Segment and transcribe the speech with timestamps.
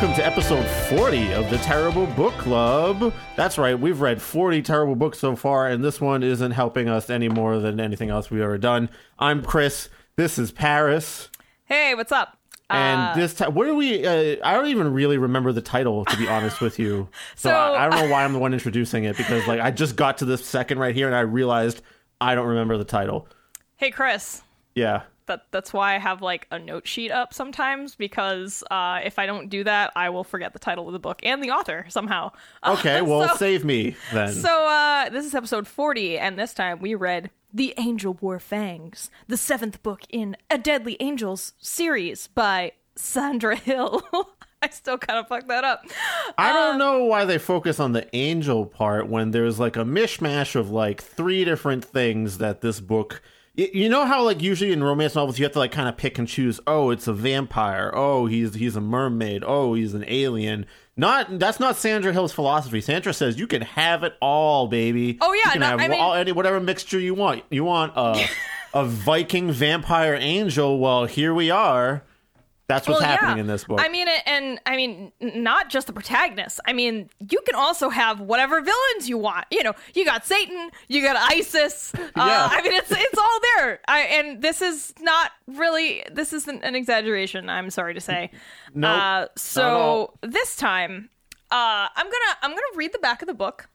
[0.00, 0.66] Welcome to episode
[0.98, 3.12] 40 of the Terrible Book Club.
[3.36, 7.10] That's right, we've read 40 terrible books so far, and this one isn't helping us
[7.10, 8.88] any more than anything else we've ever done.
[9.18, 9.90] I'm Chris.
[10.16, 11.28] This is Paris.
[11.64, 12.38] Hey, what's up?
[12.70, 14.06] And Uh, this time, what do we?
[14.06, 17.06] Uh, I don't even really remember the title, to be honest with you.
[17.36, 19.70] So, So- I, I don't know why I'm the one introducing it because, like, I
[19.70, 21.82] just got to this second right here and I realized
[22.22, 23.28] I don't remember the title.
[23.76, 24.40] hey, Chris.
[24.74, 25.02] Yeah.
[25.30, 29.26] That, that's why I have like a note sheet up sometimes because uh, if I
[29.26, 32.32] don't do that, I will forget the title of the book and the author somehow.
[32.66, 34.32] Okay, well, so- save me then.
[34.32, 39.08] So uh, this is episode 40, and this time we read The Angel Wore Fangs,
[39.28, 44.02] the seventh book in A Deadly Angels series by Sandra Hill.
[44.62, 45.86] I still kind of fucked that up.
[46.36, 49.84] I Um, don't know why they focus on the angel part when there's like a
[49.84, 53.22] mishmash of like three different things that this book.
[53.72, 56.18] You know how like usually in romance novels you have to like kind of pick
[56.18, 56.60] and choose.
[56.66, 57.92] Oh, it's a vampire.
[57.94, 59.44] Oh, he's he's a mermaid.
[59.46, 60.64] Oh, he's an alien.
[60.96, 62.80] Not that's not Sandra Hill's philosophy.
[62.80, 65.18] Sandra says you can have it all, baby.
[65.20, 67.42] Oh, yeah, you can no, have I mean- all, any whatever mixture you want.
[67.50, 68.24] You want a
[68.74, 70.78] a Viking vampire angel.
[70.78, 72.02] Well, here we are.
[72.70, 73.40] That's what's Well, happening yeah.
[73.42, 73.80] in this book.
[73.82, 76.60] I mean, and I mean, not just the protagonist.
[76.66, 79.46] I mean, you can also have whatever villains you want.
[79.50, 81.92] You know, you got Satan, you got ISIS.
[81.94, 82.48] Uh, Yeah.
[82.50, 83.80] I mean, it's it's all there.
[83.88, 86.04] I, and this is not really.
[86.12, 87.48] This isn't an exaggeration.
[87.48, 88.30] I'm sorry to say.
[88.74, 91.10] Nope, Uh, so this time,
[91.50, 93.68] uh, I'm gonna I'm gonna read the back of the book.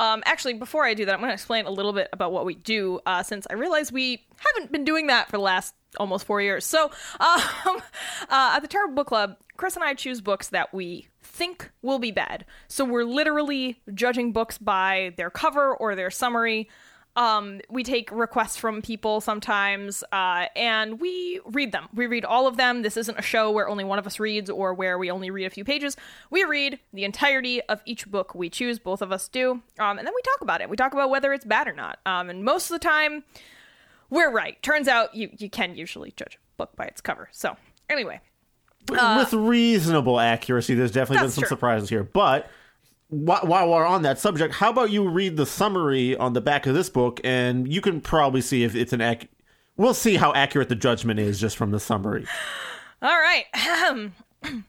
[0.00, 2.46] Um, actually, before I do that, I'm going to explain a little bit about what
[2.46, 6.24] we do, uh, since I realize we haven't been doing that for the last almost
[6.24, 6.64] four years.
[6.64, 6.90] So, um,
[7.66, 7.80] uh,
[8.30, 12.12] at the Terrible Book Club, Chris and I choose books that we think will be
[12.12, 12.46] bad.
[12.66, 16.70] So we're literally judging books by their cover or their summary.
[17.16, 21.88] Um, we take requests from people sometimes, uh, and we read them.
[21.92, 22.82] We read all of them.
[22.82, 25.44] This isn't a show where only one of us reads or where we only read
[25.44, 25.96] a few pages.
[26.30, 28.78] We read the entirety of each book we choose.
[28.78, 30.70] Both of us do, um, and then we talk about it.
[30.70, 31.98] We talk about whether it's bad or not.
[32.06, 33.24] Um, and most of the time,
[34.08, 34.62] we're right.
[34.62, 37.28] Turns out you you can usually judge a book by its cover.
[37.32, 37.56] So
[37.88, 38.20] anyway,
[38.88, 40.74] with reasonable accuracy.
[40.74, 41.48] There's definitely been uh, some true.
[41.48, 42.04] surprises here.
[42.04, 42.48] But
[43.10, 46.66] wh- while we're on that subject, how about you read the summary on the back
[46.66, 49.28] of this book, and you can probably see if it's an ac-
[49.76, 52.26] We'll see how accurate the judgment is just from the summary.
[53.00, 53.46] All right.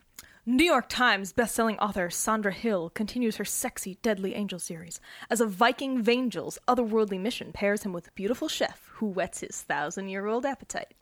[0.46, 5.46] New York Times bestselling author Sandra Hill continues her sexy Deadly Angel series as a
[5.46, 10.28] Viking Vangel's otherworldly mission pairs him with a beautiful chef who whets his thousand year
[10.28, 10.94] old appetite.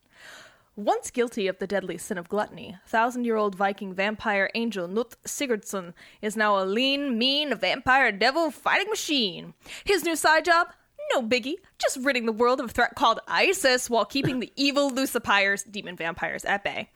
[0.80, 5.16] Once guilty of the deadly sin of gluttony, thousand year old Viking vampire angel Cnut
[5.26, 9.54] Sigurdsson is now a lean, mean vampire devil fighting machine.
[9.84, 10.70] His new side job?
[11.14, 14.90] No biggie, just ridding the world of a threat called ISIS while keeping the evil
[14.90, 16.90] Lucipires, demon vampires, at bay.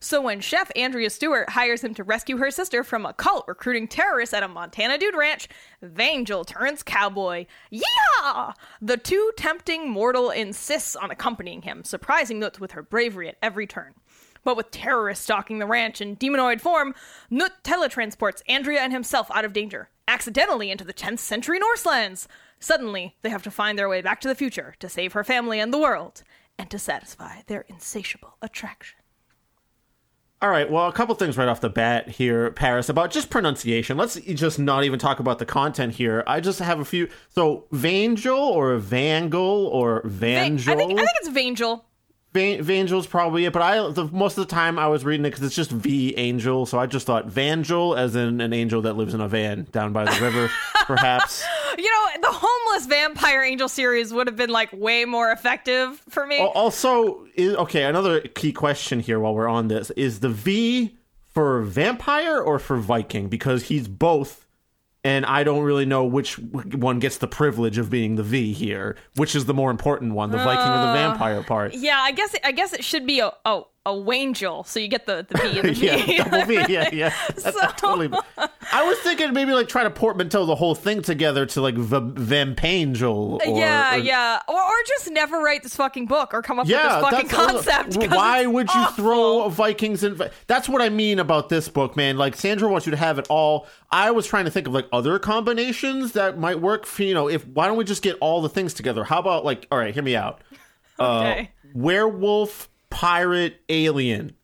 [0.00, 3.88] So when Chef Andrea Stewart hires him to rescue her sister from a cult recruiting
[3.88, 5.48] terrorists at a Montana dude ranch,
[5.82, 7.46] Vangel turns cowboy.
[7.70, 8.52] Yeah!
[8.80, 13.66] The too tempting mortal insists on accompanying him, surprising Nut with her bravery at every
[13.66, 13.94] turn.
[14.44, 16.94] But with terrorists stalking the ranch in demonoid form,
[17.28, 22.28] Nut teletransports Andrea and himself out of danger, accidentally into the 10th century Norselands.
[22.60, 25.58] Suddenly, they have to find their way back to the future to save her family
[25.58, 26.22] and the world,
[26.56, 28.97] and to satisfy their insatiable attraction.
[30.40, 33.96] All right, well, a couple things right off the bat here, Paris, about just pronunciation.
[33.96, 36.22] Let's just not even talk about the content here.
[36.28, 37.08] I just have a few.
[37.30, 39.34] So, Vangel or Vangel
[39.66, 40.68] or Va- Vangel?
[40.68, 41.82] I think I think it's Vangel.
[42.34, 45.30] Va- Vangel's probably it, but I the, most of the time I was reading it
[45.30, 48.92] because it's just V Angel, so I just thought Vangel as in an angel that
[48.92, 50.48] lives in a van down by the river,
[50.86, 51.42] perhaps.
[51.76, 56.26] You know, the homeless vampire angel series would have been like way more effective for
[56.26, 56.38] me.
[56.40, 61.62] Also, is, okay, another key question here while we're on this is the V for
[61.62, 64.46] vampire or for Viking because he's both
[65.04, 68.96] and I don't really know which one gets the privilege of being the V here.
[69.14, 71.72] Which is the more important one, the Viking or the uh, vampire part?
[71.74, 74.88] Yeah, I guess it, I guess it should be a a, a wangel, so you
[74.88, 75.86] get the the V and the V.
[76.16, 76.54] yeah, double V.
[76.72, 77.14] Yeah, yeah.
[77.28, 78.10] That's So- totally.
[78.72, 81.96] I was thinking maybe like try to portmanteau the whole thing together to like v-
[81.96, 83.40] Vampangel.
[83.46, 86.66] Or, yeah, or- yeah, or, or just never write this fucking book or come up
[86.68, 87.56] Yeah, with this fucking
[87.98, 89.04] also- Why would you awful.
[89.04, 90.20] throw Vikings in?
[90.46, 92.16] That's what I mean about this book, man.
[92.18, 93.66] Like Sandra wants you to have it all.
[93.90, 97.28] I was trying to think of like other combinations that might work for you know.
[97.28, 99.04] If why don't we just get all the things together?
[99.04, 100.42] How about like all right, hear me out.
[101.00, 101.50] Okay.
[101.64, 104.34] Uh, werewolf, pirate, alien.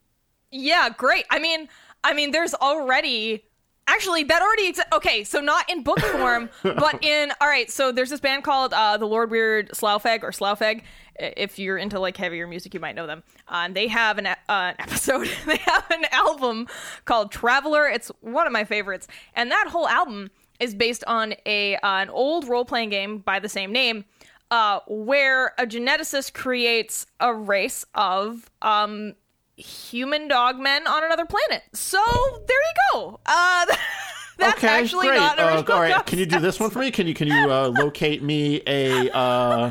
[0.50, 1.24] Yeah, great.
[1.30, 1.68] I mean,
[2.04, 3.44] I mean, there's already
[3.86, 4.90] actually that already exists.
[4.94, 7.70] Okay, so not in book form, but in all right.
[7.70, 10.82] So there's this band called uh, the Lord Weird Slough Feg or Slough Feg.
[11.20, 13.22] I- If you're into like heavier music, you might know them.
[13.48, 15.28] Uh, and they have an, uh, an episode.
[15.46, 16.66] they have an album
[17.04, 17.86] called Traveler.
[17.88, 22.10] It's one of my favorites, and that whole album is based on a uh, an
[22.10, 24.04] old role playing game by the same name.
[24.50, 29.14] Uh, where a geneticist creates a race of um,
[29.56, 31.62] human dog men on another planet.
[31.72, 31.98] So
[32.46, 33.20] there you go.
[33.26, 33.66] Uh,
[34.38, 35.18] that's okay, actually great.
[35.18, 36.08] not Uh, original all right, concept.
[36.08, 36.90] can you do this one for me?
[36.90, 39.70] Can you can you uh, locate me a uh,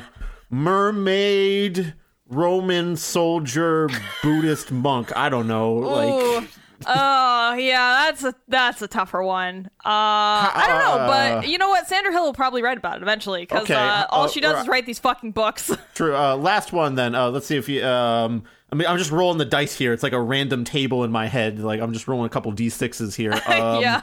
[0.50, 1.94] mermaid?
[2.30, 3.89] Roman soldier,
[4.24, 5.15] Buddhist monk.
[5.15, 5.74] I don't know.
[5.74, 6.50] Like.
[6.86, 9.69] Oh yeah, that's a that's a tougher one.
[9.86, 11.88] Uh, I don't know, but you know what?
[11.88, 14.63] Sandra Hill will probably write about it eventually because Okay, uh, all uh, she does
[14.63, 15.71] is write these fucking books.
[15.94, 16.15] True.
[16.15, 17.15] Uh, last one then.
[17.15, 17.86] Uh, let's see if you.
[17.86, 18.44] Um,
[18.74, 19.94] I mean, I'm just rolling the dice here.
[19.94, 21.60] It's like a random table in my head.
[21.60, 23.31] Like I'm just rolling a couple d6s here.
[23.48, 24.02] Um, yeah.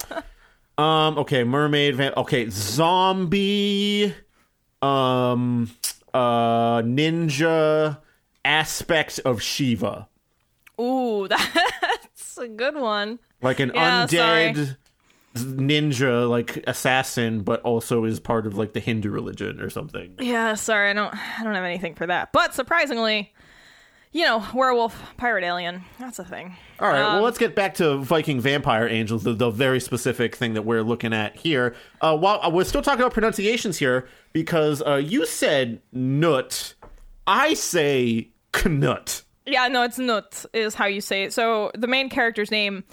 [0.78, 1.18] Um.
[1.18, 1.42] Okay.
[1.42, 1.96] Mermaid.
[1.96, 2.48] Van- okay.
[2.50, 4.14] Zombie.
[4.80, 5.72] Um.
[6.14, 6.82] Uh.
[6.82, 7.98] Ninja.
[8.44, 10.06] Aspect of Shiva.
[10.80, 13.18] Ooh, that's a good one.
[13.42, 14.52] Like an Yeah, sorry.
[14.54, 14.76] undead
[15.34, 20.14] ninja, like assassin, but also is part of like the Hindu religion or something.
[20.20, 22.32] Yeah, sorry, I don't I don't have anything for that.
[22.32, 23.32] But surprisingly,
[24.12, 25.82] you know, werewolf, pirate, alien.
[25.98, 26.56] That's a thing.
[26.80, 30.34] All right, Um, well, let's get back to Viking vampire angels, the, the very specific
[30.34, 31.74] thing that we're looking at here.
[32.00, 36.74] Uh, while uh, we're still talking about pronunciations here, because uh, you said nut,
[37.26, 39.22] I say knut.
[39.46, 41.32] Yeah, no, it's Nut is how you say it.
[41.32, 42.84] So the main character's name,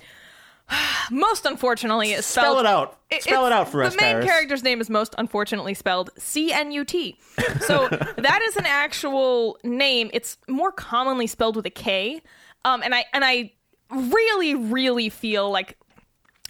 [1.12, 2.46] most unfortunately, is spelled.
[2.46, 2.98] Spell it out.
[3.10, 4.25] It- Spell it out for us, The main Paris.
[4.25, 7.18] character's name is most unfortunately spelled C N U T.
[7.62, 10.10] So that is an actual name.
[10.14, 12.22] It's more commonly spelled with a K.
[12.66, 13.54] Um, and I and I
[13.90, 15.78] really, really feel like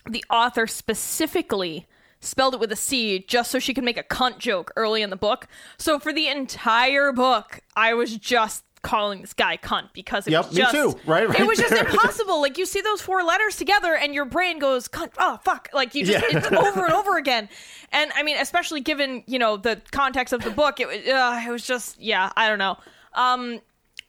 [0.10, 1.86] the author specifically
[2.20, 5.10] spelled it with a C just so she could make a cunt joke early in
[5.12, 5.48] the book.
[5.78, 10.46] So for the entire book, I was just calling this guy cunt because it Yep,
[10.48, 10.96] was me just too.
[11.06, 11.86] Right, right it was just there.
[11.90, 12.42] impossible.
[12.42, 15.12] Like you see those four letters together and your brain goes cunt.
[15.18, 15.70] Oh fuck!
[15.74, 16.38] Like you just Yeah.
[16.38, 17.50] it's over and over again.
[17.92, 21.44] And I mean, especially given you know the context of the book, it was uh,
[21.48, 22.78] it was just yeah, I don't know.
[23.14, 23.62] Um,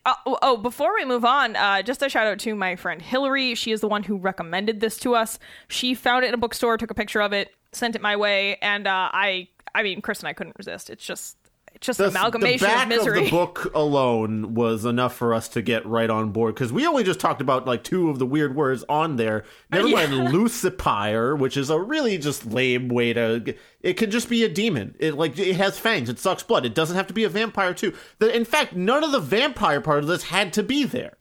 [0.06, 3.02] uh, oh, oh, before we move on, uh, just a shout out to my friend
[3.02, 3.54] Hillary.
[3.54, 5.38] She is the one who recommended this to us.
[5.68, 8.56] She found it in a bookstore, took a picture of it, sent it my way,
[8.62, 10.88] and uh, I, I mean, Chris and I couldn't resist.
[10.88, 11.36] It's just,
[11.80, 13.24] just The, an amalgamation the back of misery.
[13.24, 17.04] the book alone was enough for us to get right on board because we only
[17.04, 19.44] just talked about like two of the weird words on there.
[19.72, 20.06] Uh, Never Yeah.
[20.08, 23.54] mind Lucipire, which is a really just lame way to.
[23.80, 24.94] It could just be a demon.
[24.98, 26.08] It like it has fangs.
[26.08, 26.66] It sucks blood.
[26.66, 27.94] It doesn't have to be a vampire too.
[28.18, 31.14] The, in fact, none of the vampire part of this had to be there.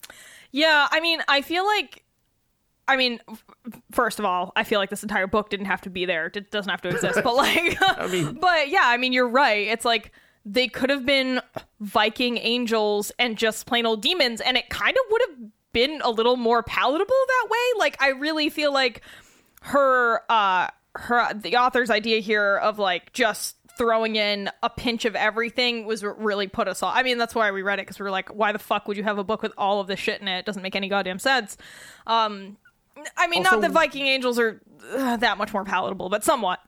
[0.51, 2.03] Yeah, I mean, I feel like,
[2.87, 3.19] I mean,
[3.91, 6.31] first of all, I feel like this entire book didn't have to be there.
[6.33, 7.19] It doesn't have to exist.
[7.23, 9.67] But like, I mean- but yeah, I mean, you're right.
[9.67, 10.11] It's like
[10.49, 11.41] they could have been
[11.79, 15.37] Viking angels and just plain old demons, and it kind of would have
[15.73, 17.79] been a little more palatable that way.
[17.79, 19.01] Like, I really feel like
[19.61, 25.15] her, uh, her, the author's idea here of like just throwing in a pinch of
[25.15, 26.95] everything was really put us off.
[26.95, 28.97] I mean, that's why we read it because we were like, why the fuck would
[28.97, 30.39] you have a book with all of this shit in it?
[30.39, 31.57] It doesn't make any goddamn sense.
[32.07, 32.57] Um,
[33.15, 34.59] I mean, Also- not that Viking angels are
[34.95, 36.59] uh, that much more palatable, but somewhat.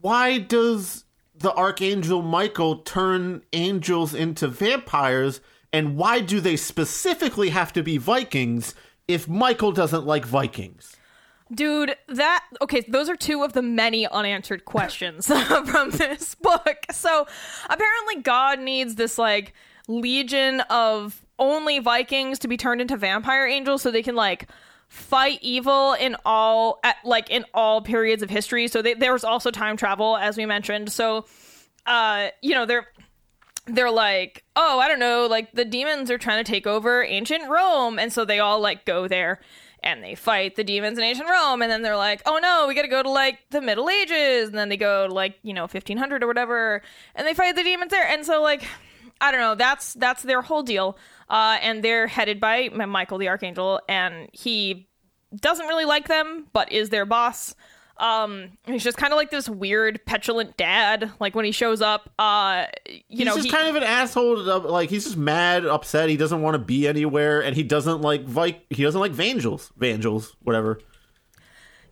[0.00, 1.04] Why does
[1.40, 5.40] the archangel Michael turn angels into vampires?
[5.72, 8.74] And why do they specifically have to be Vikings
[9.08, 10.96] if Michael doesn't like Vikings?
[11.52, 15.26] Dude, that okay, those are two of the many unanswered questions
[15.66, 16.86] from this book.
[16.92, 17.26] So,
[17.68, 19.52] apparently God needs this like
[19.88, 24.48] legion of only Vikings to be turned into vampire angels so they can like
[24.90, 28.68] fight evil in all at like in all periods of history.
[28.68, 30.92] So they, there was also time travel as we mentioned.
[30.92, 31.24] So
[31.86, 32.86] uh you know, they're
[33.66, 37.48] they're like, oh, I don't know, like the demons are trying to take over ancient
[37.48, 39.40] Rome, and so they all like go there.
[39.82, 42.74] and they fight the demons in ancient Rome, and then they're like, oh no, we
[42.74, 45.54] got to go to like the Middle Ages, and then they go to like you
[45.54, 46.82] know 1500 or whatever,
[47.14, 48.64] and they fight the demons there, and so like
[49.20, 50.96] I don't know, that's that's their whole deal,
[51.28, 54.88] uh, and they're headed by Michael the Archangel, and he
[55.34, 57.54] doesn't really like them, but is their boss.
[57.98, 61.12] Um, he's just kind of like this weird, petulant dad.
[61.20, 63.82] Like when he shows up, uh, you know He's know, just he, kind of an
[63.82, 64.42] asshole.
[64.60, 66.08] Like he's just mad, upset.
[66.08, 69.70] He doesn't want to be anywhere, and he doesn't like Vi- He doesn't like Vangels,
[69.78, 70.80] Vangels, whatever.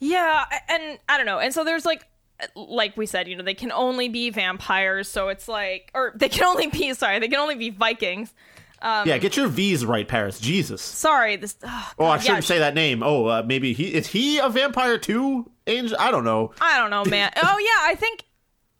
[0.01, 1.41] Yeah, and I don't know.
[1.41, 2.08] And so there's like
[2.55, 6.29] like we said, you know, they can only be vampires, so it's like or they
[6.29, 8.33] can only be sorry, they can only be Vikings.
[8.81, 10.39] Um, yeah, get your V's right, Paris.
[10.39, 10.81] Jesus.
[10.81, 13.03] Sorry, this oh, Oh, I shouldn't yeah, say that name.
[13.03, 15.51] Oh, uh, maybe he is he a vampire too?
[15.67, 15.97] Angel?
[15.99, 16.53] I don't know.
[16.61, 17.33] I don't know, man.
[17.37, 18.25] oh yeah, I think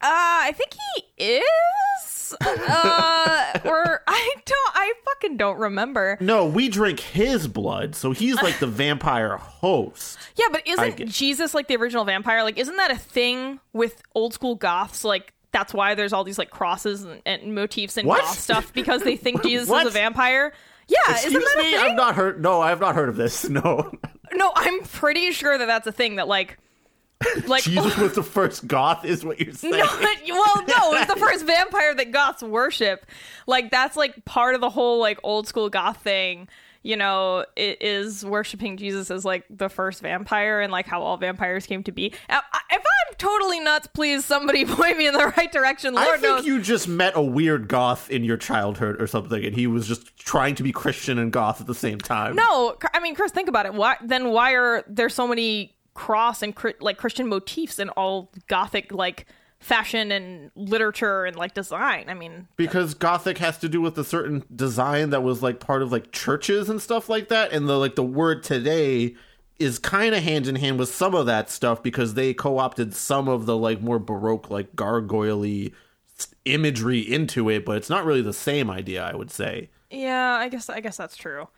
[0.01, 6.19] uh I think he is uh or I don't I fucking don't remember.
[6.21, 10.19] No, we drink his blood, so he's like the vampire host.
[10.37, 12.43] Yeah, but isn't Jesus like the original vampire?
[12.43, 16.39] Like isn't that a thing with old school goths like that's why there's all these
[16.39, 18.21] like crosses and, and motifs and What?
[18.21, 20.53] goth stuff because they think Jesus is a vampire.
[20.87, 21.91] Yeah, Excuse isn't that me, a thing?
[21.91, 22.41] I've not heard.
[22.43, 23.49] No, I've not heard of this.
[23.49, 23.91] No,
[24.35, 26.59] No, I'm pretty sure that that's a thing that like,
[27.47, 27.63] like.
[27.65, 29.75] Jesus was the first goth, is what you're saying.
[29.77, 29.87] no,
[30.29, 33.07] well, no, it's the first vampire that goths worship.
[33.47, 36.49] Like that's like part of the whole like old school goth thing.
[36.83, 41.17] You know, it is worshiping Jesus as like the first vampire and like how all
[41.17, 42.15] vampires came to be.
[42.29, 45.95] Now, If I'm totally nuts, please somebody point me in the right direction.
[45.95, 46.47] Lord I think knows.
[46.47, 50.17] you just met a weird goth in your childhood or something, and he was just
[50.19, 52.37] trying to be Christian and goth at the same time.
[52.37, 53.75] No, I mean, Chris, think about it.
[53.75, 54.31] Why then?
[54.31, 59.27] Why are there so many cross and like Christian motifs in all Gothic like
[59.61, 62.07] fashion and literature and like design?
[62.09, 65.83] I mean, because gothic has to do with a certain design that was like part
[65.83, 69.15] of like churches and stuff like that and the like the word today
[69.59, 73.29] is kind of hand in hand with some of that stuff because they co-opted some
[73.29, 75.69] of the like more baroque like gargoyle
[76.45, 80.49] imagery into it but it's not really the same idea i would say yeah, I
[80.49, 81.49] guess I guess that's true.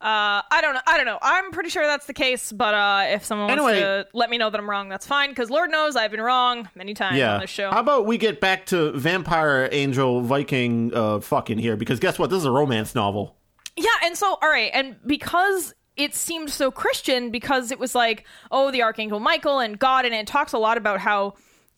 [0.00, 0.80] Uh, I don't know.
[0.86, 1.18] I don't know.
[1.20, 3.80] I'm pretty sure that's the case, but uh, if someone wants Anyway.
[3.80, 5.30] to let me know that I'm wrong, that's fine.
[5.30, 7.70] Because Lord knows I've been wrong many times yeah on this show.
[7.72, 12.30] how about we get back to vampire angel viking uh fucking here because guess what
[12.30, 13.36] this is a romance novel
[13.76, 18.24] Yeah, and so all right, and because it seemed so Christian, because it was like,
[18.52, 21.34] oh, the Archangel Michael and God, and it talks a lot about how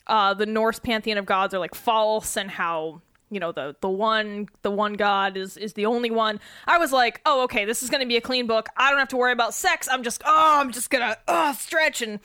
[0.08, 3.00] uh, the Norse pantheon of gods are like false, and how
[3.30, 6.40] you know the the one the one God is is the only one.
[6.66, 8.68] I was like, oh, okay, this is going to be a clean book.
[8.76, 9.88] I don't have to worry about sex.
[9.90, 12.20] I'm just oh, I'm just gonna uh, stretch and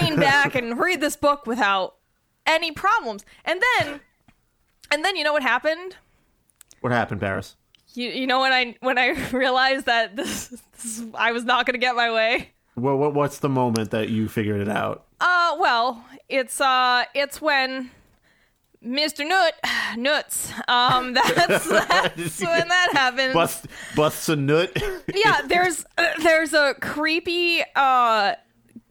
[0.00, 1.96] lean back and read this book without
[2.46, 3.24] any problems.
[3.44, 4.00] And then,
[4.90, 5.96] and then you know what happened?
[6.80, 7.54] what happened paris
[7.94, 11.74] You, you know when I when I realized that this, this I was not going
[11.74, 12.50] to get my way.
[12.74, 17.40] well, what, what's the moment that you figured it out Uh, well, it's uh, it's
[17.40, 17.90] when
[18.86, 19.26] Mr.
[19.26, 19.54] Nut
[19.96, 20.52] nuts.
[20.68, 23.34] Um, that's that's when that happens.
[23.34, 24.70] bust busts a nut
[25.14, 28.34] yeah, there's uh, there's a creepy uh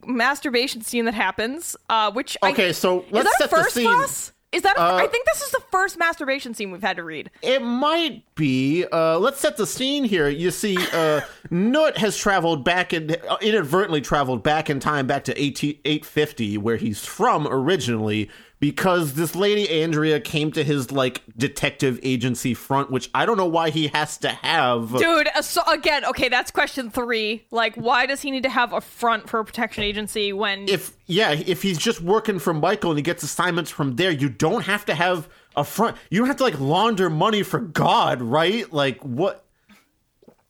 [0.05, 1.75] masturbation scene that happens.
[1.89, 3.87] Uh, which I- Okay, so is let's that set a the first scene.
[3.87, 4.31] us?
[4.51, 4.75] Is that?
[4.75, 7.29] a- Uh, I think this is the first masturbation scene we've had to read.
[7.41, 8.83] It might be.
[8.91, 10.27] Uh, let's set the scene here.
[10.27, 11.21] You see, uh,
[11.51, 16.57] Nut has traveled back in, uh, inadvertently traveled back in time, back to 18, 850,
[16.57, 18.29] where he's from originally,
[18.61, 23.47] because this lady Andrea came to his like detective agency front, which I don't know
[23.47, 24.95] why he has to have.
[24.97, 27.43] Dude, uh, so again, okay, that's question three.
[27.49, 30.95] Like, why does he need to have a front for a protection agency when If
[31.07, 34.61] yeah, if he's just working for Michael and he gets assignments from there, you don't
[34.65, 35.97] have to have a front.
[36.11, 38.71] You don't have to like launder money for God, right?
[38.71, 39.43] Like what?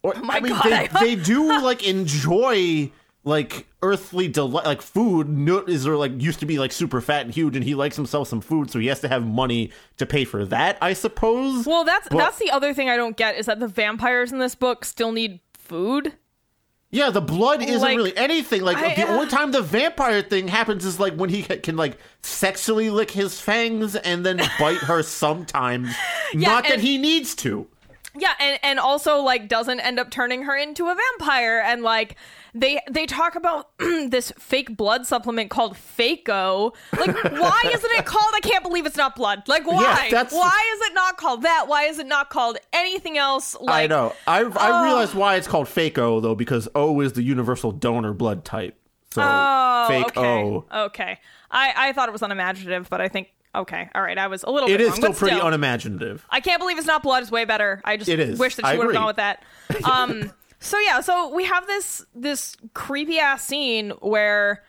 [0.03, 2.91] Or, my I mean, God, they, I- they do like enjoy
[3.23, 5.29] like earthly delight, like food.
[5.29, 7.95] Nut is or like used to be like super fat and huge, and he likes
[7.95, 11.65] himself some food, so he has to have money to pay for that, I suppose.
[11.65, 14.39] Well, that's But- that's the other thing I don't get is that the vampires in
[14.39, 16.13] this book still need food.
[16.93, 18.63] Yeah, the blood isn't Like, really anything.
[18.63, 21.77] Like I, the uh, only time the vampire thing happens is like when he can
[21.77, 25.01] like sexually lick his fangs and then bite her
[25.35, 25.95] sometimes.
[26.33, 27.67] Not that he needs to.
[28.13, 32.17] Yeah, and and also like doesn't end up turning her into a vampire and like
[32.53, 36.73] they they talk about this fake blood supplement called Fake-O.
[36.97, 39.47] Like why isn't it called I can't believe it's not blood.
[39.47, 40.09] Like why?
[40.11, 41.65] that's- Why is it not called that?
[41.67, 44.13] Why is it not called anything else like I know.
[44.27, 48.13] I I realized why it's called fake O though because O is the universal donor
[48.13, 48.77] blood type.
[49.13, 50.43] So Oh, fake okay.
[50.43, 50.65] O.
[50.85, 51.19] Okay.
[51.49, 53.89] I I thought it was unimaginative, but I think okay.
[53.93, 55.47] All right, I was a little It is wrong, still pretty still.
[55.47, 56.25] unimaginative.
[56.29, 57.23] I can't believe it's not blood.
[57.23, 57.81] It's way better.
[57.83, 58.39] I just It is.
[58.39, 59.43] wish that she would have gone with that.
[59.85, 60.31] Um.
[60.61, 64.63] So yeah, so we have this this creepy ass scene where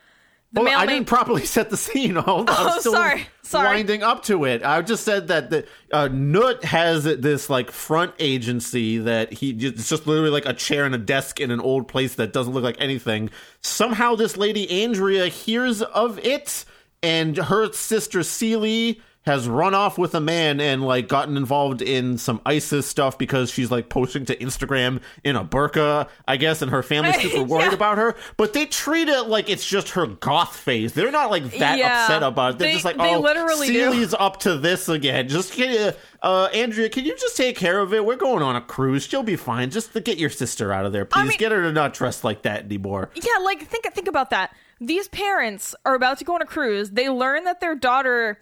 [0.53, 2.17] the Oh, I didn't properly set the scene.
[2.17, 2.57] Hold on.
[2.59, 3.27] Oh, sorry.
[3.43, 3.77] Sorry.
[3.77, 4.65] Winding up to it.
[4.65, 9.89] I just said that the uh, Nut has this like front agency that he it's
[9.91, 12.65] just literally like a chair and a desk in an old place that doesn't look
[12.65, 13.29] like anything.
[13.61, 16.65] Somehow this lady Andrea hears of it,
[17.03, 22.19] and her sister Celie has run off with a man and like gotten involved in
[22.19, 26.71] some ISIS stuff because she's like posting to Instagram in a burqa, I guess, and
[26.73, 27.75] her family's super worried Yeah.
[27.75, 28.17] about her.
[28.37, 30.93] But they treat it like it's just her goth phase.
[30.93, 32.03] They're not like that Yeah.
[32.03, 32.59] upset about it.
[32.59, 34.09] They're They- just like, they oh, literally do.
[34.19, 35.29] Up to this again.
[35.29, 38.05] Just you, uh, Andrea, can you just take care of it?
[38.05, 39.05] We're going on a cruise.
[39.05, 39.71] She'll be fine.
[39.71, 41.29] Just to get your sister out of there, please.
[41.29, 43.11] mean- get her to not dress like that anymore.
[43.15, 44.55] Yeah, like think think about that.
[44.81, 46.91] These parents are about to go on a cruise.
[46.91, 48.39] They learn that their daughter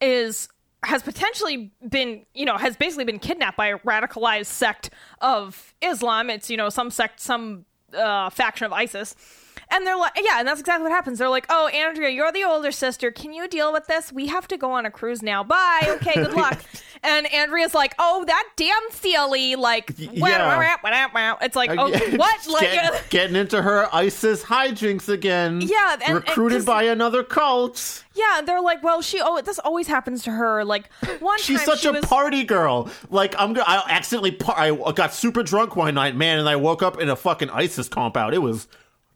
[0.00, 0.48] is
[0.82, 4.90] has potentially been, you know, has basically been kidnapped by a radicalized sect
[5.20, 6.30] of Islam.
[6.30, 9.14] It's, you know, some sect, some uh, faction of ISIS.
[9.72, 11.18] And they're like, yeah, and that's exactly what happens.
[11.20, 13.10] They're like, oh, Andrea, you're the older sister.
[13.10, 14.12] Can you deal with this?
[14.12, 15.44] We have to go on a cruise now.
[15.44, 15.82] Bye.
[16.00, 16.58] Okay, good luck.
[17.04, 19.54] and Andrea's like, oh, that damn Celie.
[19.56, 21.36] Like, yeah.
[21.40, 22.36] it's like, uh, oh, Again, what?
[22.50, 25.60] Like, Get- getting into her ISIS hijinks again.
[25.60, 28.04] Yeah, and- and recruited 'cause- by another cult.
[28.14, 29.20] Yeah, they're like, well, she.
[29.22, 30.64] Oh, this always happens to her.
[30.64, 32.90] Like one She's such she a was, party girl.
[33.08, 36.56] Like I'm, go- I accidentally, par- I got super drunk one night, man, and I
[36.56, 38.34] woke up in a fucking ISIS compound.
[38.34, 38.66] It was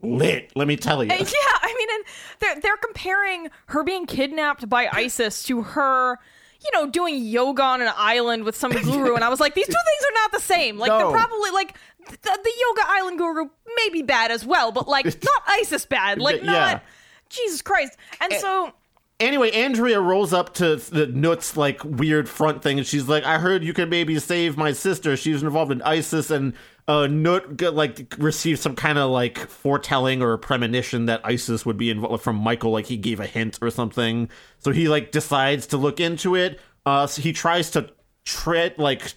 [0.01, 0.51] lit.
[0.55, 1.11] Let me tell you.
[1.11, 1.23] Uh, yeah,
[1.61, 2.03] I mean, and
[2.39, 6.19] they're they're comparing her being kidnapped by ISIS to her.
[6.63, 9.67] You know, doing yoga on an island with some guru, and I was like, these
[9.67, 10.79] two things are not the same.
[10.79, 10.97] Like, No.
[10.97, 11.77] they're probably like
[12.09, 16.17] the, the yoga island guru may be bad as well, but like not ISIS bad.
[16.19, 16.51] Like, Yeah.
[16.51, 16.83] not
[17.29, 17.97] Jesus Christ.
[18.19, 18.73] And so,
[19.19, 23.37] Anyway, Andrea rolls up to the Nuts like weird front thing, and she's like, "I
[23.37, 25.15] heard you can maybe save my sister.
[25.15, 26.53] She was involved in ISIS." And
[26.87, 31.89] uh, Nut like received some kind of like foretelling or premonition that ISIS would be
[31.89, 32.71] involved from Michael.
[32.71, 34.29] Like he gave a hint or something,
[34.59, 36.59] so he like decides to look into it.
[36.85, 37.89] Uh, so he tries to
[38.23, 39.13] tread like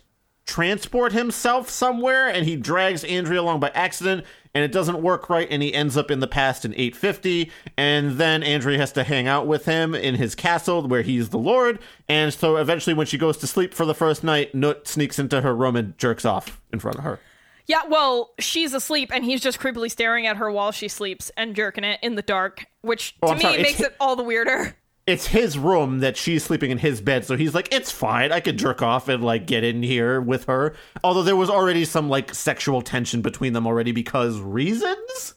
[0.47, 5.47] transport himself somewhere and he drags Andrea along by accident and it doesn't work right
[5.51, 9.29] and he ends up in the past in 850 and then Andrea has to hang
[9.29, 13.19] out with him in his castle where he's the lord and so eventually when she
[13.19, 16.63] goes to sleep for the first night Nut sneaks into her room and jerks off
[16.73, 17.21] in front of her.
[17.69, 21.55] Yeah, well, she's asleep, and he's just creepily staring at her while she sleeps and
[21.55, 24.23] jerking it in the dark, which to Oh, I'm me sorry, makes it all the
[24.25, 24.75] weirder.
[25.07, 28.31] It's his room that she's sleeping in his bed, so he's like, "It's fine.
[28.33, 31.87] I could jerk off and like get in here with her." Although there was already
[31.87, 35.35] some like sexual tension between them already because reasons.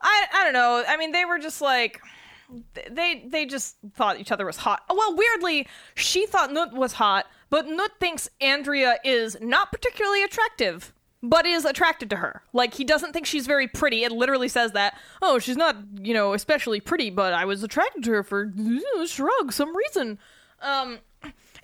[0.00, 0.84] I I don't know.
[0.88, 2.00] I mean, they were just like
[2.90, 4.84] they they just thought each other was hot.
[4.88, 10.93] Well, weirdly, she thought Nut was hot, but Nut thinks Andrea is not particularly attractive,
[11.24, 12.42] but is attracted to her.
[12.52, 14.04] Like he doesn't think she's very pretty.
[14.04, 14.98] It literally says that.
[15.22, 18.52] Oh, she's not, you know, especially pretty, but I was attracted to her for
[19.06, 20.18] shrug some reason.
[20.60, 20.98] Um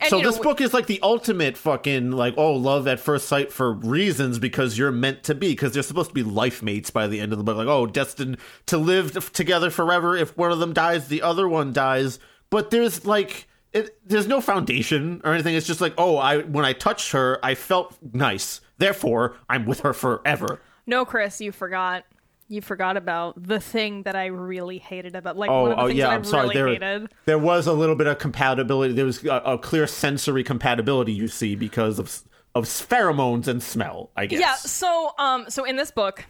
[0.01, 3.01] and, So you know, this book is like the ultimate fucking like oh love at
[3.01, 6.63] first sight for reasons because you're meant to be because they're supposed to be life
[6.63, 10.37] mates by the end of the book like oh destined to live together forever if
[10.39, 12.19] one of them dies the other one dies
[12.49, 16.65] but there's like it, there's no foundation or anything it's just like oh I when
[16.65, 22.05] I touched her I felt nice therefore I'm with her forever No, Chris, you forgot.
[22.49, 25.83] You forgot about the thing that I really hated about like Oh, one of the
[25.85, 26.49] oh things yeah, that I I'm sorry.
[26.49, 27.13] really There, hated.
[27.27, 28.93] there was a little bit of compatibility.
[28.93, 32.23] There was a, a clear sensory compatibility you see because of
[32.57, 34.11] of pheromones and smell.
[34.17, 34.41] I guess.
[34.41, 36.25] Yeah, so um so in this book,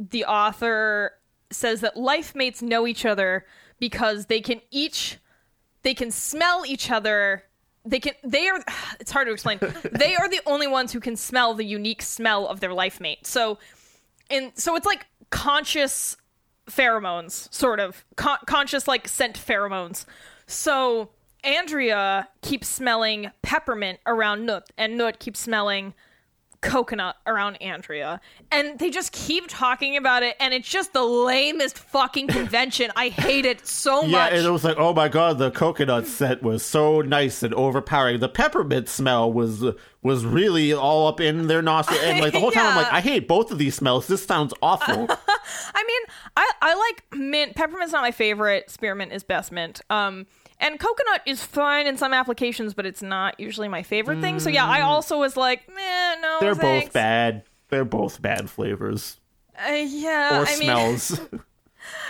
[0.00, 1.12] the author
[1.52, 3.46] says that life mates know each other
[3.78, 5.18] because they can each
[5.82, 7.44] they can smell each other.
[7.86, 8.62] They can they are
[9.00, 9.58] it's hard to explain.
[9.92, 13.26] they are the only ones who can smell the unique smell of their life mate.
[13.26, 13.58] So
[14.30, 16.16] and so it's like conscious
[16.68, 20.04] pheromones, sort of Con- conscious like scent pheromones.
[20.46, 21.10] So
[21.44, 25.94] Andrea keeps smelling peppermint around Nut, and Nut keeps smelling
[26.66, 28.20] coconut around Andrea.
[28.50, 32.90] And they just keep talking about it, and it's just the lamest fucking convention.
[32.96, 34.32] I hate it so Yeah, much.
[34.32, 38.20] and it was like, oh my god, the coconut scent was so nice and overpowering.
[38.20, 39.64] The peppermint smell was
[40.02, 43.00] was really all up in their nostril, and like the whole time, I'm like, I
[43.00, 44.06] hate both of these smells.
[44.06, 44.94] This sounds awful.
[45.74, 46.02] I mean,
[46.36, 47.54] I I like mint.
[47.56, 48.70] Peppermint's not my favorite.
[48.70, 49.80] Spearmint is best mint.
[49.90, 50.26] Um,
[50.60, 54.40] and coconut is fine in some applications, but it's not usually my favorite thing.
[54.40, 56.40] So yeah, I also was like, man, no, Mm.
[56.40, 56.86] They're thanks.
[56.86, 57.42] both bad.
[57.68, 59.18] They're both bad flavors
[59.58, 60.62] Uh, yeah, or I mean,
[60.98, 61.20] smells.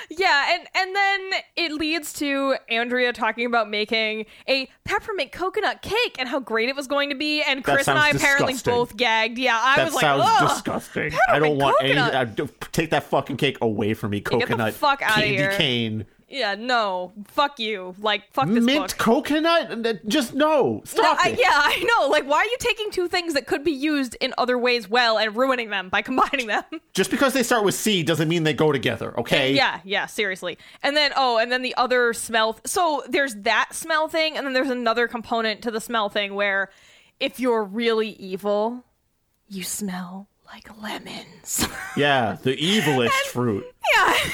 [0.08, 6.16] Yeah, and and then it leads to Andrea talking about making a peppermint coconut cake
[6.18, 8.72] and how great it was going to be, and Chris and I sounds apparently disgusting.
[8.72, 9.36] both gagged.
[9.36, 11.12] Yeah, I That was like, sounds Ugh, disgusting.
[11.28, 12.08] I don't want coconut.
[12.14, 12.16] any.
[12.16, 14.20] I, do- take that fucking cake away from me.
[14.20, 14.74] the Coconut.
[14.74, 15.52] fuck outta candy here.
[15.52, 16.06] cane.
[16.28, 17.94] Yeah, no, fuck you.
[18.00, 18.98] Like, fuck this Mint book.
[18.98, 20.06] coconut?
[20.08, 20.46] Just no.
[20.46, 21.38] No, Stop I, it.
[21.38, 22.08] yeah, I know.
[22.08, 25.18] Like, why are you taking two things that could be used in other ways well
[25.18, 26.64] and ruining them by combining them?
[26.94, 29.52] Just because they start with C doesn't mean they go together, okay?
[29.54, 30.58] Yeah, yeah, seriously.
[30.82, 32.54] And then oh, and then the other smell.
[32.54, 36.34] Th- so there's that smell thing, and then there's another component to the smell thing
[36.34, 36.70] where
[37.20, 38.84] if you're really evil,
[39.48, 41.66] you smell like lemons.
[41.96, 43.64] Yeah, the evilest fruit.
[43.96, 44.32] yeah, and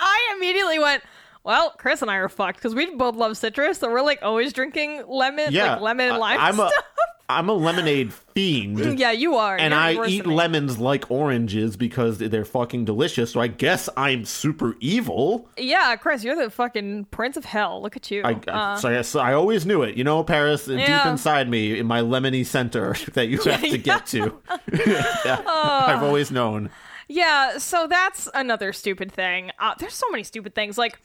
[0.00, 1.02] I immediately went.
[1.44, 4.52] Well, Chris and I are fucked because we both love citrus, so we're like always
[4.52, 5.72] drinking lemon, Yeah.
[5.72, 6.84] like lemon and I- lime I'm a, stuff.
[7.28, 8.98] I'm a lemonade fiend.
[8.98, 9.56] yeah, you are.
[9.56, 13.30] And You're I eat lemons like oranges because they're fucking delicious.
[13.32, 15.48] So I guess I'm super evil.
[15.56, 17.80] Yeah, Chris, you're the fucking prince of hell.
[17.80, 18.22] Look at you.
[18.22, 19.96] I, Uh, so I, guess I always knew it.
[19.96, 24.06] You know, Paris, deep inside me, in my lemony center that you have to get
[24.08, 24.38] to.
[24.74, 26.70] Yeah, I've always known.
[27.08, 29.50] Yeah, so that's another stupid thing.
[29.58, 30.76] Uh, there's so many stupid things.
[30.78, 30.98] Like,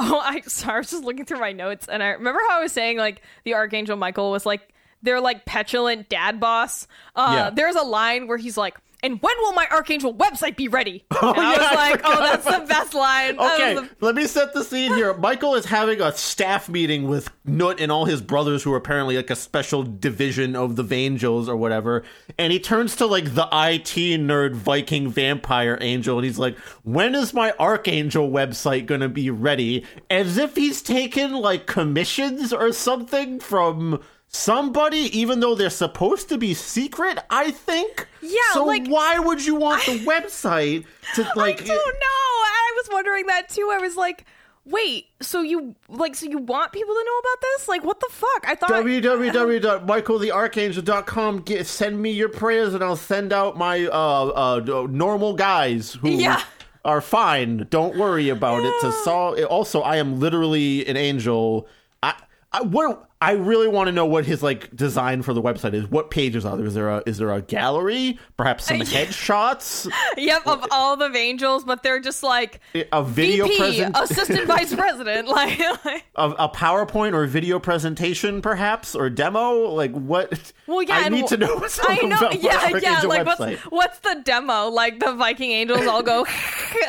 [0.00, 2.62] oh, I sorry, I was just looking through my notes, and I remember how I
[2.62, 6.86] was saying like the Archangel Michael was like they're like petulant dad boss.
[7.14, 7.50] Uh, Yeah.
[7.50, 11.32] There's a line where he's like, "And when will my Archangel website be ready?" Oh,
[11.32, 14.26] and I yeah, was I like, "Oh, that's the best line." Okay, the- let me
[14.26, 15.12] set the scene here.
[15.14, 19.16] Michael is having a staff meeting with Nut and all his brothers, who are apparently
[19.16, 22.02] like a special division of the Vangels or whatever.
[22.38, 27.14] And he turns to like the IT nerd Viking vampire angel, and he's like, "When
[27.14, 33.40] is my Archangel website gonna be ready?" As if he's taken like commissions or something
[33.40, 34.00] from.
[34.32, 38.06] Somebody, even though they're supposed to be secret, I think.
[38.22, 40.84] Yeah, So like- why would you want the website
[41.16, 41.62] to like?
[41.62, 42.44] I don't know.
[42.46, 43.70] I was wondering that too.
[43.72, 44.24] I was like,
[44.64, 47.66] "Wait, so you like so you want people to know about this?
[47.68, 53.32] Like, what the fuck?" I thought www.michaelthearchangel.com get send me your prayers and I'll send
[53.32, 56.40] out my uh uh normal guys who Yeah.
[56.84, 57.66] are fine.
[57.70, 61.66] Don't worry about it to solve also I am literally an angel.
[62.02, 62.14] I
[62.52, 65.86] I what I really want to know what his like design for the website is.
[65.86, 66.64] What pages are there?
[66.64, 68.18] Is there a is there a gallery?
[68.38, 69.90] Perhaps some headshots?
[70.16, 72.60] Yep, of all the angels, but they're just like
[72.92, 75.28] A video VP, present assistant vice president.
[75.28, 79.68] Like, like- a, a PowerPoint or video presentation, perhaps, or demo?
[79.68, 80.52] Like what?
[80.66, 83.00] well, yeah, I need to know I know, yeah, yeah.
[83.02, 83.58] Like, what's website.
[83.70, 84.68] what's the demo?
[84.68, 86.24] Like the Viking angels all go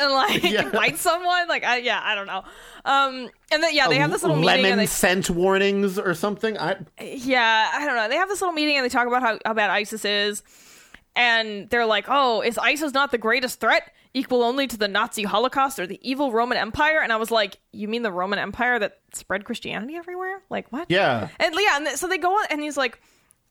[0.00, 0.68] and like Yeah.
[0.70, 1.48] bite someone.
[1.48, 2.44] Like, I, yeah, I don't know.
[2.84, 4.72] Um, and then yeah, they have this little lemon meeting.
[4.72, 6.56] And they, scent warnings or something.
[6.58, 8.08] I yeah, I don't know.
[8.08, 10.42] They have this little meeting and they talk about how, how bad ISIS is.
[11.14, 13.92] And they're like, oh, is ISIS not the greatest threat?
[14.14, 17.00] Equal only to the Nazi Holocaust or the evil Roman Empire?
[17.02, 20.40] And I was like, you mean the Roman Empire that spread Christianity everywhere?
[20.48, 20.86] Like, what?
[20.90, 21.28] yeah.
[21.38, 22.98] And yeah, and so they go on, and he's like,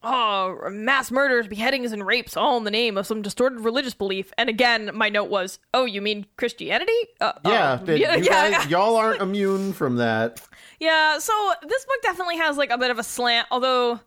[0.04, 4.32] "Oh, mass murders, beheadings, and rapes, all in the name of some distorted religious belief."
[4.38, 8.24] And again, my note was, "Oh, you mean Christianity?" Uh, Yeah, oh, that yeah, you
[8.26, 10.42] yeah, guys, y'all aren't immune from that.
[10.82, 11.20] Yeah.
[11.20, 11.32] So
[11.66, 14.00] this book definitely has like a bit of a slant, although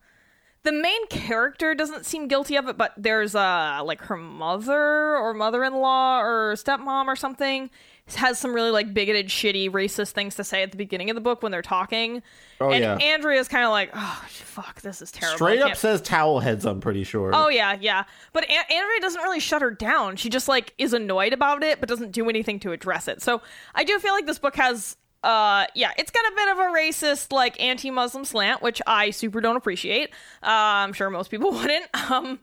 [0.65, 2.77] the main character doesn't seem guilty of it.
[2.77, 7.71] But there's uh like her mother or mother-in-law or stepmom or something
[8.17, 11.23] has some really like bigoted, shitty, racist things to say at the beginning of the
[11.23, 12.23] book when they're talking.
[12.61, 12.97] Oh, and yeah.
[12.97, 16.67] Andrea's kind of like, "Oh, fuck, this is terrible." Straight up says towel heads.
[16.67, 17.31] I'm pretty sure.
[17.35, 18.05] Oh yeah, yeah.
[18.35, 20.17] But An- Andrea doesn't really shut her down.
[20.17, 23.23] She just like is annoyed about it, but doesn't do anything to address it.
[23.23, 23.41] So
[23.75, 26.63] I do feel like this book has, uh, yeah, it's got a bit of a
[26.73, 30.11] racist, like anti-Muslim slant, which I super don't appreciate.
[30.43, 30.49] Uh,
[30.85, 31.87] I'm sure most people wouldn't.
[32.11, 32.39] Um,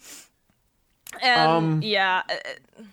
[1.22, 2.84] and Um, yeah, uh,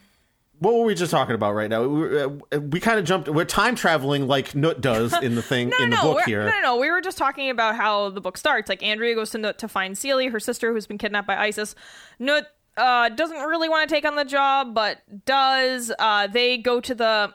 [0.58, 1.86] What were we just talking about right now?
[1.86, 2.28] We, uh,
[2.60, 3.28] we kind of jumped.
[3.28, 6.44] We're time traveling like Nut does in the thing no, in the no, book here.
[6.44, 6.76] no, no, no.
[6.78, 8.68] We were just talking about how the book starts.
[8.68, 11.76] Like Andrea goes to Nut to find Celie, her sister, who's been kidnapped by ISIS.
[12.18, 15.92] Nut uh, doesn't really want to take on the job, but does.
[15.98, 17.32] Uh, they go to the.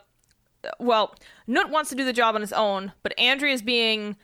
[0.78, 1.14] Well,
[1.46, 4.16] Nut wants to do the job on his own, but Andrea is being.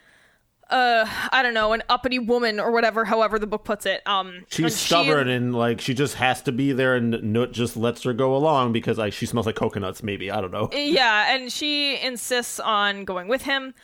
[0.68, 3.04] Uh, I don't know, an uppity woman or whatever.
[3.04, 4.06] However, the book puts it.
[4.06, 7.50] Um, She's and she- stubborn and like she just has to be there, and Nut
[7.50, 10.00] just lets her go along because like she smells like coconuts.
[10.04, 10.70] Maybe I don't know.
[10.76, 13.74] Yeah, and she insists on going with him.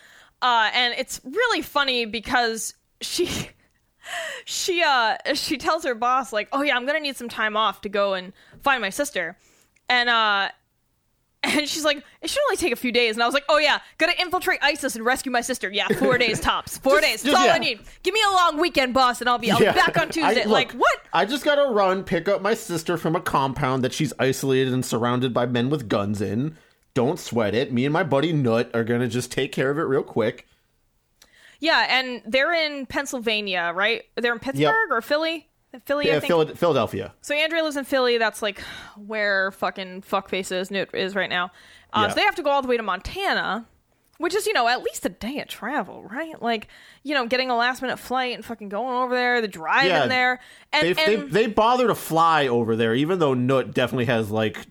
[0.41, 3.49] Uh, and it's really funny because she
[4.45, 7.57] she uh she tells her boss like, "Oh yeah, I'm going to need some time
[7.57, 9.37] off to go and find my sister."
[9.89, 10.49] And uh
[11.43, 13.57] and she's like, "It should only take a few days." And I was like, "Oh
[13.57, 15.69] yeah, to infiltrate ISIS and rescue my sister.
[15.71, 16.77] Yeah, 4 days tops.
[16.79, 17.21] 4 days.
[17.21, 17.79] That's just- all I need.
[18.03, 19.71] Give me a long weekend, boss, and I'll be I'll Yeah.
[19.73, 22.53] be back on Tuesday." I- look, like, "What?" I just gotta run, pick up my
[22.53, 26.57] sister from a compound that she's isolated and surrounded by men with guns in.
[26.93, 27.71] don't sweat it.
[27.71, 30.47] Me and my buddy Nut are gonna just take care of it real quick.
[31.59, 34.03] Yeah, and they're in Pennsylvania, right?
[34.15, 35.47] They're in Pittsburgh or Philly?
[35.85, 36.55] Philly, Yeah, think.
[36.57, 37.13] Philadelphia.
[37.21, 38.17] So Andrea lives in Philly.
[38.17, 38.59] That's like
[38.95, 41.51] where fucking fuckfaces Newt is right now.
[41.93, 42.09] Uh, Yeah.
[42.09, 43.67] So they have to go all the way to Montana,
[44.17, 46.41] which is you know at least a day of travel, right?
[46.41, 46.67] Like
[47.03, 50.07] you know getting a last minute flight and fucking going over there, the driving Yeah,
[50.07, 50.39] there,
[50.71, 54.31] and, They, they and they bother to fly over there, even though Nut definitely has
[54.31, 54.65] like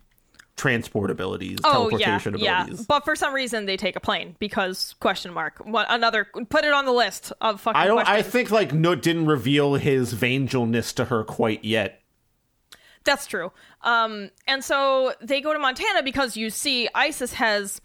[0.56, 2.62] transport abilities, oh teleportation yeah.
[2.62, 2.86] abilities.
[2.86, 5.58] But for some reason they take a plane because question mark.
[5.64, 6.26] What another?
[6.48, 7.80] Put it on the list of fucking.
[7.80, 8.06] I don't.
[8.08, 12.02] I think like Nut didn't reveal his vangelness to her quite yet.
[13.04, 13.52] That's true.
[13.82, 17.80] Um, and so they go to Montana because you see ISIS has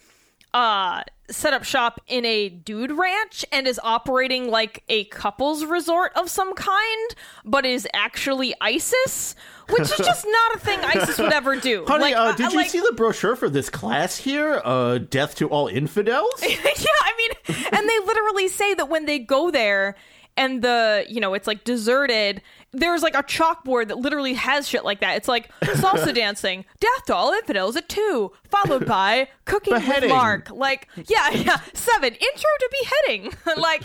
[0.54, 6.12] uh set up shop in a dude ranch and is operating like a couples resort
[6.18, 9.34] of some kind, but is actually ISIS,
[9.70, 11.86] which is just not a thing ISIS would ever do.
[11.88, 14.62] Honey, Like, uh, did I you like- see the brochure for this class here?
[14.66, 16.34] Uh, Death to all infidels.
[16.42, 17.14] yeah, I
[17.48, 19.96] mean, and they literally say that when they go there
[20.42, 24.84] and the, you know, it's like deserted, there's like a chalkboard that literally has shit
[24.84, 25.16] like that.
[25.18, 30.10] It's like salsa dancing, death to all infidels at two, followed by cooking Beheading.
[30.10, 30.50] with Mark.
[30.50, 33.34] Like, yeah, yeah, seven, intro to beheading.
[33.58, 33.84] like,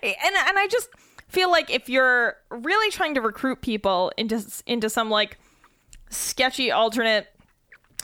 [0.00, 0.90] and, and I just
[1.26, 5.38] feel like if you're really trying to recruit people into, into some like
[6.08, 7.26] sketchy alternate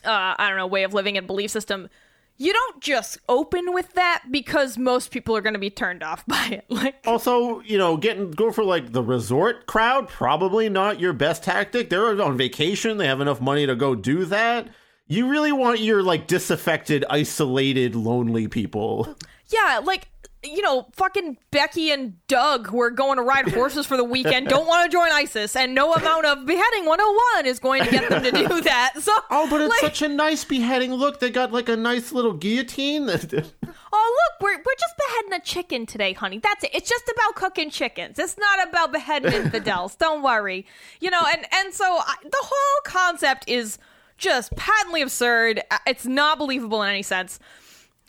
[0.05, 1.89] uh, I don't know, way of living and belief system,
[2.37, 6.27] you don't just open with that because most people are going to be turned off
[6.29, 6.65] by it.
[6.69, 11.45] Like, Also, you know, getting go for like the resort crowd probably not your best
[11.45, 11.91] tactic.
[11.91, 14.69] They're on vacation; they have enough money to go do that.
[15.07, 19.17] You really want your like disaffected, isolated, lonely people.
[19.49, 20.09] yeah, like,
[20.45, 24.49] you know, fucking Becky and Doug who are going to ride horses for the weekend
[24.49, 28.09] don't want to join ISIS, and no amount of beheading 101 is going to get
[28.09, 28.93] them to do that.
[29.01, 30.93] So, Oh, but it's like, such a nice beheading.
[30.93, 33.09] Look, they got like a nice little guillotine.
[33.11, 36.39] oh, look, we're, we're just beheading a chicken today, honey.
[36.39, 36.71] That's it.
[36.75, 38.19] It's just about cooking chickens.
[38.19, 39.95] It's not about beheading infidels.
[39.97, 40.67] Don't worry.
[41.01, 43.79] You know, and, and so I, the whole concept is
[44.19, 45.61] just patently absurd.
[45.71, 47.39] Uh, It's not believable in any sense.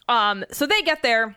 [0.08, 1.36] Um, so they get there.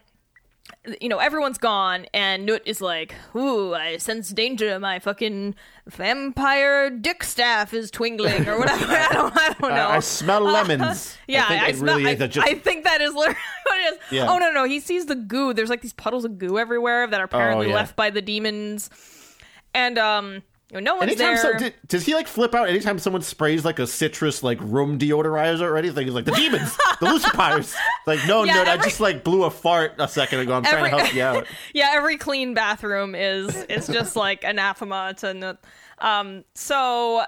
[1.01, 4.79] You know, everyone's gone, and Newt is like, Ooh, I sense danger.
[4.79, 5.55] My fucking
[5.87, 8.85] vampire dick staff is twingling, or whatever.
[8.93, 9.89] I don't, I don't know.
[9.89, 11.17] I, I smell lemons.
[11.29, 12.49] Yeah, I think I, it smell, really I, is just.
[12.49, 13.99] I think that is literally what it is.
[14.13, 14.27] Yeah.
[14.31, 15.53] Oh no, no, he sees the goo.
[15.53, 17.75] There's like these puddles of goo everywhere that are apparently Oh, yeah.
[17.75, 18.89] left by the demons,
[19.75, 21.37] and um, no one's Anytime there.
[21.39, 24.99] so, did, does he like flip out anytime someone sprays like a citrus like room
[24.99, 26.07] deodorizer or anything?
[26.07, 27.75] He's like the demons, the Lucifers.
[28.07, 30.55] Like no, Yeah, no, I just like blew a fart a second ago.
[30.55, 31.47] I'm trying to help you out.
[31.75, 35.59] yeah, every clean bathroom is is just like anathema to.
[36.01, 37.25] Um, so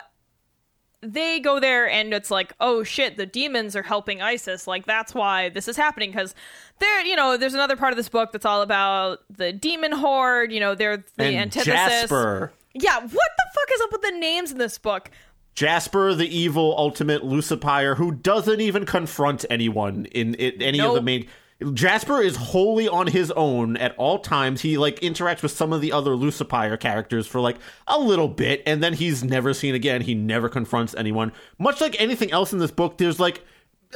[1.02, 4.66] they go there and it's like, oh shit, the demons are helping ISIS.
[4.66, 6.34] Like that's why this is happening because
[6.78, 10.52] there, you know, there's another part of this book that's all about the demon horde.
[10.52, 11.74] You know, they're the and antithesis.
[11.74, 15.10] Jasper, Yeah, what the fuck is up with the names in this book?
[15.54, 21.02] Jasper, the evil ultimate Lucifer, who doesn't even confront anyone in, in any of the
[21.02, 21.26] main.
[21.74, 24.62] Jasper is wholly on his own at all times.
[24.62, 27.56] He like interacts with some of the other Lucifer characters for like
[27.86, 30.00] a little bit, and then he's never seen again.
[30.00, 31.32] He never confronts anyone.
[31.58, 33.44] Much like anything else in this book, there's like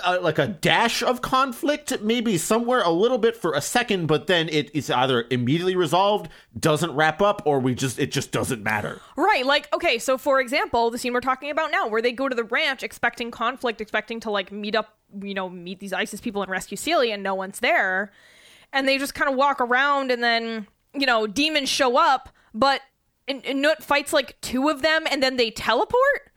[0.02, 4.26] uh, like a dash of conflict, maybe somewhere a little bit for a second, but
[4.26, 6.28] then it is either immediately resolved,
[6.59, 9.00] doesn't wrap up, or we just it just doesn't matter.
[9.16, 12.28] Right, like okay, so for example, the scene we're talking about now, where they go
[12.28, 16.20] to the ranch expecting conflict, expecting to like meet up, you know, meet these ISIS
[16.20, 18.11] people and rescue Celia, and no one's there,
[18.72, 22.80] and they just kind of walk around, and then you know, demons show up, but
[23.26, 26.30] and, and Nut fights like two of them, and then they teleport.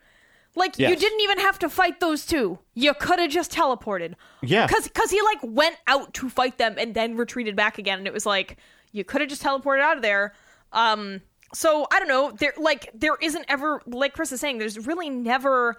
[0.58, 2.58] Like you didn't even have to fight those two.
[2.74, 4.14] You could have just teleported.
[4.42, 4.66] Yeah.
[4.66, 8.06] Cuz cuz he like went out to fight them and then retreated back again and
[8.06, 8.56] it was like
[8.92, 10.34] you could have just teleported out of there.
[10.72, 11.20] Um
[11.54, 15.08] so I don't know, there like there isn't ever like Chris is saying there's really
[15.08, 15.78] never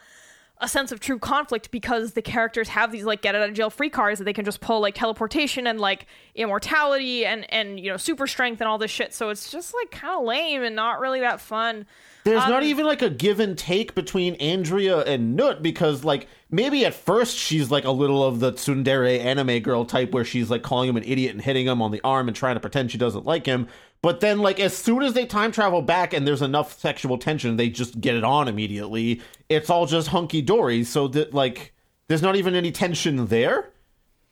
[0.62, 3.70] a sense of true conflict because the characters have these like get out of jail
[3.70, 7.90] free cards that they can just pull like teleportation and like immortality and and you
[7.90, 9.14] know super strength and all this shit.
[9.14, 11.86] So it's just like kind of lame and not really that fun.
[12.26, 16.28] There's not Um, even like a give and take between Andrea and Nut because like
[16.52, 20.50] maybe at first she's like a little of the tsundere anime girl type where she's
[20.50, 22.92] like calling him an idiot and hitting him on the arm and trying to pretend
[22.92, 23.68] she doesn't like him.
[24.02, 27.58] But then like as soon as they time travel back and there's enough sexual tension,
[27.58, 29.22] they just get it on immediately.
[29.50, 30.84] It's all just hunky dory.
[30.86, 31.74] So that like
[32.08, 33.72] there's not even any tension there.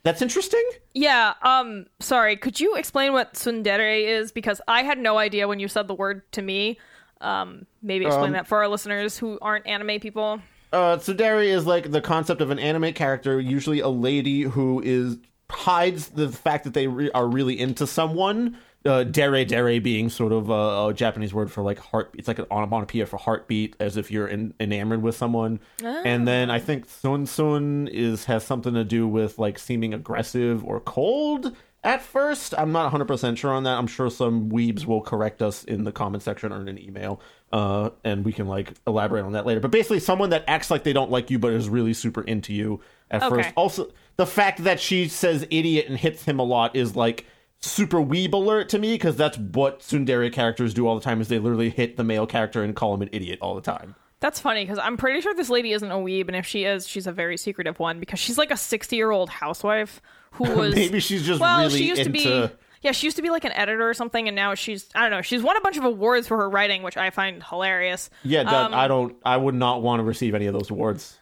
[0.03, 0.63] That's interesting.
[0.93, 5.59] Yeah, um sorry, could you explain what tsundere is because I had no idea when
[5.59, 6.79] you said the word to me.
[7.19, 10.39] Um maybe explain Um, that for our listeners who aren't anime people.
[10.71, 15.17] uh, tsundere is like the concept of an anime character, usually a lady who is
[15.49, 18.57] hides the fact that they re- are really into someone.
[18.85, 22.13] Uh, dere dere being sort of a, a Japanese word for like heart.
[22.17, 25.59] It's like an onomatopoeia for heartbeat, as if you're in, enamored with someone.
[25.83, 30.63] And then I think tsun tsun is has something to do with like seeming aggressive
[30.63, 32.53] or cold at first.
[32.57, 33.77] I'm not 100 percent sure on that.
[33.77, 37.19] I'm sure some weebs will correct us in the comment section or in an email,
[37.51, 39.59] uh, and we can like elaborate on that later.
[39.59, 42.53] But basically, someone that acts like they don't like you but is really super into
[42.53, 42.79] you
[43.11, 43.35] at Okay.
[43.43, 43.53] first.
[43.57, 47.25] Also, the fact that she says idiot and hits him a lot is like
[47.59, 51.27] super weeb alert to me because that's what tsundere characters do all the time is
[51.27, 54.39] they literally hit the male character and call him an idiot all the time That's
[54.39, 57.05] funny because I'm pretty sure this lady isn't a weeb, and if she is, she's
[57.07, 60.75] a very secretive one because she's like a 60 year old housewife who was.
[60.75, 62.55] maybe she's just well, really she used into to be.
[62.81, 65.11] Yeah, she used to be like an editor or something, and now she's I don't
[65.11, 65.21] know.
[65.23, 68.09] She's won a bunch of awards for her writing, which I find hilarious.
[68.23, 71.19] yeah that, Um, i don't i would not want to receive any of those awards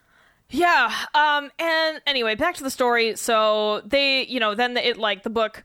[0.49, 0.91] Yeah.
[1.13, 1.49] Um.
[1.59, 3.15] And anyway, back to the story.
[3.15, 5.63] So they, you know, then the, it like the book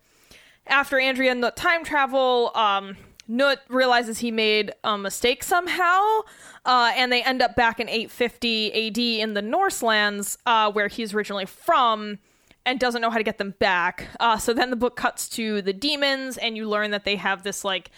[0.70, 2.52] after Andrea and the time travel.
[2.54, 2.96] Um.
[3.30, 6.22] Cnut realizes he made a mistake somehow,
[6.64, 11.14] uh, and they end up back in 850 AD in the Norselands, uh, where he's
[11.14, 12.18] originally from,
[12.66, 14.08] and doesn't know how to get them back.
[14.18, 17.44] Uh, so then the book cuts to the demons, and you learn that they have
[17.44, 17.92] this like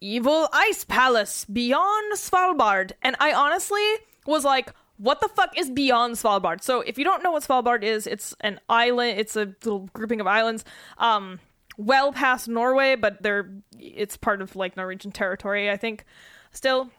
[0.00, 2.92] evil ice palace beyond Svalbard.
[3.02, 3.82] And I honestly
[4.26, 6.62] was like, what the fuck is beyond Svalbard?
[6.62, 9.18] So if you don't know what Svalbard is, it's an island.
[9.18, 10.64] It's a little grouping of islands.
[10.98, 11.40] Um,
[11.76, 16.04] well past Norway, but they're it's part of like Norwegian territory, I think.
[16.52, 16.90] Still,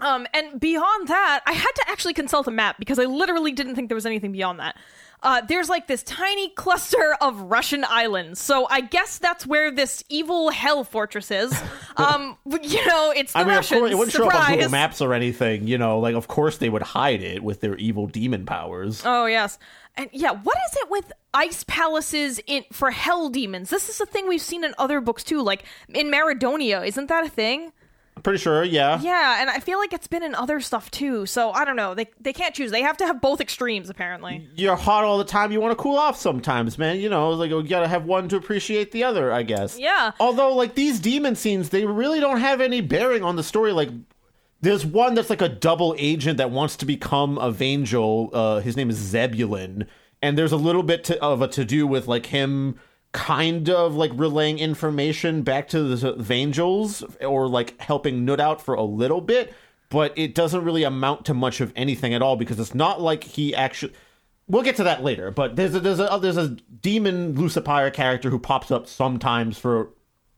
[0.00, 3.74] um, and beyond that, I had to actually consult a map because I literally didn't
[3.74, 4.76] think there was anything beyond that.
[5.24, 10.04] Uh, there's like this tiny cluster of Russian islands, so I guess that's where this
[10.10, 11.52] evil hell fortress is.
[11.96, 13.76] Um, you know, it's the I mean, Russians.
[13.76, 15.68] of course, it wouldn't show up on Google Maps or anything.
[15.68, 19.02] You know, like of course they would hide it with their evil demon powers.
[19.04, 19.60] Oh yes,
[19.96, 20.32] and yeah.
[20.32, 23.70] What is it with ice palaces in for hell demons?
[23.70, 26.84] This is a thing we've seen in other books too, like in Maradonia.
[26.84, 27.72] Isn't that a thing?
[28.24, 28.98] Pretty sure, yeah.
[29.02, 31.26] Yeah, and I feel like it's been in other stuff too.
[31.26, 31.94] So I don't know.
[31.94, 32.70] They they can't choose.
[32.70, 34.48] They have to have both extremes apparently.
[34.56, 35.52] You're hot all the time.
[35.52, 36.98] You want to cool off sometimes, man.
[37.00, 39.78] You know, like you gotta have one to appreciate the other, I guess.
[39.78, 40.12] Yeah.
[40.18, 43.72] Although, like these demon scenes, they really don't have any bearing on the story.
[43.72, 43.90] Like,
[44.62, 48.30] there's one that's like a double agent that wants to become a Vangel.
[48.32, 49.86] Uh, his name is Zebulon,
[50.22, 52.80] and there's a little bit to, of a to do with like him
[53.14, 58.74] kind of like relaying information back to the Vangels or like helping Cnut out for
[58.74, 59.54] a little bit,
[59.88, 63.24] but it doesn't really amount to much of anything at all because it's not like
[63.24, 63.94] he actually.
[64.48, 68.28] We'll get to that later, but there's a there's a there's a demon Lucipire character
[68.30, 69.90] who pops up sometimes for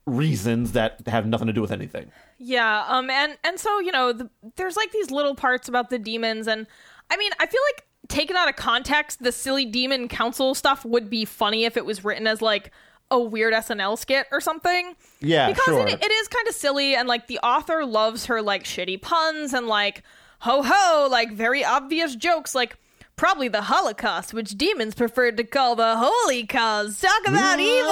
[0.05, 2.11] reasons that have nothing to do with anything.
[2.37, 2.85] Yeah.
[2.87, 3.09] Um.
[3.09, 6.67] And and so you know, the, there's like these little parts about the demons, and
[7.09, 11.09] I mean, I feel like taken out of context, the silly demon council stuff would
[11.09, 12.71] be funny if it was written as like
[13.09, 14.95] a weird SNL skit or something.
[15.19, 15.87] Yeah, because sure.
[15.87, 19.53] it, it is kind of silly, and like the author loves her like shitty puns
[19.53, 20.03] and like
[20.39, 22.77] ho ho, like very obvious jokes, like.
[23.17, 27.01] Probably the Holocaust, which demons preferred to call the Holy Cause.
[27.01, 27.89] Talk about evil.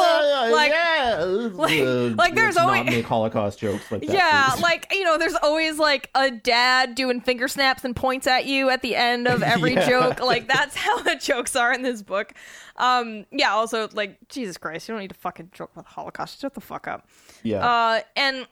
[0.55, 1.15] Like, yeah,
[1.51, 4.09] like- like there's let's not always- make Holocaust jokes like that.
[4.13, 4.61] yeah, please.
[4.61, 8.69] like you know, there's always like a dad doing finger snaps and points at you
[8.69, 9.89] at the end of every Yeah.
[9.89, 10.19] joke.
[10.21, 12.31] Like that's how the jokes are in this book.
[12.77, 13.51] Um, yeah.
[13.53, 16.39] Also, like Jesus Christ, you don't need to fucking joke about the Holocaust.
[16.39, 17.07] Shut the fuck up.
[17.41, 17.65] yeah.
[17.67, 18.45] Uh, and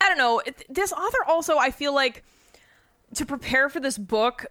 [0.00, 0.40] I don't know.
[0.70, 2.24] This author also, I feel like,
[3.14, 4.46] to prepare for this book,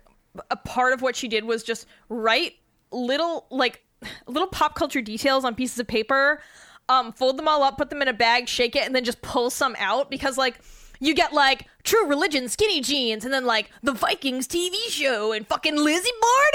[0.52, 2.56] a part of what she did was just write
[2.92, 3.84] little like
[4.28, 6.42] little pop culture details on pieces of paper,
[6.90, 9.22] um, fold them all up, put them in a bag, shake it, and then just
[9.22, 10.60] pull some out because like.
[11.02, 15.46] You get like True Religion, Skinny Jeans, and then like the Vikings TV show and
[15.46, 16.10] fucking Lizzie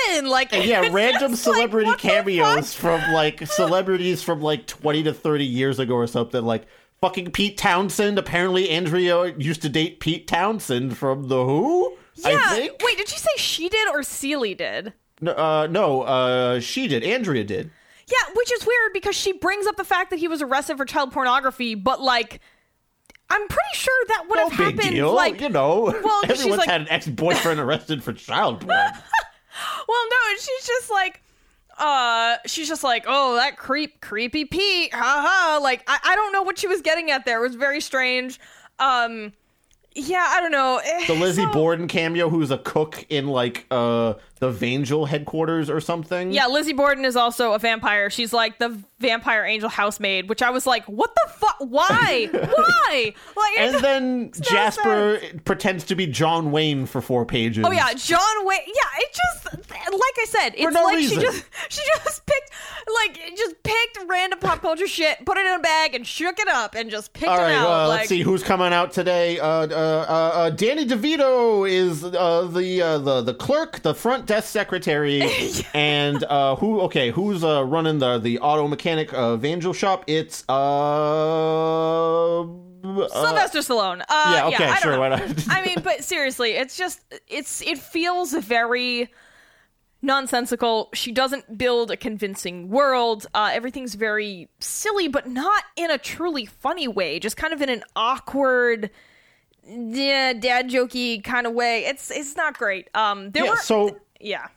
[0.09, 0.31] Borden.
[0.31, 5.45] Like, yeah, random just like, celebrity cameos from like celebrities from like 20 to 30
[5.45, 6.43] years ago or something.
[6.43, 6.67] Like
[7.01, 8.19] fucking Pete Townshend.
[8.19, 11.97] Apparently, Andrea used to date Pete Townshend from The Who.
[12.25, 12.49] I Yeah.
[12.51, 12.83] think.
[12.83, 14.93] Wait, did you say she did or Celie did?
[15.21, 17.03] No, uh, no, uh, she did.
[17.05, 17.71] Andrea did.
[18.07, 20.85] Yeah, which is weird because she brings up the fact that he was arrested for
[20.85, 22.41] child pornography, but like,
[23.29, 24.95] I'm pretty sure that would No have big happened.
[24.97, 25.13] deal.
[25.15, 28.71] Like, you know, well, everyone's like- had an ex-boyfriend arrested for child porn.
[29.89, 31.23] well, no, she's just like,
[31.79, 35.61] uh, she's just like, oh, that creep, creepy Pete, ha ha.
[35.63, 37.39] Like, I, I don't know what she was getting at there.
[37.45, 38.41] It was very strange.
[38.81, 39.33] Um,
[39.95, 40.81] yeah, I don't know.
[40.85, 45.71] Eh, The Lizzie so- Borden cameo, who's a cook in like uh the Vangel headquarters
[45.71, 46.33] or something.
[46.33, 48.11] Yeah, Lizzie Borden is also a vampire.
[48.11, 51.57] She's like the vampire angel housemaid, which I was like, what the fuck?
[51.61, 52.29] Why?
[52.33, 53.15] Why?
[53.37, 57.65] Like, And it- then Jasper pretends to be John Wayne for four pages.
[57.67, 58.61] Oh yeah, John Wayne.
[58.67, 61.19] Yeah, it just like I said, it's no like reason.
[61.19, 62.51] she just she just picked
[62.95, 66.49] like just picked random pop culture shit, put it in a bag, and shook it
[66.49, 67.67] up, and just picked All it out.
[67.69, 69.39] uh, like, let's see who's coming out today.
[69.39, 74.27] Uh, uh, uh, uh, Danny DeVito is uh, the uh, the the clerk, the front
[74.31, 75.23] desk secretary,
[75.75, 76.81] and uh, who?
[76.83, 80.05] Okay, who's uh, running the the auto mechanic uh, Vangel shop?
[80.07, 84.03] It's uh, uh, Sylvester Stallone.
[84.09, 85.23] Uh, yeah, okay, I sure, why not?
[85.49, 89.11] I mean, but seriously, it's just it's it feels very
[90.01, 90.91] nonsensical.
[90.95, 93.27] She doesn't build a convincing world.
[93.35, 97.19] Uh, everything's very silly, but not in a truly funny way.
[97.19, 98.91] Just kind of in an awkward,
[99.67, 101.85] yeah, dad jokey kind of way.
[101.85, 102.89] It's it's not great.
[102.95, 103.51] Um, there yeah.
[103.51, 104.49] were So yeah.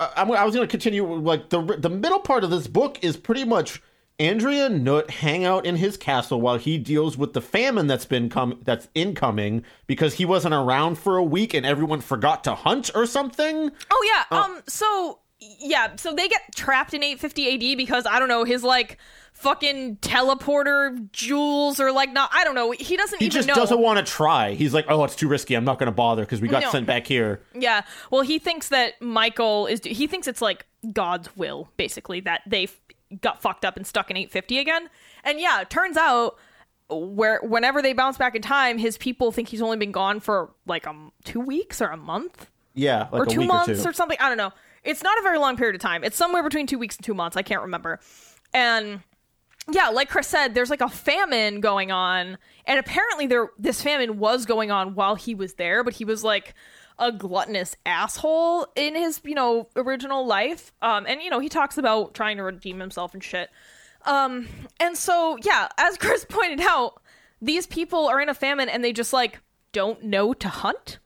[0.00, 1.04] I, I'm- was going to continue.
[1.04, 3.82] Like the the middle part of this book is pretty much
[4.20, 8.04] Andrea and Cnut hang out in his castle while he deals with the famine that's
[8.04, 12.54] been com- that's incoming because he wasn't around for a week and everyone forgot to
[12.54, 13.70] hunt or something.
[13.90, 14.36] Oh yeah.
[14.38, 14.62] Um.
[14.66, 15.94] So yeah.
[15.96, 18.98] So they get trapped in 850 AD because I don't know his like
[19.38, 22.30] fucking teleporter jewels or like not.
[22.32, 22.70] I don't know.
[22.72, 23.54] He doesn't He even just know.
[23.54, 24.54] doesn't want to try.
[24.54, 25.54] He's like, "Oh, it's too risky.
[25.54, 26.70] I'm not going to bother because we got No.
[26.70, 27.82] sent back here." Yeah.
[28.10, 29.80] Well, he thinks that Michael is.
[29.84, 32.68] He thinks it's like God's will, basically, that they
[33.20, 34.90] got fucked up and stuck in 850 again.
[35.24, 36.36] And yeah, it turns out
[36.90, 40.50] where whenever they bounce back in time, his people think he's only been gone for
[40.66, 43.90] like um two weeks or a month Yeah, like or a two week months or
[43.90, 44.16] or, something.
[44.20, 44.52] I don't know.
[44.84, 46.02] It's not a very long period of time.
[46.04, 47.36] It's somewhere between two weeks and two months.
[47.36, 48.00] I can't remember.
[48.54, 49.00] And
[49.70, 54.18] yeah, like Chris said, there's like a famine going on, and apparently there this famine
[54.18, 56.54] was going on while he was there, but he was like
[56.98, 60.72] a gluttonous asshole in his you know original life.
[60.80, 63.50] Um, and you know he talks about trying to redeem himself and shit.
[64.06, 64.48] Um,
[64.80, 67.02] and so yeah, as Chris pointed out,
[67.42, 69.40] these people are in a famine and they just like
[69.72, 70.98] don't know to hunt.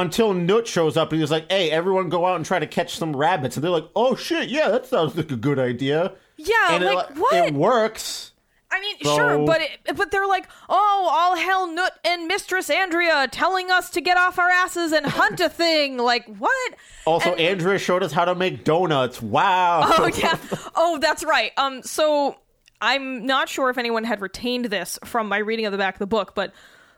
[0.00, 2.96] Until Cnut shows up and he's like, "Hey, everyone, go out and try to catch
[2.96, 6.54] some rabbits." And they're like, "Oh shit, yeah, that sounds like a good idea." Yeah,
[6.70, 7.34] and like it, what?
[7.34, 8.32] it works.
[8.72, 12.70] I mean, So- sure, but it, but they're like, oh, all hell, Cnut and Mistress
[12.70, 15.98] Andrea telling us to get off our asses and hunt a thing.
[15.98, 16.74] Like what?
[17.04, 19.20] Also, And- Andrea showed us how to make donuts.
[19.20, 19.80] Wow.
[19.84, 20.36] Oh yeah.
[20.76, 21.50] Oh, that's right.
[21.56, 22.36] Um, so
[22.80, 25.98] I'm not sure if anyone had retained this from my reading of the back of
[25.98, 26.52] the book, but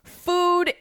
[0.05, 0.75] food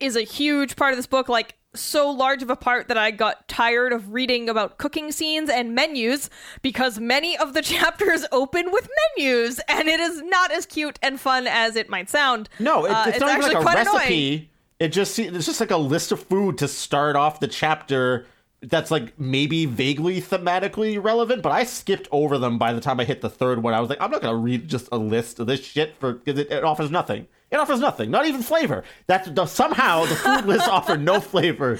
[0.00, 1.28] is a huge part of this book.
[1.28, 5.50] Like so large of a part that I got tired of reading about cooking scenes
[5.50, 6.30] and menus
[6.62, 11.20] because many of the chapters open with menus, and it is not as cute and
[11.20, 12.48] fun as it might sound.
[12.58, 13.96] No, it, Uh, it's, not even actually like a quite annoying.
[13.98, 14.50] recipe.
[14.80, 18.26] It just it's just like a list of food to start off the chapter.
[18.68, 23.04] That's like maybe vaguely thematically relevant, but I skipped over them by the time I
[23.04, 23.74] hit the third one.
[23.74, 26.40] I was like, I'm not gonna read just a list of this shit for because
[26.40, 27.26] it, it offers nothing.
[27.50, 28.82] It offers nothing, not even flavor.
[29.06, 31.78] That's the, somehow the food lists offer no flavor.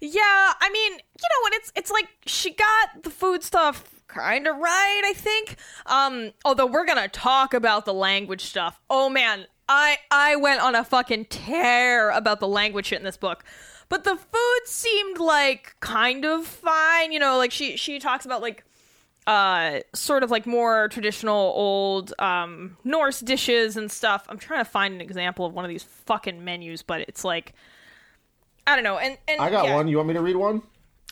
[0.00, 1.54] Yeah, I mean, you know, what?
[1.54, 5.56] it's it's like she got the food stuff kind of right, I think.
[5.86, 8.80] Um, although we're gonna talk about the language stuff.
[8.90, 13.16] Oh man, I I went on a fucking tear about the language shit in this
[13.16, 13.44] book.
[13.94, 18.42] But the food seemed like kind of fine, you know, like she she talks about
[18.42, 18.64] like
[19.24, 24.26] uh sort of like more traditional old um Norse dishes and stuff.
[24.28, 27.52] I'm trying to find an example of one of these fucking menus, but it's like
[28.66, 28.98] I don't know.
[28.98, 29.76] And and I got yeah.
[29.76, 29.86] one.
[29.86, 30.62] You want me to read one?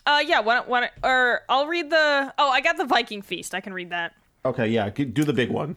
[0.04, 0.40] Uh, yeah.
[0.40, 2.34] Why don't, why don't, or I'll read the.
[2.36, 3.54] Oh, I got the Viking feast.
[3.54, 4.12] I can read that.
[4.44, 5.76] Okay, yeah, do the big one.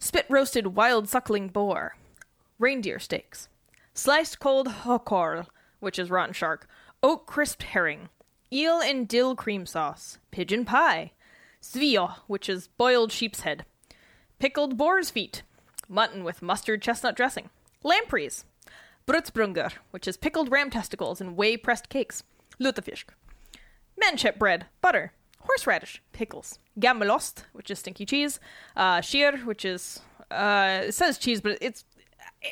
[0.00, 1.94] Spit roasted wild suckling boar,
[2.58, 3.46] reindeer steaks,
[3.94, 5.46] sliced cold hakarl,
[5.80, 6.68] which is rotten shark,
[7.02, 8.08] oat crisped herring,
[8.52, 11.12] eel and dill cream sauce, pigeon pie,
[11.62, 13.64] svio, which is boiled sheep's head,
[14.38, 15.42] pickled boar's feet,
[15.88, 17.50] mutton with mustard chestnut dressing,
[17.82, 18.44] lampreys,
[19.06, 22.22] brutsbrunger, which is pickled ram testicles and whey pressed cakes,
[22.60, 23.04] lutefisk,
[24.02, 28.40] manchep bread, butter, horseradish, pickles, gammelost, which is stinky cheese,
[28.76, 30.00] uh, sheer, which is
[30.30, 31.84] uh, it says cheese, but it's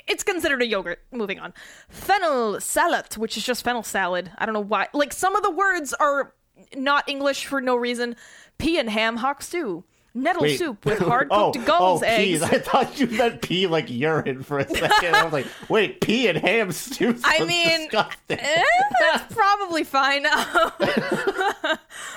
[0.07, 1.01] it's considered a yogurt.
[1.13, 1.53] Moving on,
[1.89, 4.33] fennel salad, which is just fennel salad.
[4.39, 4.89] I don't know why.
[4.93, 6.35] Like some of the words are
[6.77, 8.17] not English for no reason.
[8.59, 9.85] Pea and ham hock stew,
[10.15, 10.59] nettle Wait.
[10.59, 12.25] soup with hard oh, cooked gull's oh, eggs.
[12.25, 12.43] peas.
[12.43, 15.15] I thought you meant pee like urine for a second.
[15.15, 17.19] I was like, wait, pea and ham stew.
[17.25, 17.89] I mean.
[18.31, 18.63] Eh,
[19.01, 20.27] that's probably fine.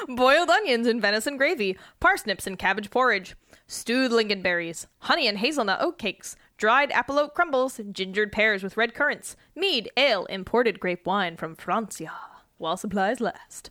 [0.16, 5.98] Boiled onions and venison gravy, parsnips and cabbage porridge, stewed lingonberries, honey and hazelnut oat
[5.98, 11.56] cakes, dried apolote crumbles, gingered pears with red currants, mead, ale, imported grape wine from
[11.56, 12.12] Francia,
[12.58, 13.70] while supplies last.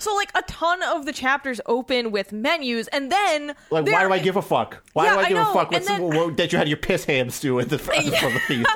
[0.00, 3.48] So, like, a ton of the chapters open with menus, and then.
[3.70, 4.84] Like, why do I give a fuck?
[4.92, 6.76] Why Yeah, do I I give know, a fuck then- what- that you had your
[6.76, 8.70] piss ham stew at the front of the feast?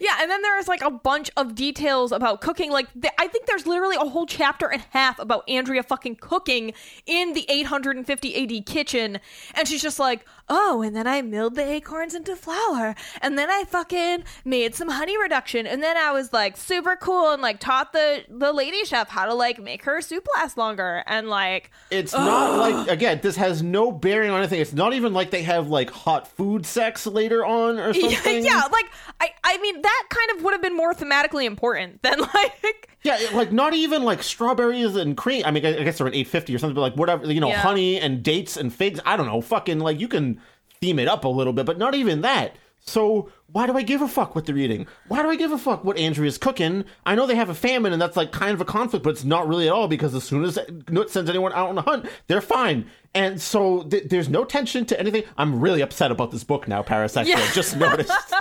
[0.00, 2.70] Yeah, and then there's like a bunch of details about cooking.
[2.70, 6.16] Like, th- I think there's literally a whole chapter and a half about Andrea fucking
[6.16, 6.72] cooking
[7.06, 9.18] in the 850 AD kitchen.
[9.54, 12.94] And she's just like, oh, and then I milled the acorns into flour.
[13.22, 15.66] And then I fucking made some honey reduction.
[15.66, 19.26] And then I was like super cool and like taught the, the lady chef how
[19.26, 21.02] to like make her soup last longer.
[21.06, 24.60] And like, It's not like again, this has no bearing on anything.
[24.60, 28.44] It's not even like they have like hot food sex later on or something.
[28.44, 28.86] yeah, like,
[29.20, 32.88] I, I mean, that kind of would have been more thematically important than like.
[33.02, 35.42] Yeah, like not even like strawberries and cream.
[35.44, 37.48] I mean, I guess they're an eight fifty or something, but like whatever, you know,
[37.48, 37.60] Yeah.
[37.60, 39.00] honey and dates and figs.
[39.06, 40.40] I don't know, fucking like you can
[40.80, 42.56] theme it up a little bit, but not even that.
[42.86, 44.86] So why do I give a fuck what they're eating?
[45.08, 46.84] Why do I give a fuck what Andrea's cooking?
[47.04, 49.24] I know they have a famine and that's like kind of a conflict, but it's
[49.24, 52.06] not really at all because as soon as Cnut sends anyone out on a hunt,
[52.28, 52.88] they're fine.
[53.14, 55.24] And so th- there's no tension to anything.
[55.36, 57.26] I'm really upset about this book now, Parasexual.
[57.26, 57.52] Yeah.
[57.52, 58.12] Just noticed.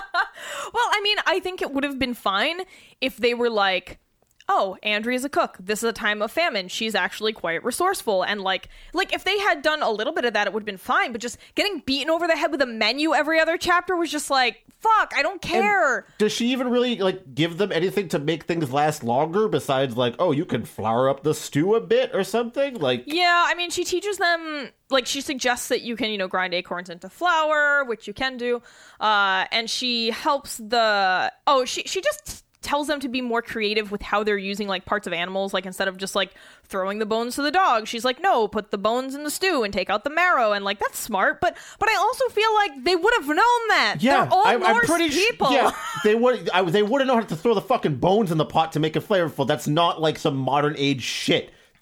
[0.73, 2.59] Well, I mean, I think it would have been fine
[2.99, 3.99] if they were like,
[4.47, 5.57] "Oh, Andrea's a cook.
[5.59, 6.67] This is a time of famine.
[6.67, 10.33] She's actually quite resourceful." And like, like if they had done a little bit of
[10.33, 11.11] that, it would have been fine.
[11.11, 14.29] But just getting beaten over the head with a menu every other chapter was just
[14.29, 18.43] like, "Fuck, I don't care." Does she even really like give them anything to make
[18.43, 22.23] things last longer besides like, oh, you can flour up the stew a bit or
[22.23, 22.75] something?
[22.75, 26.27] Like, yeah, I mean, she teaches them like she suggests that you can, you know,
[26.27, 28.61] grind acorns into flour, which you can do.
[28.99, 33.91] Uh, and she helps the oh, she she just tells them to be more creative
[33.91, 36.31] with how they're using like parts of animals like instead of just like
[36.63, 39.63] throwing the bones to the dog she's like no put the bones in the stew
[39.63, 42.83] and take out the marrow and like that's smart but but i also feel like
[42.83, 45.31] they would have known that yeah, they're all I, Norse I'm pretty sure.
[45.31, 45.71] people Yeah,
[46.03, 46.49] they would.
[46.51, 48.79] I, they would have known how to throw the fucking bones in the pot to
[48.79, 49.47] make it flavorful.
[49.47, 51.51] That's not like some modern age shit.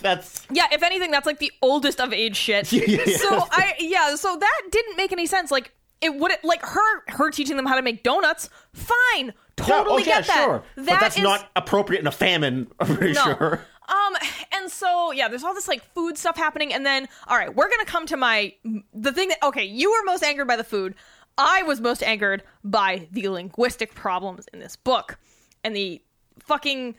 [0.00, 2.72] That's Yeah, if anything, that's like the oldest of age shit.
[2.72, 3.04] Yeah.
[3.16, 5.50] So I yeah, so that didn't make any sense.
[5.50, 5.72] Like
[6.02, 8.50] it would like her her teaching them how to make donuts.
[8.74, 10.44] Fine, yeah, totally oh, yeah, get that.
[10.44, 10.64] sure.
[10.76, 12.70] but that's is- not appropriate in a famine.
[12.80, 13.24] I'm pretty no.
[13.24, 13.66] sure.
[13.88, 14.16] Um,
[14.52, 17.70] and so yeah, there's all this like food stuff happening, and then all right, we're
[17.70, 18.52] gonna come to my
[18.92, 20.94] the thing that okay, you were most angered by the food.
[21.38, 25.18] I was most angered by the linguistic problems in this book
[25.64, 26.02] and the
[26.40, 26.96] fucking.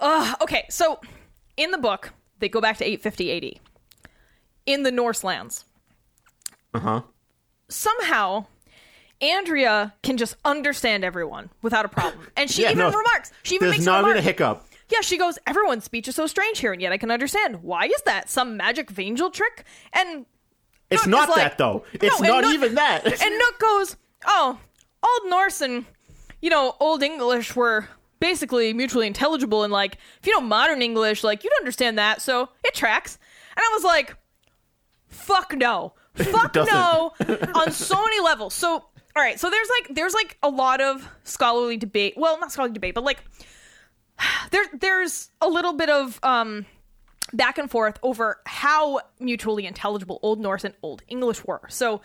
[0.00, 1.00] Uh, okay, so
[1.56, 3.60] in the book they go back to 850 AD
[4.66, 5.64] in the Norse lands.
[6.72, 7.02] Uh huh.
[7.74, 8.46] Somehow.
[9.20, 13.30] Andrea can just understand everyone without a problem, and she Yeah, even no, remarks.
[13.42, 14.66] She even makes not a even a hiccup.
[14.90, 17.62] Yeah, she goes, everyone's speech is so strange here, and yet I can understand.
[17.62, 18.28] Why is that?
[18.28, 19.64] Some magic vangel trick?
[19.94, 20.26] And
[20.90, 21.84] It's Nook not like- that though.
[21.94, 23.04] It's and not Nook- even that.
[23.22, 23.96] and Nook goes,
[24.26, 24.58] oh,
[25.02, 25.86] Old Norse and,
[26.42, 27.88] you know, Old English were
[28.20, 32.50] basically mutually intelligible, and like, if you know modern English, like, you'd understand that, so
[32.64, 33.18] it tracks.
[33.56, 34.16] And I was like,
[35.08, 35.94] fuck no.
[36.14, 37.12] Fuck no
[37.54, 38.54] on so many levels.
[38.54, 42.14] So, all right, so there's like, there's like a lot of scholarly debate.
[42.16, 43.22] Well, not scholarly debate, but like,
[44.50, 46.66] there there's a little bit of um
[47.32, 51.62] back and forth over how mutually intelligible Old Norse and Old English were.
[51.68, 52.00] So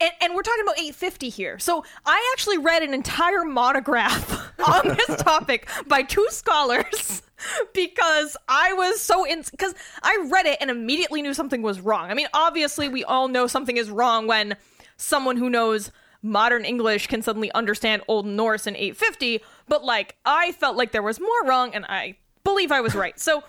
[0.00, 1.58] and, and we're talking about 850 here.
[1.58, 7.22] So I actually read an entire monograph on this topic by two scholars
[7.74, 12.10] because I was so in because I read it and immediately knew something was wrong.
[12.10, 14.56] I mean, obviously we all know something is wrong when
[14.96, 15.90] someone who knows
[16.22, 21.02] modern English can suddenly understand Old Norse in 850, but like I felt like there
[21.02, 23.18] was more wrong and I believe I was right.
[23.18, 23.42] So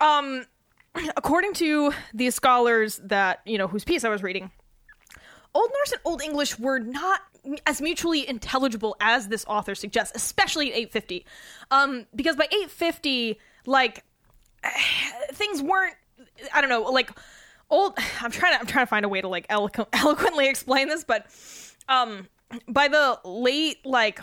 [0.00, 0.46] um
[1.16, 4.50] according to these scholars that, you know, whose piece I was reading,
[5.54, 7.20] Old Norse and Old English were not
[7.66, 11.26] as mutually intelligible as this author suggests, especially at 850.
[11.70, 14.04] Um, because by 850, like
[15.32, 15.94] things weren't.
[16.52, 17.10] I don't know, like
[17.70, 17.98] old.
[18.20, 18.60] I'm trying to.
[18.60, 21.26] I'm trying to find a way to like eloqu- eloquently explain this, but
[21.88, 22.28] um,
[22.66, 24.20] by the late like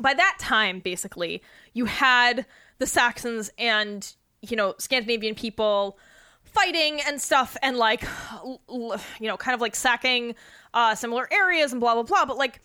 [0.00, 1.42] by that time, basically,
[1.72, 2.46] you had
[2.78, 5.98] the Saxons and you know Scandinavian people
[6.44, 8.04] fighting and stuff, and like
[8.70, 10.34] you know, kind of like sacking
[10.76, 12.24] uh, similar areas and blah blah blah.
[12.26, 12.60] But like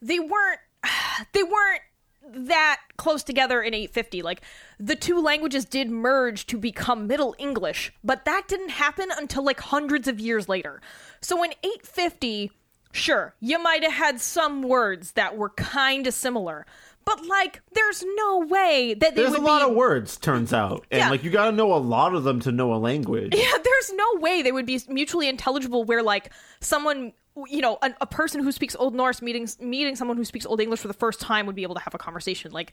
[0.00, 0.60] they weren't
[1.32, 1.82] they weren't
[2.28, 4.40] that close together in 850 like
[4.80, 9.60] the two languages did merge to become middle english but that didn't happen until like
[9.60, 10.80] hundreds of years later
[11.20, 12.50] so in 850
[12.90, 16.66] sure you might have had some words that were kind of similar
[17.04, 20.84] but like there's no way that they There's a lot be of words, turns out,
[20.90, 21.10] and Yeah.
[21.10, 23.32] like you got to know a lot of them to know a language.
[23.36, 27.12] yeah, there's no way they would be mutually intelligible where like someone
[27.48, 30.60] you know, a, a person who speaks Old Norse meeting meeting someone who speaks Old
[30.60, 32.50] English for the first time would be able to have a conversation.
[32.50, 32.72] Like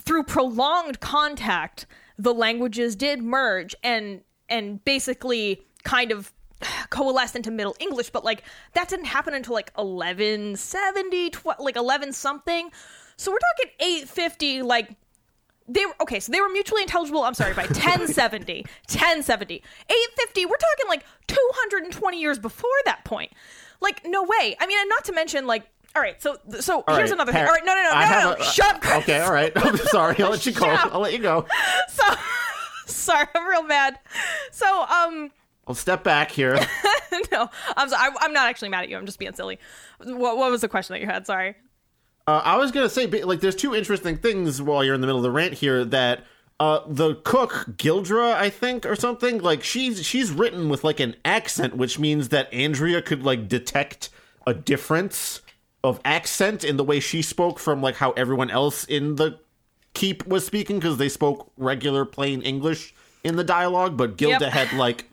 [0.00, 1.86] through prolonged contact,
[2.18, 6.32] the languages did merge and and basically kind of
[6.90, 8.10] coalesced into Middle English.
[8.10, 8.44] But like
[8.74, 12.70] that didn't happen until like eleven seventy, tw- like eleven something.
[13.16, 14.90] So we're talking eight fifty, like
[15.68, 20.56] they were okay so they were mutually intelligible i'm sorry by 1070 1070 850 we're
[20.56, 23.32] talking like 220 years before that point
[23.80, 25.64] like no way i mean and not to mention like
[25.94, 27.90] all right so so All here's right, another Par- thing all right no no no
[27.92, 28.96] I no no, a- shut up Chris.
[29.04, 29.50] Okay, all right.
[29.56, 30.16] I'm sorry.
[30.22, 30.66] I'll let you go.
[30.66, 31.46] I'll let you go.
[31.88, 32.04] so
[32.86, 33.98] sorry i'm real mad
[34.52, 35.30] so um
[35.66, 36.54] I'll step back here.
[37.32, 39.58] no i'm sorry I, i'm not actually mad at you i'm just being silly
[40.04, 41.56] what, what was the question that you had sorry
[42.28, 45.20] Uh, I was gonna say, like, there's two interesting things while you're in the middle
[45.20, 45.84] of the rant here.
[45.84, 46.24] That
[46.58, 51.16] uh, the cook Gildra, I think, or something, like she's she's written with like an
[51.24, 54.08] accent, which means that Andrea could like detect
[54.46, 55.42] a difference
[55.84, 59.38] of accent in the way she spoke from like how everyone else in the
[59.94, 64.52] keep was speaking because they spoke regular plain English in the dialogue, but Gilda Yep.
[64.52, 65.10] had like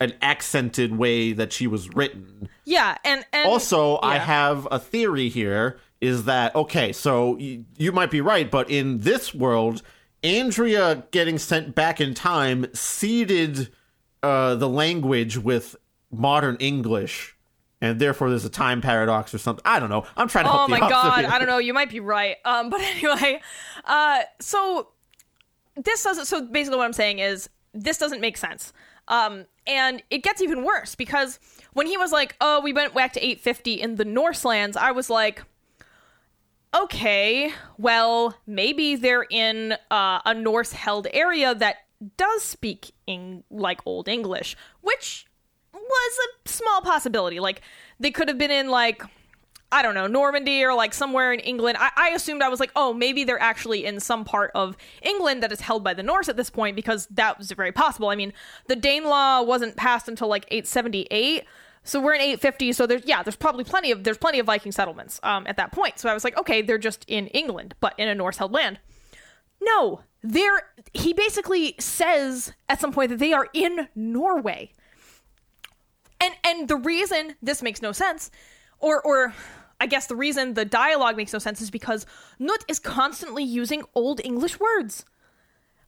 [0.00, 2.48] an accented way that she was written.
[2.64, 7.92] yeah and and Also, I have a theory here is that okay, so y- you
[7.92, 9.82] might be right, but in this world,
[10.24, 13.70] Andrea getting sent back in time seeded
[14.22, 15.76] uh, the language with
[16.10, 17.36] modern English,
[17.80, 19.62] and therefore there's a time paradox or something.
[19.66, 20.06] I don't know.
[20.16, 21.26] I'm trying to help Oh my god.
[21.26, 21.58] I don't know.
[21.58, 22.36] You might be right.
[22.44, 23.40] Um, but anyway,
[23.84, 24.88] uh, so
[25.76, 26.24] this doesn't.
[26.24, 28.72] So basically, what I'm saying is this doesn't make sense.
[29.08, 31.38] Um, and it gets even worse because
[31.74, 35.10] when he was like, "Oh, we went back to 850 in the Norselands," I was
[35.10, 35.42] like,
[36.74, 41.76] "Okay, well, maybe they're in uh, a Norse-held area that
[42.16, 45.26] does speak in like Old English, which
[45.72, 47.38] was a small possibility.
[47.40, 47.62] Like
[48.00, 49.02] they could have been in like."
[49.72, 51.78] I don't know, Normandy or like somewhere in England.
[51.80, 55.42] I, I assumed I was like, oh, maybe they're actually in some part of England
[55.42, 58.08] that is held by the Norse at this point because that was very possible.
[58.08, 58.32] I mean,
[58.68, 61.44] the Danelaw wasn't passed until like 878.
[61.84, 62.72] So we're in 850.
[62.72, 65.70] So there's yeah, there's probably plenty of there's plenty of Viking settlements um, at that
[65.70, 65.98] point.
[65.98, 68.80] So I was like, okay, they're just in England, but in a Norse held land.
[69.60, 74.72] No, they're he basically says at some point that they are in Norway.
[76.20, 78.30] And and the reason this makes no sense,
[78.78, 79.34] or or
[79.78, 82.06] I guess the reason the dialogue makes no sense is because
[82.40, 85.04] Cnut is constantly using old English words.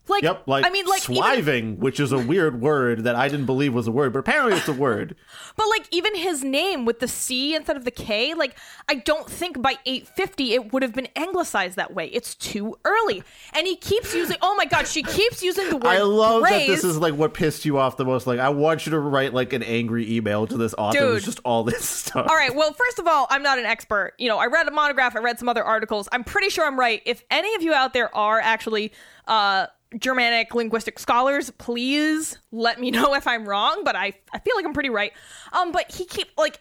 [0.09, 3.29] Like, Yep, like, I mean, like, even, swiving, which is a weird word that I
[3.29, 5.17] didn't believe was a word, but apparently it's a word.
[5.57, 8.57] but like even his name with the C instead of the K, like
[8.89, 12.07] I don't think by 850 it would have been anglicized that way.
[12.07, 14.37] It's too early, and he keeps using.
[14.43, 15.87] Oh my god, she keeps using the word.
[15.87, 18.27] I love that this is like what pissed you off the most.
[18.27, 20.99] Like, I want you to write like an angry email to this author.
[20.99, 21.15] Dude.
[21.15, 22.27] with just all this stuff.
[22.29, 22.55] All right.
[22.55, 24.13] Well, first of all, I'm not an expert.
[24.19, 26.09] You know, I read a monograph, I read some other articles.
[26.13, 27.03] I'm pretty sure I'm right.
[27.05, 28.93] If any of you out there are actually
[29.27, 29.67] uh,
[29.99, 33.83] Germanic linguistic scholars, please let me know if I'm wrong.
[33.85, 35.13] But I, I feel like I'm pretty right.
[35.53, 36.61] Um, but he keep like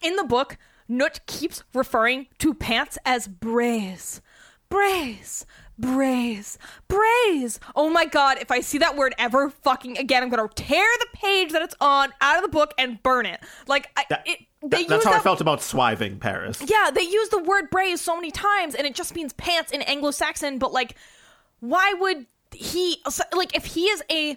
[0.00, 0.56] in the book,
[0.90, 4.20] Cnut keeps referring to pants as braies,
[4.70, 5.44] braies.
[5.80, 6.58] Braies,
[6.88, 7.58] braies.
[7.74, 11.06] Oh my god, if I see that word ever fucking again, I'm gonna tear the
[11.14, 13.40] page that it's on out of the book and burn it.
[13.66, 14.38] Like, I, That- it,
[14.70, 16.62] that- that's how I felt about swiving Paris.
[16.68, 19.80] yeah, they use the word braies so many times and it just means pants in
[19.82, 20.94] Anglo-Saxon, but like
[21.60, 23.02] why would he
[23.34, 24.36] like if he is a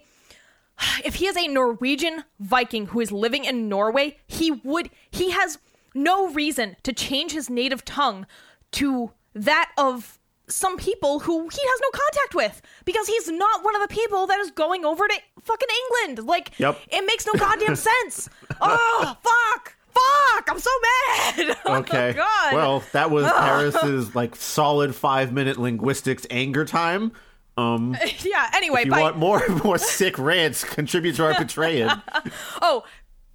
[1.04, 5.58] if he is a Norwegian Viking who is living in Norway, he would he has
[5.94, 8.26] no reason to change his native tongue
[8.74, 13.76] to that of some people who he has no contact with because he's not one
[13.76, 15.68] of the people that is going over to fucking
[16.04, 16.28] England.
[16.28, 16.80] Like Yep.
[16.90, 18.30] it makes no goddamn sense.
[18.62, 19.76] Oh, fuck.
[19.96, 21.58] Fuck, I'm so mad.
[21.66, 22.10] Oh, okay.
[22.10, 22.54] Oh, God.
[22.54, 27.14] Well, that was Paris's like solid five minute linguistics anger time.
[27.58, 31.34] Um, yeah, anyway, if you by, want more and more sick rants, contribute to our
[31.34, 32.02] Patreon.
[32.62, 32.84] oh,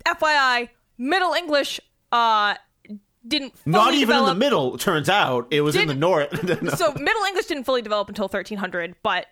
[0.06, 0.68] FYI,
[0.98, 1.80] Middle English
[2.12, 2.54] uh
[3.26, 4.78] didn't fully Not even in the middle.
[4.78, 6.32] Turns out it was in the north.
[6.62, 6.70] No.
[6.72, 9.26] So Middle English didn't fully develop until 1300, but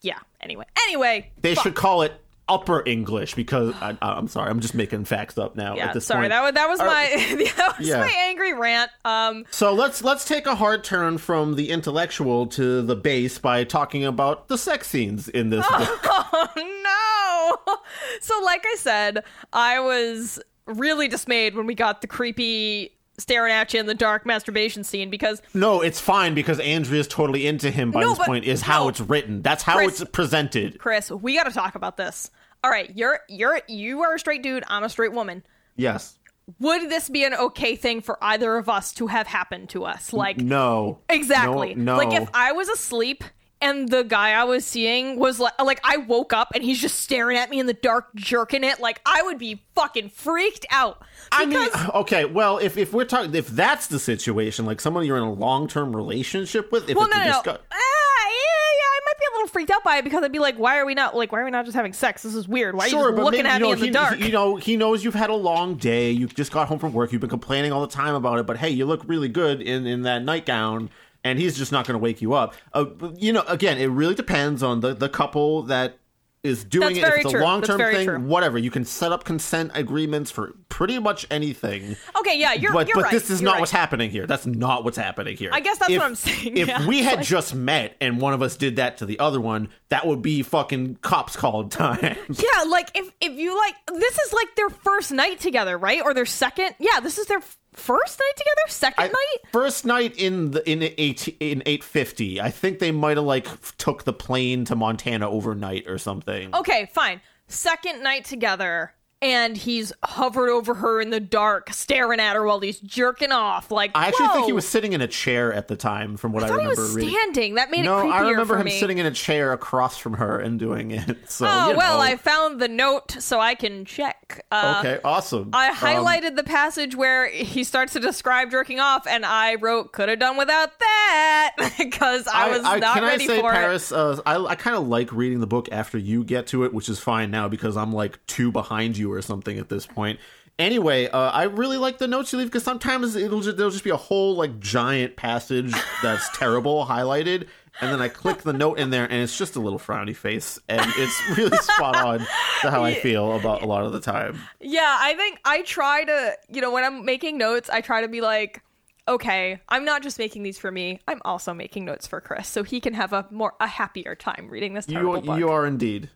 [0.00, 0.64] yeah, anyway.
[0.84, 1.64] Anyway, they fuck.
[1.64, 2.12] should call it
[2.48, 5.76] Upper English because I, I'm sorry, I'm just making facts up now.
[5.76, 6.22] Yeah, at this sorry.
[6.22, 6.30] point.
[6.30, 7.04] That was that was Are- my
[7.56, 8.00] that was Yeah.
[8.00, 8.90] my angry rant.
[9.04, 13.64] Um So let's let's take a hard turn from the intellectual to the base by
[13.64, 16.00] talking about the sex scenes in this book.
[16.04, 16.48] oh
[17.66, 17.76] no.
[18.20, 23.72] So like I said, I was really dismayed when we got the creepy staring at
[23.74, 27.90] you in the dark masturbation scene because No, it's fine because Andrea's totally into him
[27.90, 28.44] by No, this but- point.
[28.44, 28.88] Is how no.
[28.88, 29.42] it's written.
[29.42, 30.78] That's how Chris- it's presented.
[30.78, 32.30] Chris, we got to talk about this.
[32.64, 35.42] All right, you're you're you are a straight dude, I'm a straight woman.
[35.76, 36.18] Yes.
[36.58, 40.12] would this be an okay thing for either of us to have happened to us?
[40.12, 40.98] Like, no.
[41.08, 41.74] Exactly.
[41.74, 41.96] No.
[41.96, 41.96] no.
[41.98, 43.24] Like if I was asleep
[43.62, 47.00] and the guy I was seeing was like, like I woke up and he's just
[47.00, 48.80] staring at me in the dark, jerking it.
[48.80, 51.02] Like I would be fucking freaked out.
[51.30, 55.16] I mean, okay, well, if, if we're talking, if that's the situation, like someone you're
[55.16, 57.58] in a long term relationship with, if well, it's no, a no, no.
[57.70, 60.38] Ah, yeah, yeah, I might be a little freaked out by it because I'd be
[60.38, 62.22] like, why are we not like, why are we not just having sex?
[62.22, 62.74] This is weird.
[62.74, 64.16] Why are you just looking maybe, at you know, me in the dark?
[64.16, 66.10] he- you know, he knows you've had a long day.
[66.10, 67.12] You just got home from work.
[67.12, 68.46] You've been complaining all the time about it.
[68.46, 70.90] But hey, you look really good in in that nightgown,
[71.24, 72.54] and he's just not going to wake you up.
[72.72, 75.98] Uh, you know, again, it really depends on the the couple that
[76.42, 77.18] is doing That's it.
[77.20, 78.18] if it's a long term thing, true.
[78.18, 78.58] whatever.
[78.58, 81.94] You can set up consent agreements for pretty much anything.
[82.18, 83.12] okay, yeah, you're, but you're but right.
[83.12, 83.60] this is You're not right.
[83.60, 84.26] what's happening here.
[84.26, 85.50] That's not what's happening here.
[85.52, 86.84] I guess that's If- what I'm saying, If yeah.
[86.88, 89.68] we had like- just met and one of us did that to the other one,
[89.90, 92.16] that would be fucking cops called time.
[92.28, 96.02] Yeah, like if if you like, this is like their first night together, right?
[96.02, 96.74] Or their second?
[96.80, 97.40] Yeah, this is their
[97.72, 98.62] first night together.
[98.68, 99.50] Second I- night.
[99.52, 102.40] First night in the in eight in eight fifty.
[102.40, 103.46] I think they might have like
[103.76, 106.54] took the plane to Montana overnight or something.
[106.54, 107.20] Okay, fine.
[107.48, 112.60] Second night together, and he's hovered over her in the dark, staring at her while
[112.60, 113.70] he's jerking off.
[113.70, 116.42] Like I actually think he was sitting in a chair at the time, from what
[116.42, 117.10] I, I thought he remember was reading.
[117.14, 117.54] standing.
[117.54, 118.78] That made no, it creepier I remember him me.
[118.78, 121.16] sitting in a chair across from her and doing it.
[121.32, 122.00] So Oh you well.
[122.00, 124.44] I found the note so I can check.
[124.50, 125.50] Uh, okay, awesome.
[125.52, 129.92] I Um, highlighted the passage where he starts to describe jerking off, and I wrote
[129.92, 133.54] "could have done without that" because I was not can ready I say, for it.
[133.54, 133.92] Paris?
[133.92, 136.88] Uh, I, I kind of like reading the book after you get to it, which
[136.88, 140.18] is fine now because I'm like two behind you or something at this point.
[140.58, 143.84] Anyway, uh, I really like the notes you leave because sometimes it'll just there'll just
[143.84, 147.46] be a whole like giant passage that's terrible highlighted,
[147.80, 150.58] and then I click the note in there and it's just a little frowny face,
[150.68, 152.18] and it's really spot on
[152.60, 154.38] to how I feel about a lot of the time.
[154.60, 158.08] Yeah, I think I try to, you know, when I'm making notes, I try to
[158.08, 158.62] be like,
[159.08, 161.00] okay, I'm not just making these for me.
[161.08, 164.48] I'm also making notes for Chris, so he can have a more a happier time
[164.50, 165.38] reading this terrible You book.
[165.38, 166.10] you are indeed.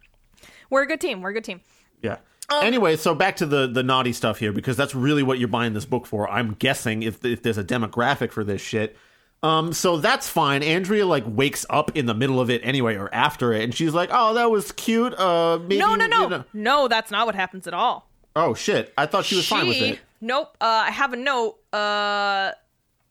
[0.69, 1.23] We're a good team.
[1.23, 1.63] We're a good team.
[2.03, 2.19] Yeah.
[2.49, 5.49] Um, anyway, so back to the the naughty stuff here because that's really what you're
[5.49, 6.29] buying this book for.
[6.31, 8.97] I'm guessing if if there's a demographic for this shit.
[9.43, 10.63] Um, so that's fine.
[10.63, 13.93] Andrea like wakes up in the middle of it anyway, or after it, and she's
[13.95, 16.89] like, "Oh, that was cute." Uh, maybe No, no, no, you know- no.
[16.89, 18.09] That's not what happens at all.
[18.35, 18.93] Oh shit!
[18.97, 19.99] I thought she was fine with it.
[20.21, 20.57] Nope.
[20.61, 21.57] Uh, I have a note.
[21.73, 22.53] Uh,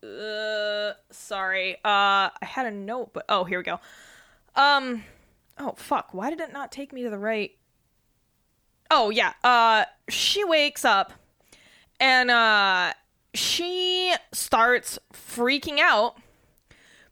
[0.03, 1.75] uh, sorry.
[1.75, 3.79] Uh, I had a note, but oh, here we go.
[4.55, 5.03] Um,
[5.59, 6.09] oh fuck.
[6.13, 7.51] Why did it not take me to the right?
[8.91, 9.33] Oh yeah.
[9.43, 11.13] Uh, she wakes up,
[11.99, 12.93] and uh,
[13.33, 16.17] she starts freaking out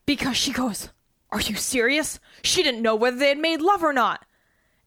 [0.06, 0.90] because she goes,
[1.32, 4.26] "Are you serious?" She didn't know whether they had made love or not.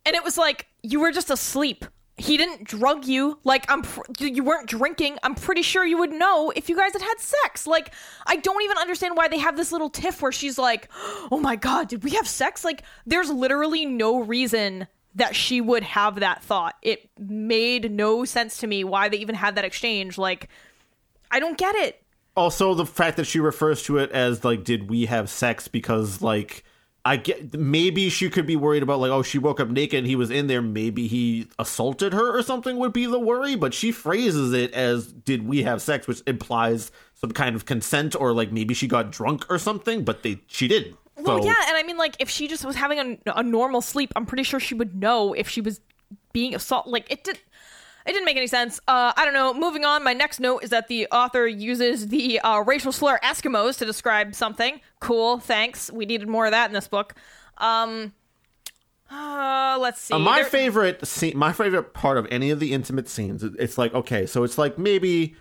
[0.06, 1.84] And it was like, you were just asleep.
[2.16, 3.40] He didn't drug you.
[3.42, 5.18] Like, I'm, pr- you weren't drinking.
[5.24, 7.66] I'm pretty sure you would know if you guys had had sex.
[7.66, 7.92] Like,
[8.24, 10.88] I don't even understand why they have this little tiff where she's like,
[11.32, 12.64] oh my God, did we have sex?
[12.64, 16.76] Like, there's literally no reason that she would have that thought.
[16.82, 20.18] It made no sense to me why they even had that exchange.
[20.18, 20.48] Like,
[21.30, 22.02] I don't get it.
[22.36, 26.22] Also, the fact that she refers to it as like, "Did we have sex?" Because
[26.22, 26.64] like.
[27.04, 30.08] I get maybe she could be worried about like oh she woke up naked and
[30.08, 33.72] he was in there maybe he assaulted her or something would be the worry but
[33.72, 38.32] she phrases it as did we have sex which implies some kind of consent or
[38.32, 41.76] like maybe she got drunk or something but they she didn't Well, so yeah, and
[41.76, 44.60] I mean, like, if she just was having a, a normal sleep, I'm pretty sure
[44.60, 45.80] she would know if she was
[46.32, 46.92] being assaulted.
[46.92, 47.38] Like, it did.
[48.06, 48.78] It didn't make any sense.
[48.86, 49.52] Uh, I don't know.
[49.52, 53.78] Moving on, my next note is that the author uses the uh, racial slur Eskimos
[53.78, 54.80] to describe something.
[55.00, 55.90] Cool, thanks.
[55.90, 57.16] We needed more of that in this book.
[57.58, 58.12] Um,
[59.10, 60.14] uh, let's see.
[60.14, 63.94] Uh, my favorite scene, my favorite part of any of the intimate scenes, it's like
[63.94, 65.34] okay, so it's like maybe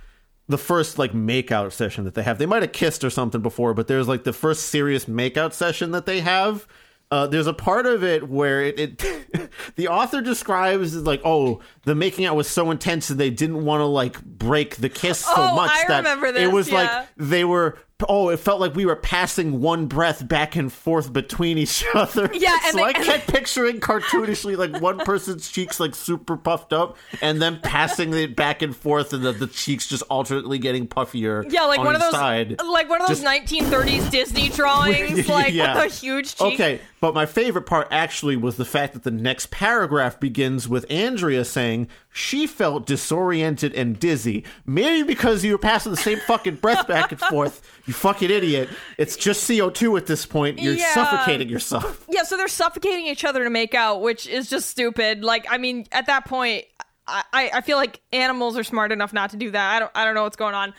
[0.48, 2.38] the first like makeout session that they have.
[2.38, 5.91] They might have kissed or something before, but there's like the first serious makeout session
[5.91, 6.68] that they have.
[7.12, 11.93] Uh, there's a part of it where it, it the author describes like, oh, the
[11.96, 15.34] making out was so intense that they didn't want to like break the kiss so
[15.36, 16.76] Oh, much I that remember it was yeah.
[16.76, 17.78] like they were.
[18.10, 22.30] Oh, it felt like we were passing one breath back and forth between each other.
[22.34, 26.74] Yeah, and so they- I kept picturing cartoonishly like one person's cheeks like super puffed
[26.74, 30.88] up and then passing it back and forth and the, the cheeks just alternately getting
[30.88, 32.60] puffier yeah, like on one of those, side.
[32.70, 35.76] like one of those Just- 1930s Disney drawings, like Yeah.
[35.82, 36.54] with a huge cheek.
[36.56, 40.86] Okay, but my favorite part actually was the fact that the next paragraph begins with
[40.91, 41.88] Andrea saying
[42.18, 44.45] she felt disoriented and dizzy.
[44.66, 48.70] Maybe because you were passing the same fucking breath back and forth, you fucking idiot.
[48.97, 50.59] It's just CO2 at this point.
[50.59, 50.93] You're Yeah.
[50.93, 52.05] suffocating yourself.
[52.09, 55.26] Yeah, so they're suffocating each other to make out, which is just stupid.
[55.26, 56.63] Like, I mean, at that point,
[57.05, 59.76] I, I I feel like animals are smart enough not to do that.
[59.76, 60.74] I don't I don't know what's going on.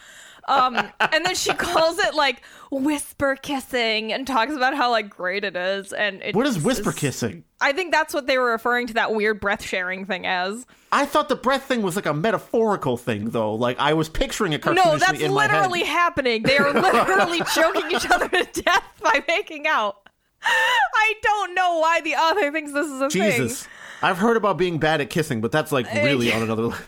[0.48, 0.76] Um,
[1.12, 2.40] and then she calls it like
[2.70, 5.92] whisper kissing and talks about how like great it is.
[5.92, 7.44] And it What is whisper is- kissing?
[7.60, 10.66] I think that's what they were referring to that weird breath sharing thing as.
[10.92, 13.54] I thought the breath thing was like a metaphorical thing, though.
[13.54, 16.42] Like I was picturing it cartoonishly No, that's literally happening.
[16.42, 19.96] They are literally choking each other to death by making out.
[20.42, 23.62] I don't know why the author thinks this is a Jesus.
[23.62, 23.70] thing.
[24.02, 26.62] I've heard about being bad at kissing, but that's like really on another.
[26.66, 26.78] Level.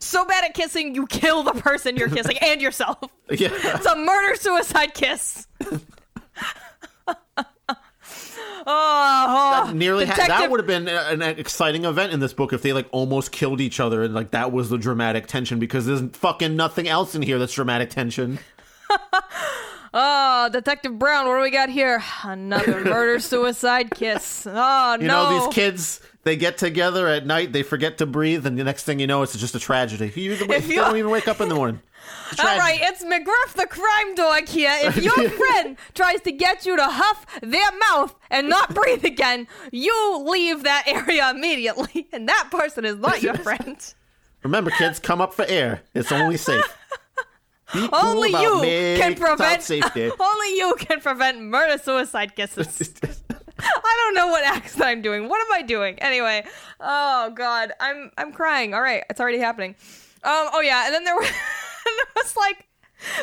[0.00, 2.98] so bad at kissing, you kill the person you're kissing and yourself.
[3.30, 3.48] yeah.
[3.52, 5.46] It's a murder suicide kiss.
[8.66, 12.62] oh, oh, Nearly ha- that would have been an exciting event in this book if
[12.62, 16.02] they like almost killed each other and like that was the dramatic tension because there's
[16.12, 18.38] fucking nothing else in here that's dramatic tension.
[20.48, 22.02] Oh, Detective Brown, what do we got here?
[22.22, 24.46] Another murder suicide kiss.
[24.50, 25.30] Oh You no!
[25.30, 28.84] know these kids they get together at night, they forget to breathe, and the next
[28.84, 30.10] thing you know, it's just a tragedy.
[30.18, 31.80] You, they If you- don't even wake up in the morning.
[32.30, 34.72] It's a right, it's McGruff the crime dog here.
[34.82, 39.46] If your friend tries to get you to huff their mouth and not breathe again,
[39.72, 43.94] you leave that area immediately, and that person is not your friend.
[44.42, 45.82] Remember, kids, come up for air.
[45.94, 46.64] It's only safe.
[47.92, 48.60] Only you
[48.98, 49.70] can prevent.
[50.20, 52.94] Only you can prevent murder suicide kisses.
[53.60, 55.28] I don't know what accent I'm doing.
[55.28, 55.98] What am I doing?
[55.98, 56.44] Anyway,
[56.80, 58.72] oh god, I'm I'm crying.
[58.74, 59.70] All right, it's already happening.
[60.22, 60.48] Um.
[60.52, 62.66] Oh yeah, and then there was, there was like,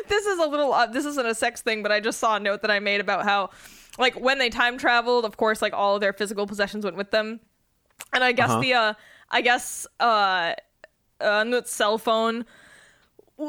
[0.09, 0.73] this is a little.
[0.73, 2.99] Uh, this isn't a sex thing, but I just saw a note that I made
[3.01, 3.49] about how,
[3.97, 7.11] like, when they time traveled, of course, like all of their physical possessions went with
[7.11, 7.39] them,
[8.13, 8.61] and I guess Uh-huh.
[8.61, 8.93] the uh,
[9.31, 10.53] I guess uh,
[11.21, 12.45] uh, Cnut's cell phone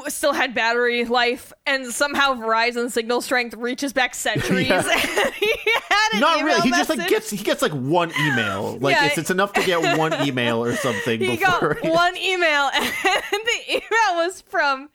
[0.09, 4.69] still had battery life, and somehow Verizon signal strength reaches back centuries.
[4.69, 4.83] Yeah.
[5.31, 5.53] he
[5.89, 6.61] had an Not really.
[6.63, 8.79] He just like gets he gets like one email.
[8.81, 9.07] Like Yeah.
[9.07, 11.75] it's, it's enough to get one email or something He before.
[11.75, 12.85] got one email, and
[13.33, 14.89] the email was from,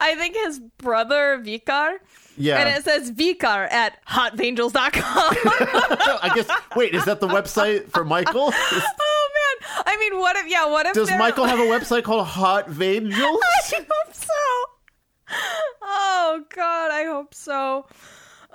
[0.00, 1.96] I think, his brother Vikar.
[2.36, 2.58] Yeah.
[2.58, 5.02] And it says Vikar at hotvangels.com.
[6.22, 6.48] I guess.
[6.76, 8.48] Wait, is that the website for Michael?
[8.48, 8.54] Is-
[9.00, 9.84] oh, man.
[9.86, 13.12] I mean, what if, yeah, what if does Michael have a website called Hot Vangels?
[13.14, 15.36] I hope so.
[15.82, 17.86] Oh, God, I hope so.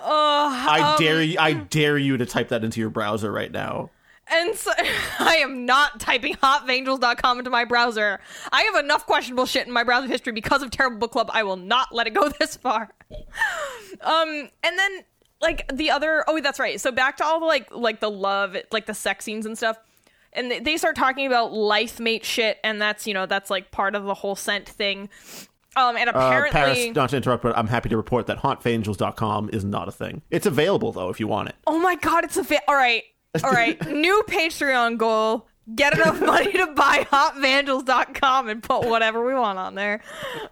[0.02, 1.36] Oh, I um, dare you!
[1.38, 3.90] I dare you to type that into your browser right now.
[4.32, 4.70] And so
[5.18, 8.20] I am not typing hotvangels.com into my browser.
[8.52, 11.30] I have enough questionable shit in my browser history because of Terrible Book Club.
[11.32, 12.90] I will not let it go this far.
[14.00, 15.04] Um, and then
[15.40, 16.80] like the other oh that's right.
[16.80, 19.76] So back to all the like like the love, like the sex scenes and stuff.
[20.32, 23.94] And they- start talking about life mate shit, and that's you know that's like part
[23.96, 25.08] of the whole scent thing.
[25.76, 29.50] Um, and Uh, apparently, Paris, not to interrupt, but I'm happy to report that hauntfangels.com
[29.52, 30.22] is not a thing.
[30.30, 31.56] It's available though if you want it.
[31.66, 33.02] Oh my god, it's a fa- all right.
[33.44, 33.80] All right.
[33.86, 35.46] New Patreon goal.
[35.74, 40.02] Get enough money to buy hotvangels.com and put whatever we want on there.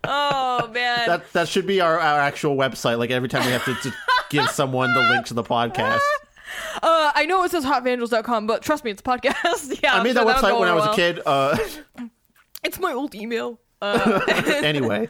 [0.05, 1.09] Oh man.
[1.09, 2.99] That that should be our, our actual website.
[2.99, 3.93] Like every time we have to, to
[4.31, 5.99] give someone the link to the podcast.
[6.83, 9.81] uh I know it says hotvangels.com, but trust me, it's a podcast.
[9.83, 9.95] yeah.
[9.97, 10.93] I made that website when I was well.
[10.93, 11.21] a kid.
[11.27, 11.57] Uh,
[12.65, 13.61] It's my old email.
[13.81, 14.21] Uh,
[14.65, 15.09] anyway,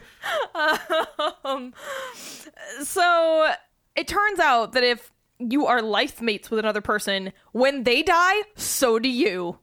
[2.83, 3.51] so
[3.95, 8.41] it turns out that if you are life mates with another person, when they die,
[8.55, 9.57] so do you.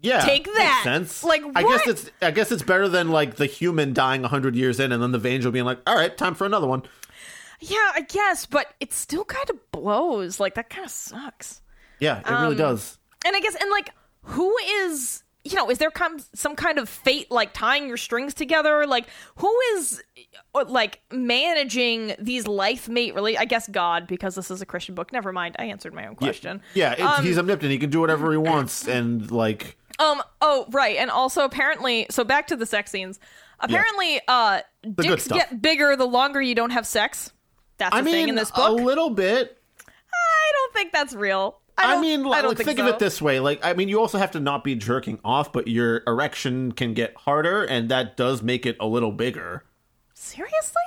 [0.00, 0.80] yeah, Take makes that.
[0.84, 1.22] sense.
[1.24, 4.80] Like, I guess it's I guess it's better than like the human dying hundred years
[4.80, 6.82] in, and then the angel being like, "All right, time for another one."
[7.60, 10.40] Yeah, I guess, but it still kind of blows.
[10.40, 11.60] Like that kind of sucks.
[11.98, 12.98] Yeah, it really Um, does.
[13.26, 13.90] And I guess, and like,
[14.22, 15.90] who is, you know, is there
[16.34, 18.86] some kind of fate like tying your strings together?
[18.86, 20.02] Like, who is,
[20.54, 23.38] uh, like, managing these life mate really?
[23.38, 25.12] I guess God, because this is a Christian book.
[25.12, 25.56] Never mind.
[25.58, 26.60] I answered my own question.
[26.74, 27.72] Yeah, it, Um, he's omnipotent.
[27.72, 30.22] He can do whatever he wants, and like, Um.
[30.42, 30.96] Oh, right.
[30.96, 33.18] And also, apparently, so back to the sex scenes.
[33.60, 37.32] Apparently, uh, good dicks get bigger the longer you don't have sex.
[37.76, 38.68] That's a I thing mean, in this book.
[38.68, 39.58] a little bit.
[40.12, 41.58] I don't think that's real.
[41.80, 42.86] I, I, mean, I like, think, think, so.
[42.88, 43.40] of it this way.
[43.40, 46.94] Like, I mean, you also have to not be jerking off, but your erection can
[46.94, 49.64] get harder, and that does make it a little bigger.
[50.14, 50.82] Seriously?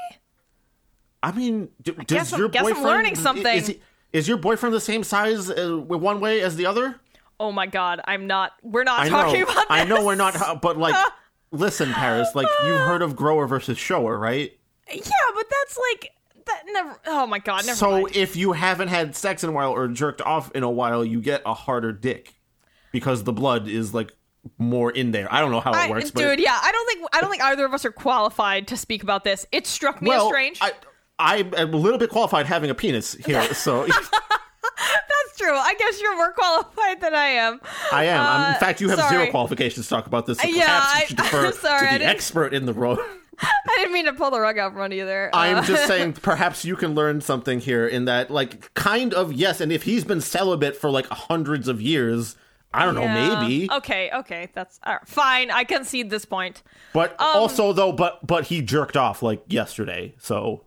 [1.21, 3.55] I mean, d- does guess I'm- your guess I'm boyfriend learning something.
[3.55, 3.81] Is, he,
[4.11, 6.99] is your boyfriend the same size uh, one way as the other?
[7.39, 8.51] Oh my god, I'm not.
[8.61, 9.45] We're not I talking know.
[9.47, 9.65] about this.
[9.69, 10.95] I know we're not, but like,
[11.51, 12.29] listen, Paris.
[12.35, 14.57] Like, you've heard of grower versus shower, right?
[14.93, 15.01] Yeah,
[15.33, 16.11] but that's like
[16.45, 16.99] that never.
[17.07, 18.15] Oh my god, never So mind.
[18.15, 21.21] if you haven't had sex in a while or jerked off in a while, you
[21.21, 22.33] get a harder dick
[22.91, 24.11] because the blood is like
[24.57, 25.31] more in there.
[25.33, 27.29] I don't know how it I- works, but dude, yeah, I don't think I don't
[27.29, 29.45] think either of us are qualified to speak about this.
[29.51, 30.59] It struck me well, as strange.
[31.19, 35.53] I, I'm a little bit qualified having a penis here, so that's true.
[35.55, 37.59] I guess you're more qualified than I am.
[37.91, 38.21] I am.
[38.21, 39.17] I'm- in Uh, fact, you have sorry.
[39.17, 40.39] zero qualifications to talk about this.
[40.39, 42.97] So Yeah, I- you should defer I'm sorry, to the expert in the room.
[43.41, 45.29] I didn't mean to pull the rug out from under you there.
[45.33, 49.33] I'm Uh, just saying, perhaps you can learn something here in that, like, kind of
[49.33, 49.59] yes.
[49.61, 52.35] And if he's been celibate for like hundreds of years,
[52.73, 53.13] I don't yeah.
[53.29, 53.69] know, maybe.
[53.71, 55.51] Okay, okay, that's all right, fine.
[55.51, 56.63] I concede this point.
[56.93, 60.63] But Um, also, though, but but he jerked off like yesterday, so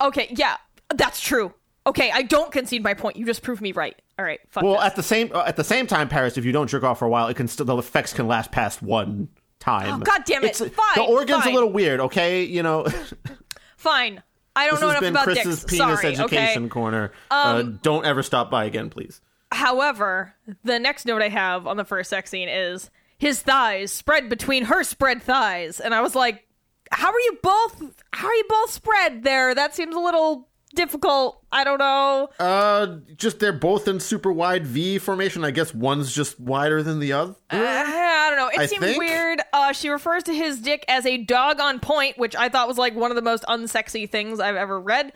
[0.00, 0.56] Okay, yeah,
[0.94, 1.52] that's true.
[1.86, 3.16] Okay, I don't concede my point.
[3.16, 3.96] You just proved me right.
[4.18, 4.84] All right, fuck well this.
[4.84, 6.36] at the same uh, at the same time, Paris.
[6.36, 8.50] If you don't jerk off for a while, it can still the effects can last
[8.50, 9.28] past one
[9.68, 9.94] time.
[9.94, 10.60] Oh, God damn it.
[10.60, 11.52] It's- Fine, the organ's fine.
[11.52, 12.00] a little weird.
[12.00, 12.86] Okay, you know.
[13.76, 14.22] Fine.
[14.56, 15.72] I don't this know enough about Chris's dicks.
[15.78, 16.12] penis Sorry.
[16.14, 16.68] education Okay.
[16.70, 17.12] corner.
[17.30, 19.20] uh, don't ever stop by again, please.
[19.52, 24.28] However, the next note I have on the first sex scene is his thighs spread
[24.28, 26.44] between her spread thighs, and I was like,
[26.90, 28.02] "How are you both?
[28.12, 29.54] How are you both spread there?
[29.54, 31.44] That seems a little difficult.
[31.52, 35.44] I don't know." Uh, just they're both in super wide V formation.
[35.44, 37.34] I guess one's just wider than the other.
[37.50, 38.48] Uh, I don't know.
[38.48, 39.40] It I seemed think- weird.
[39.52, 42.78] Uh, she refers to his dick as a dog on point, which I thought was
[42.78, 45.12] like one of the most unsexy things I've ever read.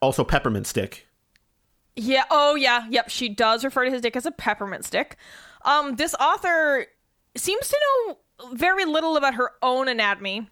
[0.00, 1.06] Also, peppermint stick.
[1.96, 2.24] Yeah.
[2.30, 2.86] Oh, yeah.
[2.90, 3.08] Yep.
[3.10, 5.16] She does refer to his dick as a peppermint stick.
[5.64, 6.86] Um, this author
[7.36, 7.76] seems to
[8.06, 8.18] know
[8.54, 10.48] very little about her own anatomy.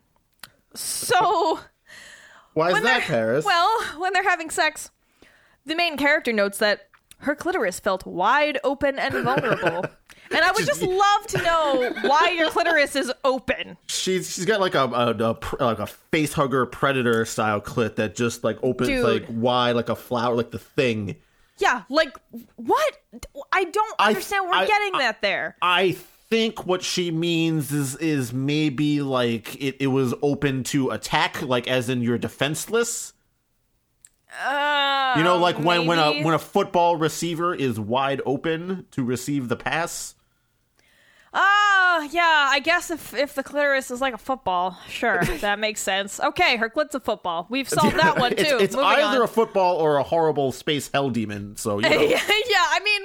[0.74, 1.60] So,
[2.56, 3.44] Why is when that, Paris?
[3.44, 4.90] Well, when they're having sex,
[5.66, 6.88] the main character notes that
[7.18, 9.84] her clitoris felt wide open and vulnerable.
[10.30, 13.76] and I would just love to know why your clitoris is open.
[13.88, 18.14] she's she's got like a, a, a like a face hugger predator style clit that
[18.16, 19.04] just like opens Dude.
[19.04, 21.16] like wide like a flower like the thing.
[21.58, 22.16] Yeah, like
[22.56, 22.98] what?
[23.52, 24.46] I don't I- understand.
[24.46, 25.56] We're I- getting I- that there.
[25.62, 25.96] I
[26.28, 31.68] think what she means is is maybe like it, it was open to attack, like
[31.68, 33.12] as in you're defenseless.
[34.44, 39.02] Uh, You know, like when when a when a football receiver is wide open to
[39.04, 40.14] receive the pass.
[41.32, 42.48] Ah, yeah.
[42.50, 46.18] I guess if if the clitoris is like a football, sure, that makes sense.
[46.20, 47.46] Okay, her clit's a football.
[47.48, 48.42] We've solved that one too.
[48.58, 49.22] It's, it's either on.
[49.22, 51.56] a football or a horrible space hell demon.
[51.56, 52.00] So you know.
[52.00, 53.02] yeah, I mean.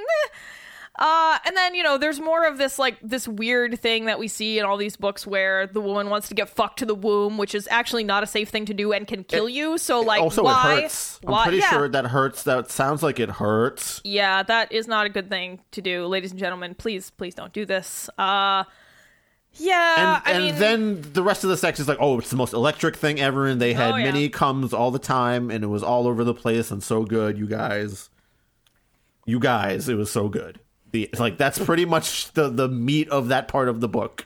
[1.00, 4.28] Uh, and then you know, there's more of this like this weird thing that we
[4.28, 7.38] see in all these books where the woman wants to get fucked to the womb,
[7.38, 9.78] which is actually not a safe thing to do and can kill you.
[9.78, 10.80] So like, also, why?
[10.80, 11.20] it hurts.
[11.26, 11.70] I'm pretty yeah.
[11.70, 12.44] sure that hurts.
[12.44, 14.02] That sounds like it hurts.
[14.04, 16.76] Yeah, that is not a good thing to do, ladies and gentlemen.
[16.76, 18.10] Please, please don't do this.
[18.18, 18.64] Uh,
[19.56, 22.38] yeah, and and mean, then the rest of the sex is like, oh, it's the
[22.38, 24.06] most electric thing ever, and they had Oh, yeah.
[24.06, 27.38] many comes all the time, and it was all over the place and so good,
[27.38, 28.10] you guys.
[29.26, 30.61] You guys, it was so good.
[30.92, 34.26] The like that's pretty much the the meat of that part of the book.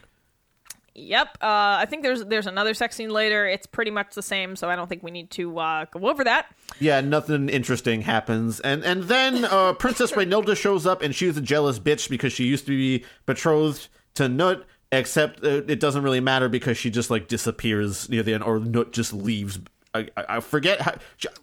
[0.98, 1.38] Yep.
[1.42, 3.46] Uh, I think there's there's another sex scene later.
[3.46, 6.24] It's pretty much the same, so I don't think we need to uh, go over
[6.24, 6.46] that.
[6.80, 11.42] Yeah, nothing interesting happens, and and then uh, Princess Raynilda shows up, and she's a
[11.42, 16.20] jealous bitch because she used to be betrothed to Cnut, except uh, it doesn't really
[16.20, 19.58] matter because she just like disappears near the end, or Cnut just leaves.
[19.92, 20.94] I, I, I forget how.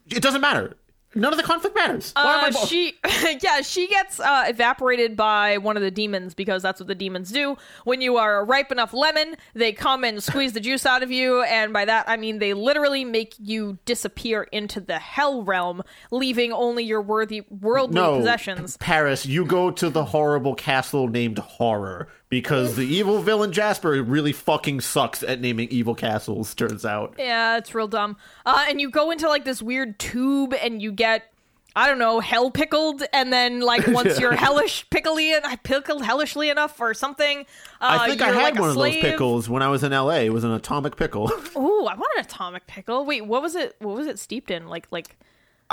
[0.10, 0.76] It doesn't matter.
[1.16, 2.12] None of the conflict matters.
[2.16, 2.96] Why am I Uh, bo- she,
[3.42, 7.32] yeah, she gets uh, evaporated by one of the demons because that's what the demons
[7.32, 7.58] do.
[7.84, 11.12] When you are a ripe enough lemon, they come and squeeze the juice out of
[11.12, 15.84] you, and by that I mean they literally make you disappear into the hell realm,
[16.12, 18.78] leaving only your worthy worldly no, possessions.
[18.78, 24.02] P- Paris, you go to the horrible castle named Horror because the evil villain Jasper
[24.02, 26.56] really fucking sucks at naming evil castles.
[26.56, 27.14] Turns out.
[27.20, 28.18] Yeah, it's real dumb.
[28.44, 31.30] Uh, and you go into like this weird tube, and you get.
[31.76, 36.04] I don't know, hell pickled, and then like once you're hellish pickly and I pickled
[36.04, 37.42] hellishly enough or something.
[37.82, 40.22] Uh, I think I had like, one of those pickles when I was in LA.
[40.22, 41.32] It was an atomic pickle.
[41.58, 43.06] Ooh, I want an atomic pickle.
[43.06, 43.76] Wait, what was it?
[43.80, 44.68] What was it steeped in?
[44.68, 45.18] Like, like.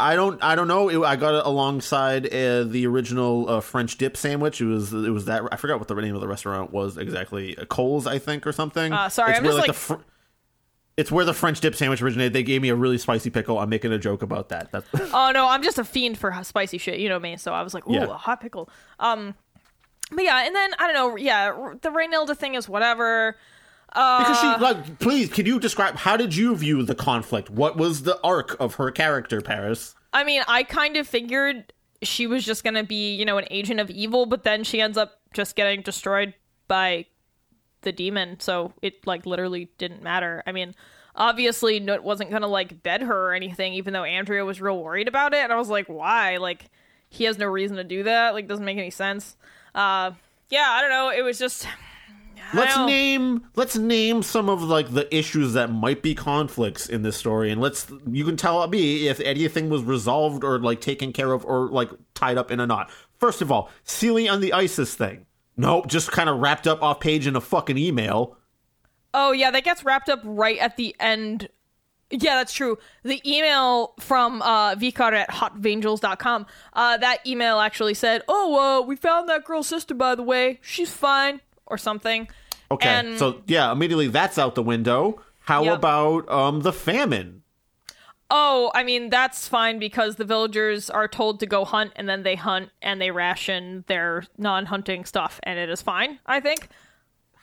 [0.01, 0.43] I don't.
[0.43, 0.89] I don't know.
[0.89, 4.61] It, I got it alongside uh, the original uh, French dip sandwich.
[4.61, 4.93] It was.
[4.93, 5.43] It was that.
[5.53, 7.57] I forgot what the name of the restaurant was exactly.
[7.57, 8.93] Uh, Cole's, I think, or something.
[8.93, 10.03] Uh, sorry, it's I'm where, just, the fr-
[10.97, 12.33] it's where the French dip sandwich originated.
[12.33, 13.59] They gave me a really spicy pickle.
[13.59, 14.71] I'm making a joke about that.
[14.73, 16.99] That's, Oh no, I'm just a fiend for spicy shit.
[16.99, 17.37] You know me.
[17.37, 18.05] So I was like, ooh, Yeah.
[18.05, 18.69] a hot pickle.
[18.99, 19.35] Um,
[20.13, 21.17] but yeah, and then I don't know.
[21.17, 23.37] Yeah, the Raynilda thing is whatever.
[23.93, 24.99] Because she like.
[25.01, 27.51] Please, can you describe how did you view the conflict?
[27.51, 29.95] What was the arc of her character, Paris?
[30.13, 31.73] I mean, I kind of figured
[32.03, 34.97] she was just gonna be, you know, an agent of evil, but then she ends
[34.97, 36.35] up just getting destroyed
[36.69, 37.07] by
[37.83, 38.39] the demon.
[38.41, 40.43] So it like literally didn't matter.
[40.47, 40.75] I mean,
[41.17, 45.09] obviously, Cnut wasn't gonna like bed her or anything, even though Andrea was real worried
[45.09, 45.39] about it.
[45.41, 46.37] And I was like, why?
[46.37, 46.71] Like,
[47.09, 48.35] he has no reason to do that.
[48.35, 49.37] Like, doesn't make any sense.
[49.75, 50.13] Uh,
[50.49, 51.11] yeah, I don't know.
[51.11, 51.67] It was just.
[52.55, 57.17] Let's name let's name some of like the issues that might be conflicts in this
[57.17, 61.33] story and let's you can tell me if anything was resolved or like taken care
[61.33, 64.95] of or like tied up in a knot first of all Celie on the isis
[64.95, 65.27] thing
[65.57, 68.37] nope just kind of wrapped up off page in a fucking email
[69.13, 71.49] Oh yeah, that gets wrapped up right at the end.
[72.11, 72.79] Yeah, that's true.
[73.05, 78.97] The email from uh, Vikar at hotvangels.com, uh, that email actually said, "Oh, uh, we
[78.97, 80.59] found that girl's sister, by the way.
[80.63, 81.41] She's fine,"
[81.71, 82.29] or something.
[82.71, 85.79] okay And- so yeah immediately that's out the window how Yep.
[85.79, 87.37] about um the famine
[88.33, 92.23] Oh, I mean that's fine because the villagers are told to go hunt, and then
[92.23, 96.21] they hunt and they ration their non-hunting stuff, and it is fine.
[96.27, 96.69] I think.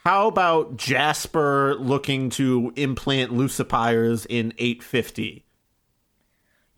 [0.06, 5.44] how about jasper looking to implant Lucipires in 850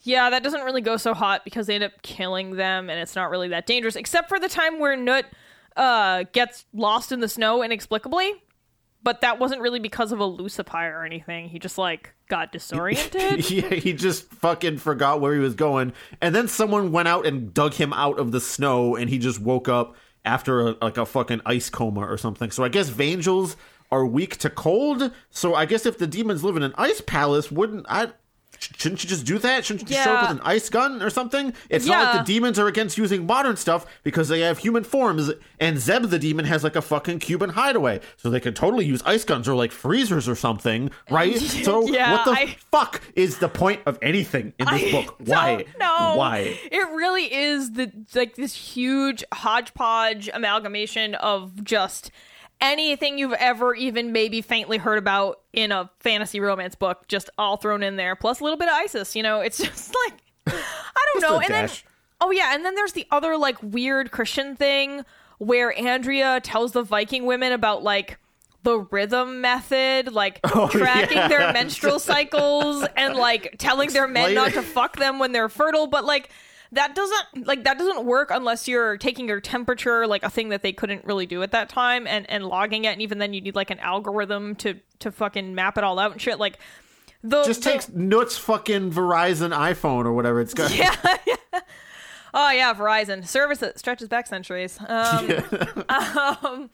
[0.02, 3.16] Yeah, that doesn't really go so hot because they end up killing them, and it's
[3.16, 5.26] not really that dangerous, except for the time where Cnut
[5.76, 8.32] uh, gets lost in the snow inexplicably.
[9.02, 11.48] But that wasn't really because of a Lucipire or anything.
[11.48, 13.50] He just like got disoriented.
[13.52, 17.54] yeah, he just fucking forgot where he was going, and then someone went out and
[17.54, 19.96] dug him out of the snow, and he just woke up
[20.26, 22.52] after a, like a fucking ice coma or something.
[22.52, 23.56] So I guess Vangels
[23.92, 25.12] are weak to cold.
[25.30, 28.12] So I guess if the demons live in an ice palace, wouldn't I?
[28.60, 29.66] Shouldn't you just do that?
[29.66, 31.54] Shouldn't you just show up with an ice gun or something?
[31.70, 35.32] It's not like the demons are against using modern stuff because they have human forms,
[35.60, 39.02] and Zeb the demon has like a fucking Cuban hideaway, so they could totally use
[39.06, 41.38] ice guns or like freezers or something, right?
[41.40, 45.16] So Yeah, what the I- fuck is the point of anything in this I book?
[45.26, 45.66] Why?
[45.80, 46.14] know.
[46.16, 46.58] Why?
[46.72, 52.12] It really is the like this huge hodgepodge amalgamation of just
[52.62, 57.58] anything you've ever even maybe faintly heard about in a fantasy romance book, just all
[57.58, 59.16] thrown in there, plus a little bit of ISIS.
[59.16, 61.40] You know, it's just like I don't know.
[61.40, 61.70] And then
[62.22, 65.06] oh yeah, and then there's the other like weird Christian thing
[65.38, 68.18] where Andrea tells the Viking women about like
[68.64, 71.28] the rhythm method, like tracking Oh, yeah.
[71.30, 75.48] their menstrual cycles and like telling their men Explain not to fuck them when they're
[75.48, 76.30] fertile, but like
[76.72, 80.62] that doesn't like that doesn't work unless you're taking your temperature, like a thing that
[80.62, 83.42] they couldn't really do at that time, and and logging it, and even then you
[83.42, 86.40] need like an algorithm to to fucking map it all out and shit.
[86.40, 86.60] Like
[87.24, 90.76] the Just the- takes Cnut's fucking Verizon iPhone or whatever it's got.
[90.76, 90.96] yeah,
[91.26, 91.60] yeah.
[92.34, 94.78] Oh yeah, Verizon service that stretches back centuries.
[94.88, 95.32] Um,
[95.90, 96.70] um,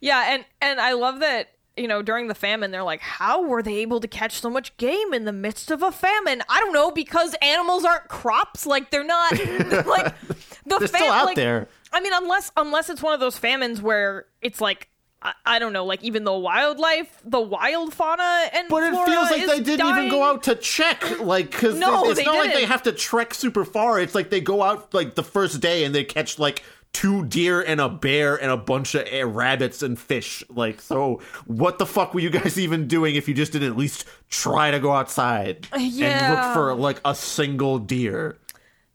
[0.00, 3.62] yeah, and and I love that you know during the famine they're like, how were
[3.62, 6.42] they able to catch so much game in the midst of a famine?
[6.48, 8.66] I don't know because animals aren't crops.
[8.66, 9.32] Like they're not
[9.86, 11.68] like the They're still out like- there.
[11.92, 14.88] I mean, unless unless it's one of those famines where it's like.
[15.22, 19.30] I, I don't know, like even the wildlife, the wild fauna, and But it feels
[19.30, 22.66] like they didn't even go out to check, like, because No, it's not like they
[22.66, 23.98] have to trek super far.
[24.00, 26.62] It's like they go out like the first day and they catch like
[26.94, 30.42] two deer and a bear and a bunch of eh, rabbits and fish.
[30.48, 33.76] Like, so what the fuck were you guys even doing if you just didn't at
[33.76, 38.38] least try to go outside and look for like a single deer?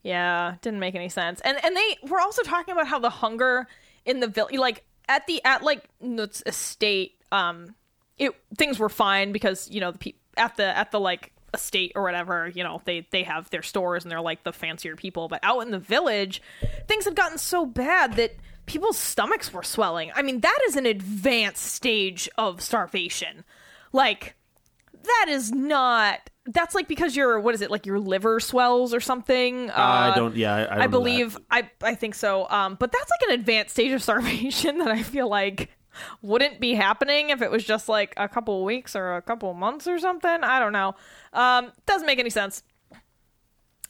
[0.01, 1.41] Yeah, didn't make any sense.
[1.41, 3.67] And and they were also talking about how the hunger
[4.05, 7.75] in the village, like at the at like Cnut's estate, um,
[8.17, 11.93] it things were fine because you know the pe- at the at the like estate
[11.95, 15.27] or whatever, you know they they have their stores and they're like the fancier people.
[15.27, 16.41] But out in the village,
[16.87, 18.35] things had gotten so bad that
[18.65, 20.11] people's stomachs were swelling.
[20.15, 23.43] I mean, that is an advanced stage of starvation.
[23.91, 24.35] Like
[25.03, 28.99] that is not that's like because your what is it like your liver swells or
[28.99, 30.35] something uh, I don't.
[30.35, 30.91] Yeah, I, I, don't know that.
[30.91, 34.89] believe i i think so um but that's like an advanced stage of starvation that
[34.89, 35.69] i feel like
[36.21, 39.87] wouldn't be happening if it was just like a couple weeks or a couple months
[39.87, 40.43] or something.
[40.43, 40.95] I don't know.
[41.33, 42.63] Um doesn't make any sense.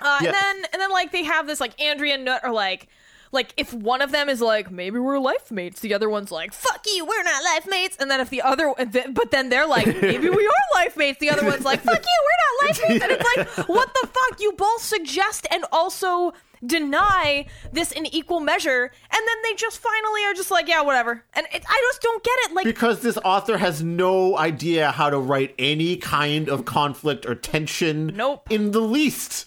[0.02, 0.28] Uh, Yeah.
[0.30, 2.88] and then and then like they have this like Andrea and Cnut are like
[3.32, 6.52] like if one of them is like maybe we're life mates, the other one's like
[6.54, 8.74] fuck you, we're not life mates, and then if the other
[9.12, 12.24] but then they're like maybe we are life mates, the other one's like fuck you,
[12.26, 14.40] we're not life mates, and it's like what the fuck?
[14.42, 16.34] You both suggest and also
[16.66, 21.24] deny this in equal measure, and then they just finally are just like yeah whatever,
[21.34, 22.54] and it, I just don't get it.
[22.54, 27.36] Like because this author has no idea how to write any kind of conflict or
[27.36, 28.48] tension Nope.
[28.52, 29.46] in the least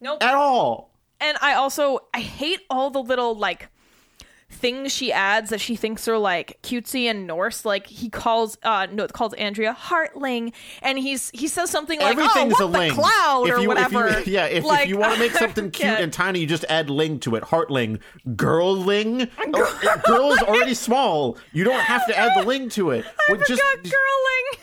[0.00, 0.22] nope.
[0.22, 0.90] at all.
[1.20, 3.68] and I also I hate all the little like
[4.54, 7.64] things she adds that she thinks are like cutesy and Norse.
[7.64, 10.52] Like he calls uh no calls Andrea Heartling,
[10.82, 12.92] and he's he says something like Everything's oh a what ling.
[12.92, 14.06] cloud if or you, whatever.
[14.08, 16.46] If you, yeah, if, Like, if you want to make something cute and tiny, you
[16.46, 17.42] just add ling to it.
[17.44, 17.98] Heartling,
[18.30, 19.30] girlling.
[19.56, 21.36] Oh, girl is already small.
[21.52, 23.04] You don't have to add the ling to it.
[23.06, 24.58] I Would just girling.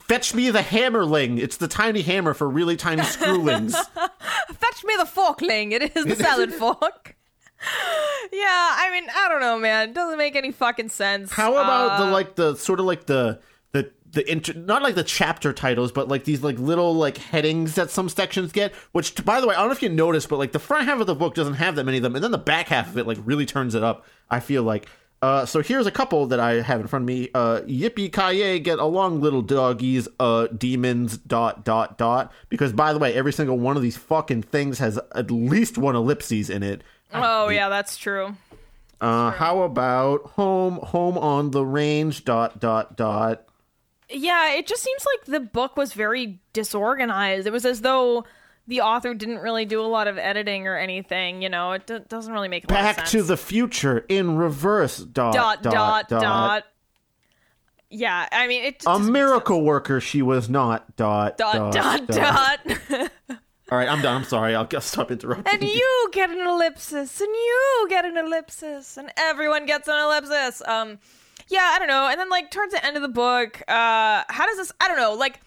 [0.00, 1.38] fetch me the hammerling.
[1.38, 3.72] It's the tiny hammer for really tiny screwlings.
[3.74, 5.72] Fetch me the forkling.
[5.72, 7.16] It is the salad fork.
[8.32, 8.46] Yeah,
[8.78, 9.90] I mean, I don't know, man.
[9.90, 11.32] It doesn't make any fucking sense.
[11.32, 13.40] How about the Uh, like the sort of like the
[13.72, 17.74] the the inter- not like the chapter titles, but like these like little like headings
[17.74, 18.72] that some sections get.
[18.92, 21.00] Which, by the way, I don't know if you noticed, but like the front half
[21.00, 22.98] of the book doesn't have that many of them, and then the back half of
[22.98, 24.06] it like really turns it up.
[24.30, 24.86] I feel like.
[25.22, 27.28] Uh, so here's a couple that I have in front of me.
[27.34, 30.08] Uh, Yippee ki get along, little doggies.
[30.18, 31.18] Uh, demons.
[31.18, 32.32] Dot dot dot.
[32.48, 35.94] Because by the way, every single one of these fucking things has at least one
[35.94, 36.82] ellipses in it.
[37.12, 38.36] Oh, yeah, that's true.
[39.00, 42.24] Uh, how about home, home on the range.
[42.24, 43.44] Dot dot dot.
[44.10, 47.46] Yeah, it just seems like the book was very disorganized.
[47.46, 48.24] It was as though
[48.66, 51.42] the author didn't really do a lot of editing or anything.
[51.42, 52.96] You know, it d- doesn't really make a lot of sense.
[52.96, 53.10] Back sense.
[53.12, 54.98] to the future in reverse.
[54.98, 56.64] Dot dot dot dot dot.
[57.88, 58.82] Yeah, I mean it.
[58.86, 60.96] A just- miracle worker she was not.
[60.96, 62.60] Dot Dot dot dot.
[63.70, 64.16] All right, I'm done.
[64.16, 64.54] I'm sorry.
[64.56, 65.52] I'll I'll stop interrupting.
[65.52, 70.60] and you get an ellipsis, and you get an ellipsis, and everyone gets an ellipsis.
[70.66, 70.98] Um,
[71.48, 72.08] yeah, I don't know.
[72.08, 74.72] And then like towards the end of the book, uh, how does this?
[74.80, 75.14] I don't know.
[75.14, 75.40] Like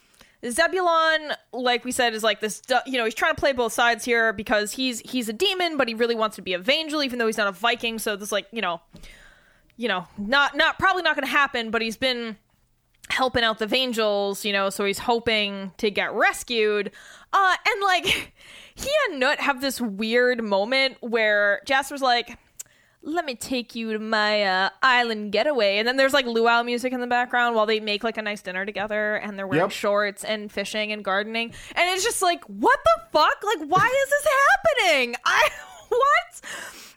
[0.50, 2.62] Zebulon, like we said, is like this.
[2.86, 5.90] You know, he's trying to play both sides here because he's he's a demon, but
[5.90, 8.00] he really wants to be a Vangel, even though he's not a Viking.
[8.00, 8.80] So this like you know,
[9.76, 11.72] you know, not not probably not going to happen.
[11.72, 12.38] But he's been
[13.10, 16.92] helping out the Vangels, you know, so he's hoping to get rescued.
[17.32, 18.06] Uh, and like,
[18.76, 22.38] he and Cnut have this weird moment where Jasper's like,
[23.06, 25.78] let me take you to my uh, island getaway.
[25.78, 28.42] And then there's like luau music in the background while they make like a nice
[28.42, 29.72] dinner together and they're wearing Yep.
[29.72, 31.52] shorts and fishing and gardening.
[31.76, 33.44] And it's just like, what the fuck?
[33.44, 34.28] Like, why is this
[34.88, 35.16] happening?
[35.26, 35.50] I,
[35.90, 36.42] what?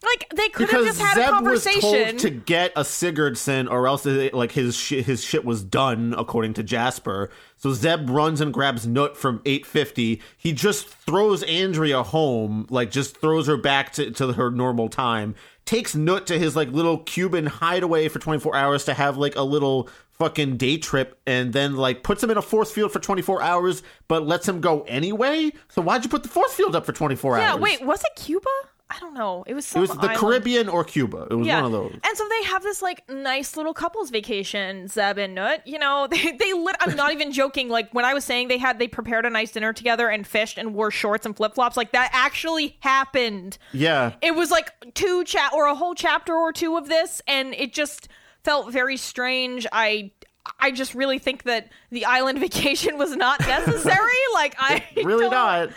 [0.02, 1.81] Like, they could have just had a Zeb was conversation.
[1.81, 6.14] told to get a Sigurdsson, or else it, like his sh- his shit was done,
[6.16, 7.31] according to Jasper.
[7.56, 10.20] So Zeb runs and grabs Cnut from 850.
[10.36, 15.35] He just throws Andrea home, like just throws her back to, to her normal time.
[15.64, 19.43] Takes Cnut to his like little Cuban hideaway for 24 hours to have like a
[19.43, 23.43] little fucking day trip, and then like puts him in a force field for 24
[23.43, 25.51] hours, but lets him go anyway.
[25.68, 27.56] So why'd you put the force field up for 24 yeah, hours?
[27.56, 28.47] Yeah wait, was it Cuba?
[28.89, 29.43] I don't know.
[29.49, 30.19] It was It was the island.
[30.19, 31.27] Caribbean or Cuba.
[31.29, 31.57] It was Yeah.
[31.63, 31.93] one of those.
[32.05, 35.63] And so they have this like nice little couples vacation, Zeb and Cnut.
[35.67, 37.69] You know, they they lit I'm not even joking.
[37.69, 40.57] Like when I was saying they had they prepared a nice dinner together and fished
[40.57, 43.59] and wore shorts and flip flops, like that actually happened.
[43.73, 44.13] Yeah.
[44.23, 47.73] It was like two chat or a whole chapter or two of this, and it
[47.73, 48.09] just
[48.45, 49.67] felt very strange.
[49.73, 50.13] I
[50.59, 54.12] I just really think that the island vacation was not necessary.
[54.35, 55.70] like I really not.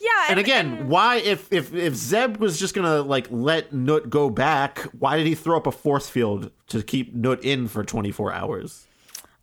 [0.00, 4.30] Yeah, And again, why if if if Zeb was just gonna like let Cnut go
[4.30, 8.10] back, why did he throw up a force field to keep Cnut in for twenty
[8.10, 8.86] four hours?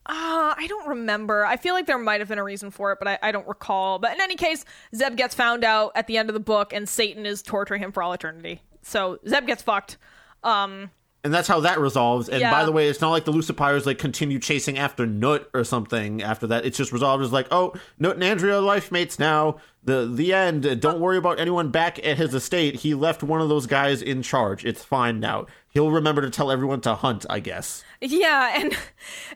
[0.06, 1.46] Uh, I don't remember.
[1.46, 3.48] I feel like there might have been a reason for it, but I, I don't
[3.48, 4.00] recall.
[4.00, 4.66] But in any case,
[4.96, 7.92] Zeb gets found out at the end of the book, and Satan is torturing him
[7.92, 8.60] for all eternity.
[8.82, 9.98] So Zeb gets fucked.
[10.44, 10.90] Um,
[11.24, 12.30] And that's how that resolves.
[12.30, 12.50] And Yeah.
[12.52, 16.24] by the way, it's not like the Lucipires like continue chasing after Cnut or something
[16.24, 16.66] after that.
[16.66, 19.58] It's just resolved as like, oh, Cnut and Andrea are life mates now.
[19.84, 20.80] The the end.
[20.82, 22.76] Don't worry about anyone back at his estate.
[22.76, 24.64] He left one of those guys in charge.
[24.66, 25.46] It's fine now.
[25.72, 27.84] He'll remember to tell everyone to hunt, I guess.
[28.02, 28.76] yeah, and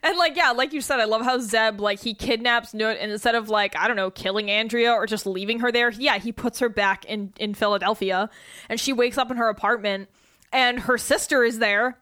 [0.03, 3.11] and like yeah, like you said, I love how Zeb like he kidnaps Cnut, and
[3.11, 6.31] instead of like I don't know killing Andrea or just leaving her there, yeah, he
[6.31, 8.29] puts her back in in Philadelphia,
[8.69, 10.09] and she wakes up in her apartment,
[10.53, 11.97] and her sister is there.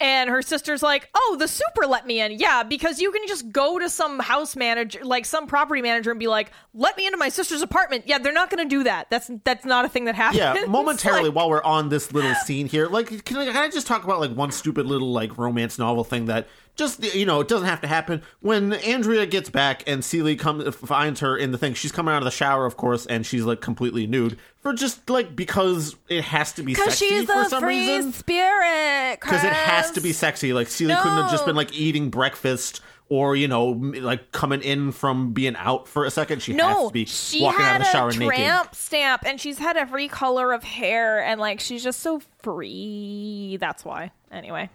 [0.00, 3.50] And her sister's like, "Oh, the super let me in." Yeah, because you can just
[3.50, 7.18] go to some house manager, like some property manager, and be like, "Let me into
[7.18, 9.10] my sister's apartment." Yeah, they're not going to do that.
[9.10, 10.38] That's that's not a thing that happens.
[10.38, 13.68] Yeah, momentarily Like, while we're on this little scene here, like, can I, can I
[13.70, 16.46] just talk about like one stupid little like romance novel thing that
[16.78, 18.22] just you know it doesn't have to happen.
[18.40, 22.18] When Andrea gets back and Celie comes finds her in the thing, she's coming out
[22.18, 26.24] of the shower, of course, and she's like completely nude for just like because it
[26.24, 28.12] has to be Because sexy she's for a some free reason.
[28.12, 29.18] spirit.
[29.20, 30.52] Because it has to be sexy.
[30.52, 32.80] Like Celie couldn't have just been like eating breakfast.
[33.10, 36.88] Or you know, like coming in from being out for a second, she has No,
[36.88, 38.36] to be she walking out had of the shower a naked.
[38.36, 43.56] tramp stamp, and she's had every color of hair, and like she's just so free.
[43.58, 44.10] That's why.
[44.30, 44.68] Anyway,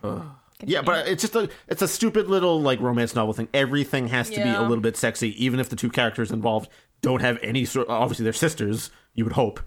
[0.65, 3.47] Yeah, but it's just a it's a stupid little like romance novel thing.
[3.53, 6.69] Everything has to be a little bit sexy, even if the two characters involved
[7.01, 7.89] don't have any sort.
[7.89, 8.91] Obviously, they're sisters.
[9.13, 9.59] You would hope.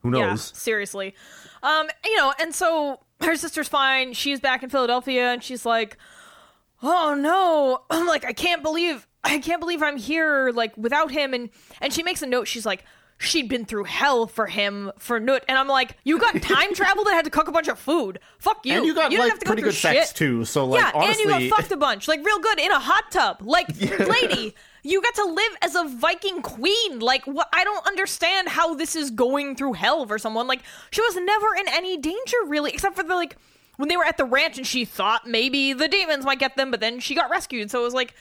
[0.00, 0.52] Who yeah, knows?
[0.54, 1.14] seriously.
[1.62, 4.12] Um, you know, and so her sister's fine.
[4.12, 5.96] She's back in Philadelphia, and she's like,
[6.82, 11.34] "Oh no!" I'm like, "I can't believe, I can't believe I'm here like without him."
[11.34, 11.50] And
[11.80, 12.48] and she makes a note.
[12.48, 12.84] She's like,
[13.18, 17.04] she'd been through hell for him for Cnut, and I'm like, you got time travel
[17.04, 18.18] that had to cook a bunch of food.
[18.38, 18.74] Fuck you.
[18.74, 20.44] And you got didn't like have to go pretty through good sex too.
[20.44, 22.78] So like yeah, honestly, and you got fucked a bunch, like real good in a
[22.78, 23.38] hot tub.
[23.42, 27.00] Like, lady, you got to live as a Viking queen.
[27.00, 27.48] Like, what?
[27.52, 30.46] I don't understand how this is going through hell for someone.
[30.46, 33.36] Like, she was never in any danger really, except for the like
[33.76, 36.70] when they were at the ranch and she thought maybe the demons might get them,
[36.70, 37.70] but then she got rescued.
[37.70, 38.14] So it was like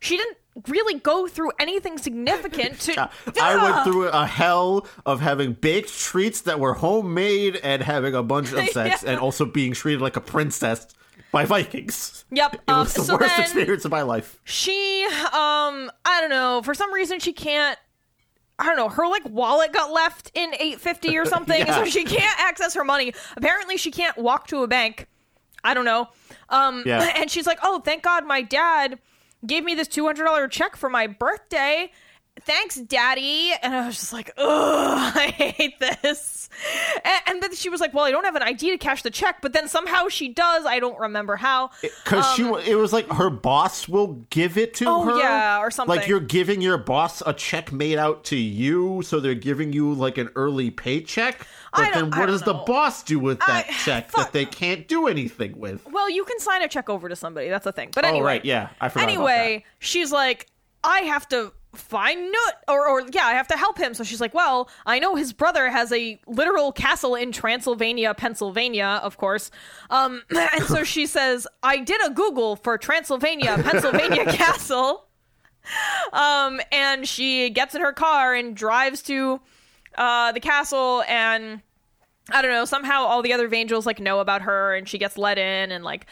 [0.00, 0.36] she didn't
[0.68, 3.10] really go through anything significant to.
[3.40, 8.22] I went through a hell of having baked treats that were homemade and having a
[8.22, 9.10] bunch of sex Yeah.
[9.12, 10.86] and also being treated like a princess
[11.32, 12.24] by Vikings.
[12.30, 12.54] Yep.
[12.54, 14.38] It um, was the so worst experience of my life.
[14.44, 16.62] she, um, I don't know.
[16.62, 17.78] For some reason, she can't.
[18.56, 18.88] I don't know.
[18.88, 21.78] Her like wallet got left in 850 or something, Yeah.
[21.78, 23.12] so she can't access her money.
[23.36, 25.08] Apparently, she can't walk to a bank.
[25.64, 26.08] I don't know.
[26.50, 27.10] Um, Yeah.
[27.16, 29.00] and she's like, "Oh, thank God, my dad
[29.46, 31.90] gave me this two hundred dollar check for my birthday."
[32.40, 33.52] Thanks, Daddy.
[33.62, 34.44] And I was just like, ugh,
[35.16, 36.48] I hate this.
[37.04, 39.10] And, and then she was like, Well, I don't have an ID to cash the
[39.10, 40.66] check, but then somehow she does.
[40.66, 41.70] I don't remember how.
[41.80, 45.18] Because she, wa- it was like her boss will give it to Um, Oh, her.
[45.20, 45.96] yeah, or something.
[45.96, 49.92] Like you're giving your boss a check made out to you, so they're giving you
[49.94, 51.46] like an early paycheck.
[51.74, 54.26] But then what does the boss do with that I- check fuck.
[54.26, 55.84] that they can't do anything with?
[55.90, 57.48] Well, you can sign a check over to somebody.
[57.48, 57.90] That's the thing.
[57.94, 60.46] But Oh, right, yeah, I forgot Anyway, she's like,
[60.84, 63.94] I have to find Cnut, or, or yeah, I have to help him.
[63.94, 69.00] So she's like, well, I know his brother has a literal castle in Transylvania, Pennsylvania,
[69.02, 69.50] of course.
[69.90, 75.06] Um, and so she says, I did a Google for Transylvania, Pennsylvania castle.
[76.12, 79.40] Um, and she gets in her car and drives to
[79.96, 81.62] uh, the castle and
[82.30, 85.18] I don't know, somehow all the other Vangels like know about her and she gets
[85.18, 86.06] let in and like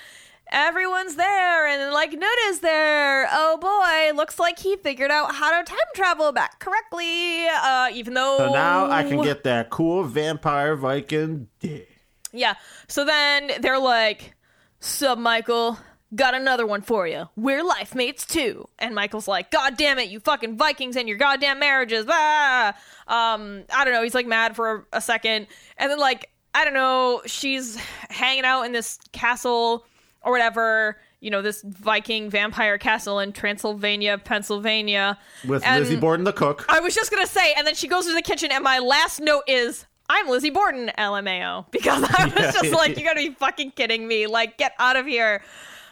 [0.53, 2.15] everyone's there and like
[2.49, 3.29] is there.
[3.33, 7.47] Oh boy, looks like he figured out how to time travel back correctly.
[7.49, 11.89] Uh even though So now I can get that cool vampire Viking dick.
[12.33, 12.55] Yeah.
[12.89, 14.35] So then they're like,
[14.81, 15.79] Sup, Michael?
[16.15, 17.29] Got another one for you.
[17.37, 18.69] We're life mates too.
[18.79, 22.05] And Michael's like, God damn it, you fucking Vikings and your goddamn marriages.
[22.09, 22.77] Ah!
[23.07, 24.03] Um, I don't know.
[24.03, 25.47] He's like mad for a second.
[25.79, 27.77] And then, like, I don't know, she's
[28.11, 29.87] hanging out in this castle
[30.25, 35.19] or whatever, you know, this Viking vampire castle in Transylvania, Pennsylvania.
[35.47, 36.65] With And- Lizzie Borden the cook.
[36.69, 39.21] I was just gonna say, and then she goes to the kitchen, and my last
[39.21, 42.51] note is, "I'm Lizzie Borden, LMAO," because I was Yeah.
[42.53, 44.27] just like, "You gotta be fucking kidding me!
[44.27, 45.43] Like, get out of here!"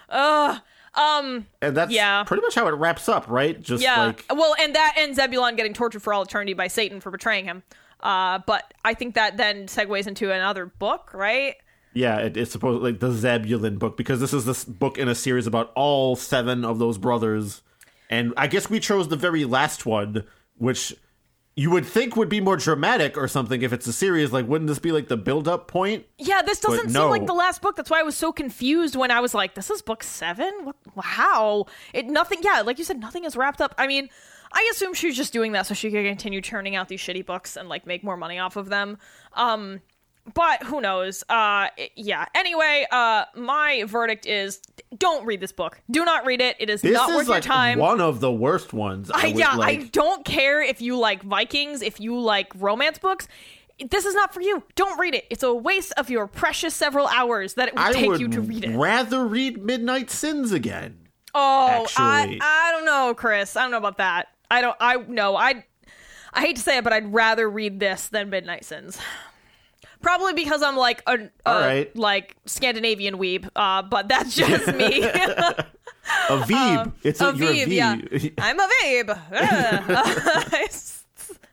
[0.09, 0.61] Ugh.
[0.95, 1.47] Um.
[1.63, 2.25] and that's yeah.
[2.25, 3.61] pretty much how it wraps up, right?
[3.61, 4.07] Just Yeah.
[4.07, 7.45] like well, and that ends Zebulon getting tortured for all eternity by Satan for betraying
[7.45, 7.63] him.
[8.01, 8.41] Uh.
[8.45, 11.55] But I think that then segues into another book, right?
[11.93, 15.15] Yeah, it, it's supposed like the Zebulon book because this is this book in a
[15.15, 17.63] series about all seven of those brothers,
[18.09, 20.25] and I guess we chose the very last one,
[20.57, 20.95] which
[21.57, 24.33] you would think would be more dramatic or something if it's a series.
[24.33, 26.07] Like, wouldn't this be like the build-up point?
[26.17, 27.77] Yeah, this doesn't But seem like the last book.
[27.77, 30.53] That's why I was so confused when I was like, "This is book seven?
[30.63, 30.77] What?
[30.95, 31.67] Wow!
[31.93, 32.39] It nothing.
[32.43, 33.75] Yeah, like you said, nothing is wrapped up.
[33.77, 34.09] I mean,
[34.53, 37.27] I assume she was just doing that so she could continue churning out these shitty
[37.27, 38.99] books and like make more money off of them.
[39.35, 39.81] Um,
[40.35, 41.25] but who knows?
[41.29, 42.27] Uh, yeah.
[42.35, 44.61] Anyway, uh, my verdict is:
[44.97, 45.81] don't read this book.
[45.91, 46.57] Do not read it.
[46.61, 47.79] It is This not is worth like your time.
[47.79, 49.11] one of the worst ones.
[49.11, 52.99] I, I, yeah, like, I don't care if you like Vikings, if you like romance
[52.99, 53.29] books.
[53.91, 54.63] This is not for you.
[54.75, 55.27] Don't read it.
[55.31, 58.29] It's a waste of your precious several hours that it would I take would you
[58.29, 58.77] to read it.
[58.77, 61.09] rather read Midnight Sins again.
[61.35, 61.87] oh.
[61.97, 63.57] I, I don't know, Chris.
[63.57, 64.29] I don't know about that.
[64.51, 64.77] I don't.
[64.81, 65.35] I no.
[65.35, 65.65] I
[66.35, 68.99] I hate to say it, but I'd rather read this than Midnight Sins.
[70.03, 71.95] Probably because I'm like a, a All right.
[71.97, 75.03] like Scandinavian weeb, uh, but that's just me.
[76.29, 77.97] Aviv, it's a, A a Veeb, yeah.
[78.39, 79.19] I'm a Veeb.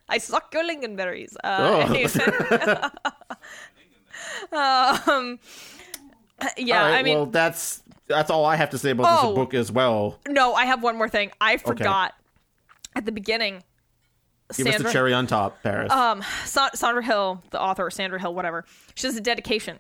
[0.10, 1.36] I, suck your lingonberries.
[1.44, 2.90] Uh,
[5.08, 5.40] um,
[6.58, 9.28] yeah, right, I mean, well, that's that's all I have to say about Oh.
[9.30, 10.20] this book as well.
[10.28, 11.32] no, I have one more thing.
[11.42, 12.14] I forgot
[12.96, 13.64] at the beginning.
[14.56, 15.92] Give us the cherry on top, Paris.
[15.92, 18.64] um, Sa- Sandra Hill, the author, or Sandra Hill, whatever.
[18.96, 19.78] She has a dedication.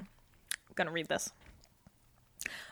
[0.51, 1.31] I'm gonna read this.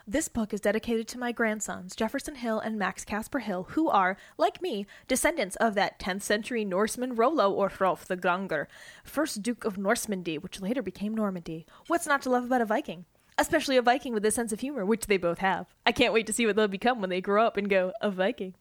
[0.06, 4.16] This book is dedicated to my grandsons, Jefferson Hill and Max Casper Hill, who are,
[4.38, 8.68] like me, descendants of that 10th century Norseman Rollo or Hrolf the Ganger,
[9.02, 11.66] first Duke of Normandy, which later became Normandy.
[11.88, 13.06] What's not to love about a Viking?
[13.36, 15.66] Especially a Viking with a sense of humor, which they both have.
[15.84, 18.08] I can't wait to see what they'll become when they grow up and go, a
[18.10, 18.54] Viking.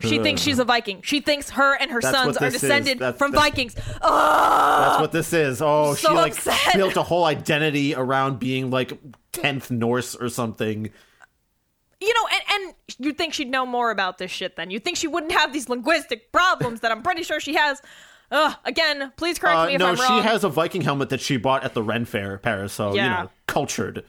[0.00, 1.00] She thinks she's a Viking.
[1.02, 2.60] She thinks her and her That's sons what are this is.
[2.62, 3.74] descended That's- from that's- Vikings.
[4.02, 5.62] Oh, That's what this is.
[5.62, 6.74] Oh, so she like upset.
[6.74, 8.92] built a whole identity around being like
[9.32, 10.90] tenth Norse or something.
[12.00, 14.70] you know, and, and you'd think she'd know more about this shit then.
[14.70, 17.80] You'd think she wouldn't have these linguistic problems that I'm pretty sure she has.
[18.30, 19.98] Ugh, again, please correct Uh, me if no, I'm wrong.
[20.02, 20.22] No, she wrong.
[20.24, 22.72] has a Viking helmet that she bought at the Ren Fair, Paris.
[22.74, 24.04] So you know, cultured.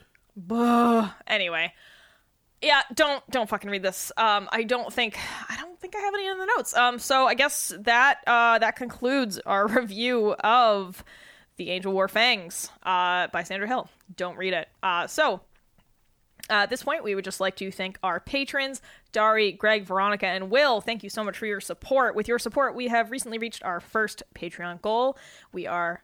[1.28, 1.74] anyway
[2.62, 5.18] yeah don't don't fucking read this um i don't think
[5.50, 8.58] i don't think i have any in the notes um so i guess that uh
[8.60, 11.04] that concludes our review of
[11.58, 15.42] the angel wore fangs uh by sandra hill don't read it uh so
[16.50, 20.28] uh, at this point, we would just like to thank our patrons, Dari, Greg, Veronica,
[20.28, 20.80] and Will.
[20.80, 22.14] Thank you so much for your support.
[22.14, 25.18] With your support, we have recently reached our first Patreon goal.
[25.54, 26.04] We are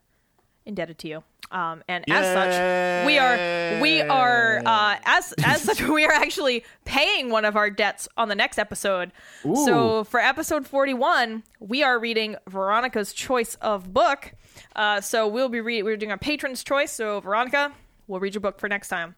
[0.66, 1.24] indebted to you.
[1.52, 6.64] Um, and as such, we are we are uh, as as such we are actually
[6.86, 9.12] paying one of our debts on the next episode.
[9.44, 14.34] So for episode forty one, we are reading Veronica's choice of book.
[14.76, 16.92] Uh, so we'll be re- we're doing a patron's choice.
[16.94, 17.74] So Veronica,
[18.08, 19.16] we'll read your book for next time.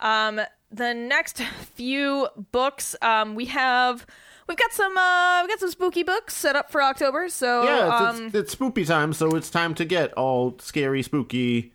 [0.00, 0.40] Um,
[0.70, 1.42] the next
[1.74, 4.06] few books, um, we have
[4.52, 7.28] we've got some uh, we got some spooky books set up for October.
[7.28, 11.02] So Yeah, it's, um, it's, it's spoopy time, so it's time to get all scary,
[11.02, 11.72] spooky,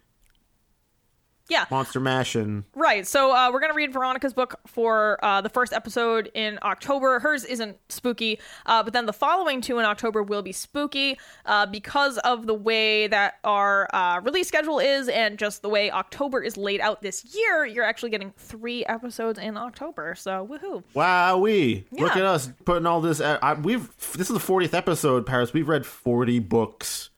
[1.49, 2.65] yeah, monster mashing.
[2.75, 3.05] Right.
[3.07, 7.19] So uh, we're gonna read Veronica's book for uh, the first episode in October.
[7.19, 11.65] Hers isn't spooky, uh, but then the following two in October will be spooky uh,
[11.65, 16.41] because of the way that our uh, release schedule is, and just the way October
[16.41, 17.65] is laid out this year.
[17.65, 20.15] You're actually getting three episodes in October.
[20.15, 20.83] So woohoo!
[20.95, 21.85] Wowee!
[21.91, 22.21] Look Yeah.
[22.21, 23.19] at us putting all this.
[23.21, 25.53] uh, I, we've this is the fortieth episode, Paris.
[25.53, 27.09] We've read forty books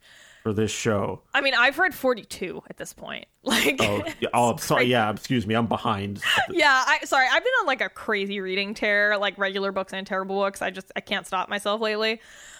[0.44, 1.22] for this show.
[1.34, 3.26] I mean, I've read 42 at this point.
[3.44, 4.86] Like, Oh, yeah, oh, sorry.
[4.86, 5.56] Yeah, excuse me.
[5.56, 6.22] I'm behind.
[6.52, 10.06] yeah I sorry, I've been on like a crazy reading tear, like regular books and
[10.06, 10.62] terrible books.
[10.62, 12.20] I just I can't stop myself lately.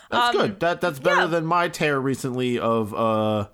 [0.10, 0.60] That's good.
[0.62, 1.40] That that's better Um, yeah.
[1.40, 3.48] than my tear recently of uh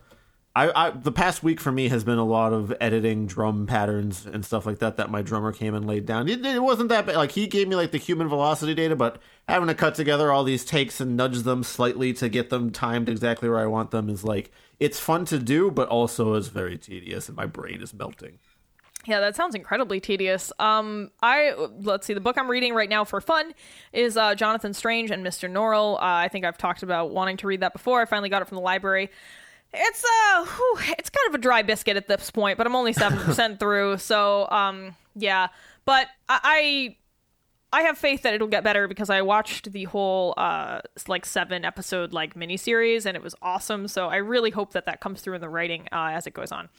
[0.55, 4.25] I, I the past week for me has been a lot of editing drum patterns
[4.25, 6.29] and stuff like that that my drummer came and laid down.
[6.29, 7.17] It, it wasn't that bad.
[7.17, 10.45] Like he gave me like the human velocity data, but having to cut together all
[10.45, 14.09] these takes and nudge them slightly to get them timed exactly where I want them
[14.09, 14.49] is like
[14.79, 18.39] it's fun to do, but also is very tedious and my brain is melting.
[19.05, 20.53] Yeah, that sounds incredibly tedious.
[20.57, 22.13] Um, I let's see.
[22.13, 23.53] The book I'm reading right now for fun
[23.91, 25.51] is uh, Jonathan Strange and Mr.
[25.51, 25.95] Norrell.
[25.95, 28.01] Uh, I think I've talked about wanting to read that before.
[28.01, 29.11] I finally got it from the library.
[29.75, 32.93] It's uh, whew, it's kind of a dry biscuit at this point, but I'm only
[32.93, 33.97] seven percent through.
[33.97, 35.47] So um, yeah.
[35.85, 36.39] But I,
[37.71, 41.25] I I have faith that it'll get better because I watched the whole uh like
[41.25, 43.87] seven episode like miniseries and it was awesome.
[43.87, 46.51] So I really hope that that comes through in the writing uh, as it goes
[46.51, 46.69] on.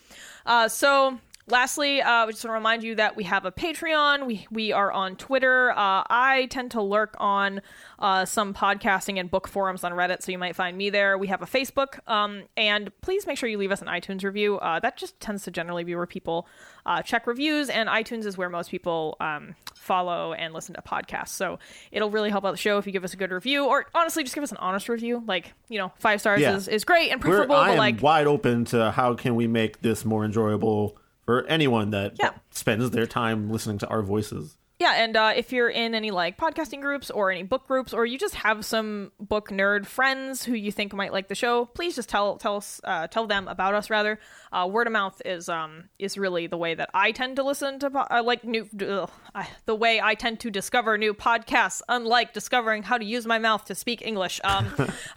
[0.47, 1.18] Uh, so
[1.48, 4.27] lastly, uh, we just want to remind you that we have a Patreon.
[4.27, 5.70] We we are on Twitter.
[5.70, 7.62] Uh, I tend to lurk on
[7.98, 11.16] uh, some podcasting and book forums on Reddit, so you might find me there.
[11.18, 14.59] We have a Facebook, um, and please make sure you leave us an iTunes review.
[14.59, 16.47] Uh, that just tends to generally be where people
[16.85, 21.28] uh, check reviews, and iTunes is where most people um, follow and listen to podcasts.
[21.28, 21.59] So
[21.93, 24.23] it'll really help out the show if you give us a good review, or honestly,
[24.23, 25.23] just give us an honest review.
[25.27, 26.56] Like you know, five stars Yeah.
[26.56, 29.35] is, is great and We're, preferable, I but am like wide open to how can
[29.35, 32.31] we make this more enjoyable for anyone that Yeah.
[32.51, 34.57] spends their time listening to our voices.
[34.78, 38.05] Yeah, and uh, if you're in any like podcasting groups or any book groups, or
[38.05, 41.97] you just have some book nerd friends who you think might like the show, please
[41.97, 43.89] just tell tell us uh, tell them about us.
[43.89, 44.19] Rather,
[44.53, 47.78] uh, word of mouth is um is really the way that I tend to listen
[47.78, 51.81] to po- uh, like new ugh, I, the way I tend to discover new podcasts.
[51.89, 54.43] Unlike discovering how to use my mouth to speak English.
[54.44, 54.66] Um,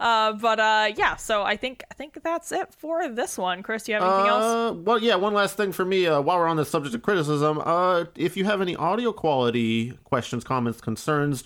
[0.00, 3.62] uh, but uh, yeah, so I think I think that's it for this one.
[3.62, 4.76] Chris, do you have anything else?
[4.78, 5.16] Well, yeah.
[5.16, 8.36] One last thing for me, uh, while we're on the subject of criticism, uh, if
[8.36, 11.42] you have any audio quality questions, comments, concerns,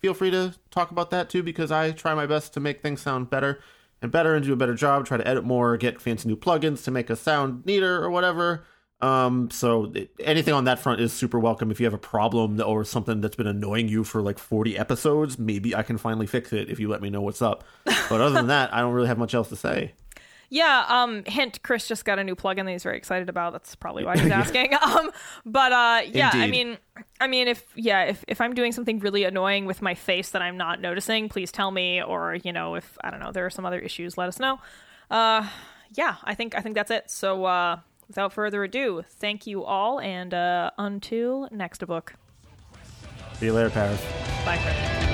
[0.00, 3.02] feel free to talk about that too, because I try my best to make things
[3.02, 3.60] sound better
[4.00, 5.04] and better and do a better job.
[5.04, 8.64] Try to edit more, get fancy new plugins to make us sound neater or whatever.
[9.02, 11.70] Um, so it, anything on that front is super welcome.
[11.70, 15.38] If you have a problem or something that's been annoying you for like 40 episodes,
[15.38, 17.62] maybe I can finally fix it if you let me know what's up.
[17.84, 19.92] But other than that, I don't really have much else to say.
[20.52, 23.52] Yeah, um, hint, Chris just got a new plugin that he's very excited about.
[23.52, 24.74] That's probably why he's asking.
[24.82, 25.10] um,
[25.46, 26.76] but uh, yeah, I mean,
[27.20, 30.42] I mean, if yeah, if if I'm doing something really annoying with my face that
[30.42, 32.02] I'm not noticing, please tell me.
[32.02, 34.58] Or you know, if I don't know, there are some other issues, let us know.
[35.08, 35.48] Uh,
[35.94, 37.10] yeah, I think I think that's it.
[37.10, 37.78] So uh,
[38.08, 42.14] without further ado, thank you all, and uh, until next book.
[43.34, 44.04] See you later, Paris.
[44.44, 45.09] Bye, Chris.